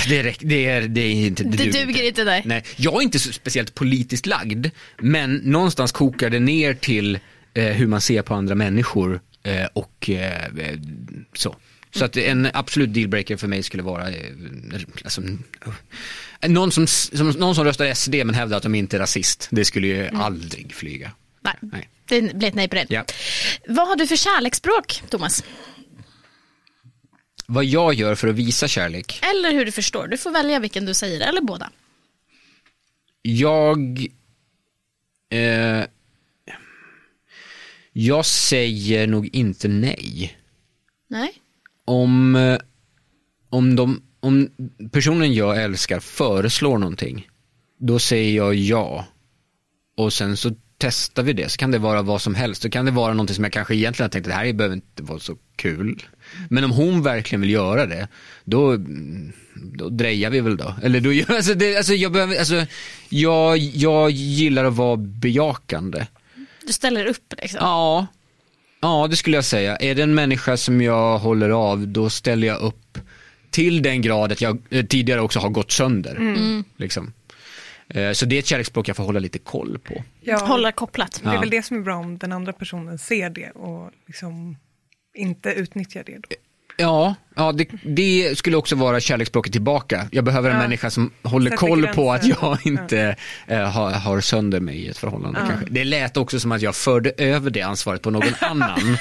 [0.07, 2.41] det, räck, det, är, det är inte, Det duger inte där.
[2.45, 7.19] Nej, jag är inte så speciellt politiskt lagd, men någonstans kokar det ner till
[7.53, 10.79] eh, hur man ser på andra människor eh, och eh, eh,
[11.33, 11.55] så.
[11.95, 14.31] Så att en absolut dealbreaker för mig skulle vara eh,
[15.03, 15.21] alltså,
[16.41, 19.47] eh, någon, som, som, någon som röstar SD men hävdar att de inte är rasist.
[19.51, 21.11] Det skulle ju aldrig flyga.
[21.41, 21.89] Nej, Nej.
[22.05, 22.87] det blir ett nej på den.
[22.89, 23.05] Ja.
[23.67, 25.43] Vad har du för kärleksspråk, Thomas?
[27.45, 29.19] Vad jag gör för att visa kärlek?
[29.21, 30.07] Eller hur du förstår.
[30.07, 31.71] Du får välja vilken du säger, eller båda.
[33.21, 34.07] Jag...
[35.29, 35.83] Eh,
[37.93, 40.37] jag säger nog inte nej.
[41.07, 41.42] Nej.
[41.85, 42.57] Om, eh,
[43.49, 44.49] om, de, om
[44.91, 47.27] personen jag älskar föreslår någonting,
[47.79, 49.05] då säger jag ja.
[49.97, 52.63] Och sen så testar vi det, så kan det vara vad som helst.
[52.63, 55.03] Då kan det vara någonting som jag kanske egentligen har tänkt, det här behöver inte
[55.03, 56.03] vara så kul.
[56.49, 58.07] Men om hon verkligen vill göra det,
[58.43, 58.77] då,
[59.55, 60.75] då drejar vi väl då.
[60.83, 62.65] Eller då, alltså, det, alltså, jag, behöver, alltså,
[63.09, 66.05] jag, jag gillar att vara bejakande.
[66.65, 67.59] Du ställer upp liksom.
[67.61, 68.07] Ja,
[68.83, 69.75] ja det skulle jag säga.
[69.75, 72.97] Är det en människa som jag håller av, då ställer jag upp
[73.51, 76.17] till den grad att jag eh, tidigare också har gått sönder.
[76.77, 77.13] Liksom.
[77.87, 80.03] Eh, Så det är ett kärleksspråk jag får hålla lite koll på.
[80.21, 81.21] Ja, Hålla kopplat.
[81.23, 84.57] Det är väl det som är bra om den andra personen ser det och liksom
[85.13, 86.17] inte utnyttjar det.
[86.17, 86.29] Då.
[86.77, 90.07] Ja, ja det, det skulle också vara kärleksspråket tillbaka.
[90.11, 90.61] Jag behöver en Ja.
[90.61, 92.45] människa som håller Sätter koll på att gränser.
[92.47, 93.15] jag inte
[93.47, 95.39] eh, har, har sönder mig i ett förhållande.
[95.49, 95.65] Kanske.
[95.69, 98.97] Det lät också som att jag förde över det ansvaret på någon annan.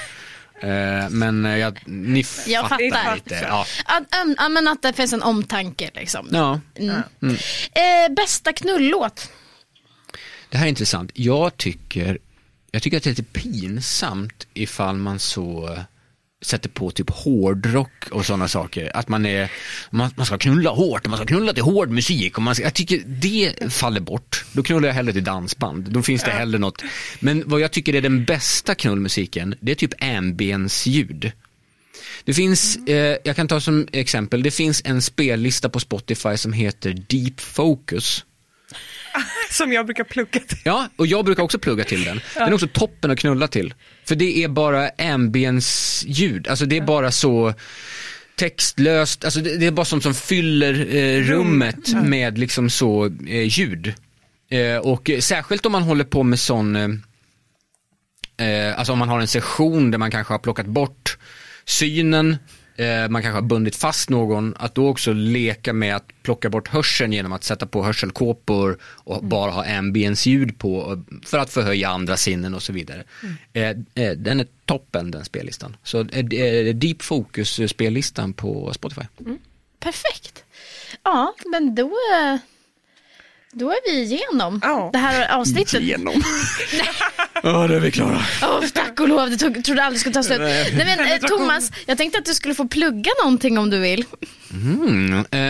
[0.60, 3.14] Eh, men eh, jag, ni Jag fattar fattar.
[3.14, 3.34] lite.
[3.48, 3.66] Ja.
[3.84, 6.28] Att, äm, ja, men att det finns en omtanke liksom.
[6.32, 6.60] Ja.
[6.80, 9.30] Eh, bästa knullåt?
[10.50, 11.10] Det här är intressant.
[11.14, 12.18] Jag tycker,
[12.70, 15.78] jag tycker att det är lite pinsamt ifall man så
[16.42, 18.96] sätter på typ hårdrock och sådana saker.
[18.96, 19.50] Att man är,
[19.90, 22.36] man, man ska knulla hårt, man ska knulla till hård musik.
[22.36, 24.44] Och man ska, jag tycker det faller bort.
[24.52, 25.90] Då knullar jag hellre till dansband.
[25.90, 26.82] Då finns det hellre något.
[27.20, 31.32] Men vad jag tycker är den bästa knullmusiken, det är typ ambience-ljud.
[32.24, 36.52] Det finns, eh, jag kan ta som exempel, det finns en spellista på Spotify som
[36.52, 38.24] heter Deep Focus.
[39.50, 40.58] Som jag brukar plugga till.
[40.64, 42.20] Ja, och jag brukar också plugga till den.
[42.34, 43.74] Den är också toppen att knulla till.
[44.04, 47.54] För det är bara ambience-ljud, alltså det är bara så
[48.36, 53.58] textlöst, alltså det, det är bara sånt som fyller eh, rummet med liksom så eh,
[53.58, 53.94] ljud.
[54.50, 56.88] Eh, och eh, särskilt om man håller på med sån, eh,
[58.48, 61.18] eh, alltså om man har en session där man kanske har plockat bort
[61.64, 62.36] synen,
[63.10, 67.12] man kanske har bundit fast någon, att då också leka med att plocka bort hörseln
[67.12, 72.16] genom att sätta på hörselkåpor och bara ha ambience-ljud på eh, för att förhöja andra
[72.16, 73.04] sinnen och så vidare.
[73.52, 75.76] Eh, eh, den är toppen den spellistan.
[75.82, 79.02] Så eh, Deep Focus eh, spellistan på Spotify.
[79.80, 80.44] Perfekt.
[81.02, 82.36] Ja, men då, eh,
[83.52, 84.90] då är vi igenom Ja.
[84.92, 85.80] det här avsnittet.
[85.80, 86.22] Igenom.
[87.44, 88.20] Ja, det är vi klara.
[88.42, 90.40] Åh, tack och lov, det tog, trodde aldrig skulle ta slut.
[90.40, 94.04] Nej, men, eh, Thomas, jag tänkte att du skulle få plugga någonting om du vill.
[94.52, 95.40] Mm, eh,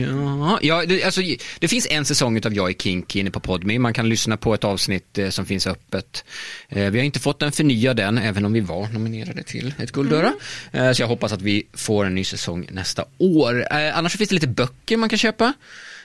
[0.00, 1.20] ja, ja det, alltså,
[1.58, 3.78] det finns en säsong av Jag är Kinky inne på Podme.
[3.78, 6.24] Man kan lyssna på ett avsnitt eh, som finns öppet.
[6.68, 9.92] Eh, vi har inte fått en förnyad än, även om vi var nominerade till ett
[9.92, 10.32] Guldöra.
[10.72, 13.66] Eh, så jag hoppas att vi får en ny säsong nästa år.
[13.70, 15.52] Eh, annars finns det lite böcker man kan köpa.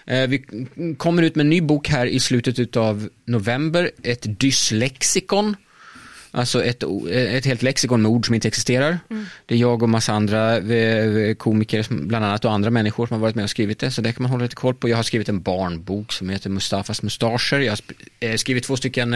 [0.07, 0.43] Eh, vi
[0.97, 5.55] kommer ut med en ny bok här i slutet av november, ett dyslexikon.
[6.31, 8.99] Alltså ett, o- ett helt lexikon med ord som inte existerar.
[9.45, 13.21] Det är jag och massa andra eh, komiker, bland annat och andra människor som har
[13.21, 13.91] varit med och skrivit det.
[13.91, 14.89] Så det kan man hålla lite koll på.
[14.89, 17.59] Jag har skrivit en barnbok som heter Mustafas mustascher.
[17.59, 17.79] Jag har
[18.19, 19.15] eh, skrivit två stycken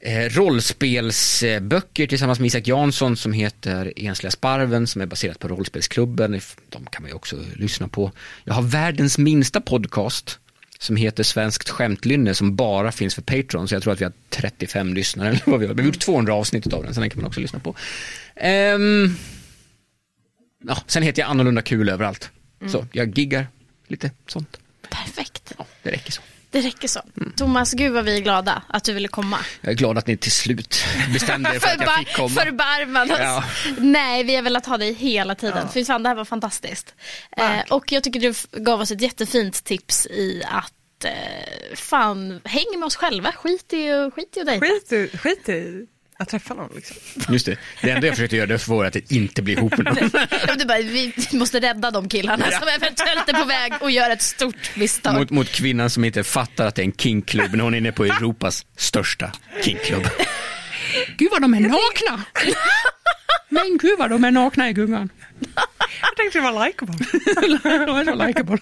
[0.00, 6.40] eh, rollspelsböcker tillsammans med Isak Jansson som heter Ensliga Sparven som är baserat på rollspelsklubben.
[6.68, 8.12] De kan man ju också lyssna på.
[8.44, 10.38] Jag har världens minsta podcast
[10.78, 14.12] som heter Svenskt skämtlynne som bara finns för Patreon så jag tror att vi har
[14.30, 15.74] 35 lyssnare eller vad vi har.
[15.74, 17.74] Vi har gjort 200 avsnitt av den så den kan man också lyssna på.
[18.36, 19.16] Ehm,
[20.64, 22.30] ja, sen heter jag annorlunda kul överallt.
[22.66, 23.46] Så jag giggar
[23.86, 24.58] lite sånt.
[24.90, 25.52] Perfekt.
[25.58, 26.22] Ja, det räcker så.
[26.50, 27.00] Det räcker så.
[27.36, 29.38] Thomas, gud vad vi är glada att du ville komma.
[29.60, 32.28] Jag är glad att ni till slut bestämde er för att jag fick komma.
[32.44, 33.20] Förbarmade oss.
[33.22, 33.44] Ja.
[33.78, 35.68] Nej, vi har velat ha dig hela tiden.
[35.68, 36.94] För fan, det här var fantastiskt.
[37.36, 42.64] Eh, och jag tycker du gav oss ett jättefint tips i att eh, fan, häng
[42.78, 43.32] med oss själva.
[43.32, 44.60] Skit i, skit i dig.
[44.60, 45.86] Skit, i- skit i
[46.20, 46.96] att träffa någon liksom.
[47.28, 49.96] Just det, det enda jag försökte göra det var att inte bli ihop med någon.
[50.58, 54.22] Du bara, vi måste rädda de killarna som eventuellt är på väg och gör ett
[54.22, 55.14] stort misstag.
[55.14, 57.92] Mot, mot kvinnan som inte fattar att det är en kinkklubb när hon är inne
[57.92, 59.32] på Europas största
[59.64, 60.02] kinkklubb.
[61.16, 62.24] Gud vad de är nakna!
[63.48, 65.08] Men gud vad de är nakna i gungan.
[66.00, 66.94] Jag tänkte det var likeable.
[67.86, 68.58] De är så likeable.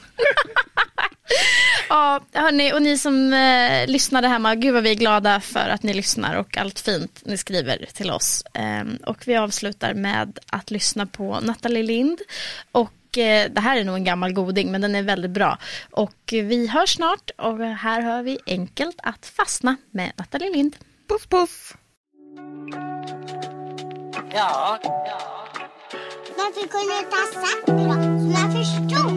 [1.88, 5.82] Ja, hörni, och ni som eh, lyssnade hemma, gud vad vi är glada för att
[5.82, 8.44] ni lyssnar och allt fint ni skriver till oss.
[8.54, 12.20] Ehm, och vi avslutar med att lyssna på Nathalie Lind.
[12.72, 15.58] Och eh, det här är nog en gammal goding, men den är väldigt bra.
[15.90, 20.76] Och vi hörs snart och här hör vi Enkelt att fastna med Nathalie Lind.
[21.08, 21.26] Puss
[24.36, 24.44] Men
[26.54, 29.16] du kunde inte ha sagt det då, så jag förstod.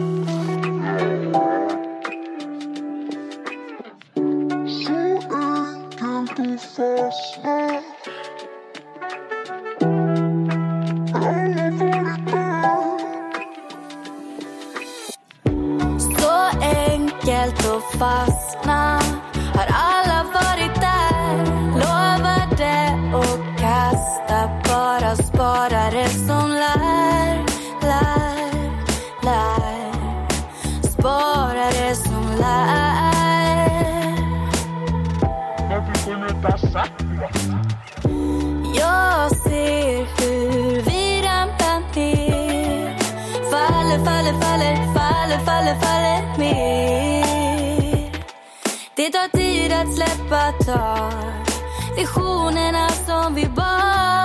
[16.00, 16.32] Så
[16.62, 19.00] enkelt att fastna.
[19.54, 19.99] Har alla
[36.42, 36.52] Jag
[39.36, 42.98] ser hur vi ramlar ner.
[43.50, 48.12] Faller, faller, faller, faller, faller, faller mer
[48.96, 51.12] Det tar tid att släppa tag.
[51.96, 54.19] Visionerna som vi bar.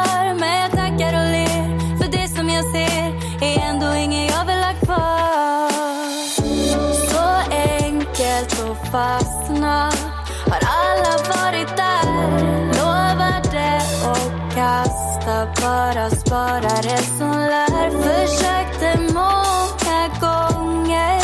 [15.46, 21.22] Jag Bara sparare det som lär Försökte många gånger.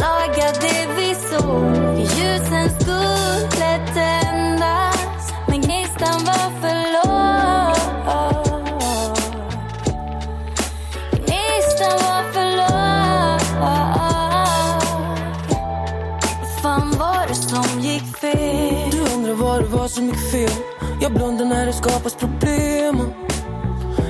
[0.00, 1.98] Laga det vi såg.
[1.98, 5.32] Ljusen skulle tändas.
[5.48, 7.76] Men gnistan var för låg.
[11.10, 13.40] Gnistan var för låg.
[16.62, 18.90] Fan var det som gick fel?
[18.90, 20.50] Du undrar vad det var som gick fel.
[21.00, 23.21] Jag blundar när det skapas problem.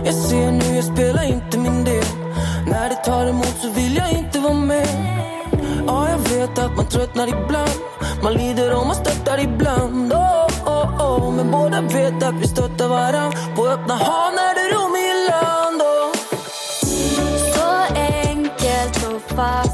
[0.05, 2.05] Jag ser nu, jag spelar inte min del.
[2.67, 4.89] När det tar emot så vill jag inte vara med.
[5.87, 7.71] Ja, jag vet att man tröttnar ibland.
[8.23, 10.13] Man lider och man stöttar ibland.
[10.13, 11.33] Oh, oh, oh.
[11.35, 13.33] Men båda vet att vi stöttar varann.
[13.57, 16.13] På öppna hav när det är rom i land oh.
[17.55, 19.72] Så enkelt och fast.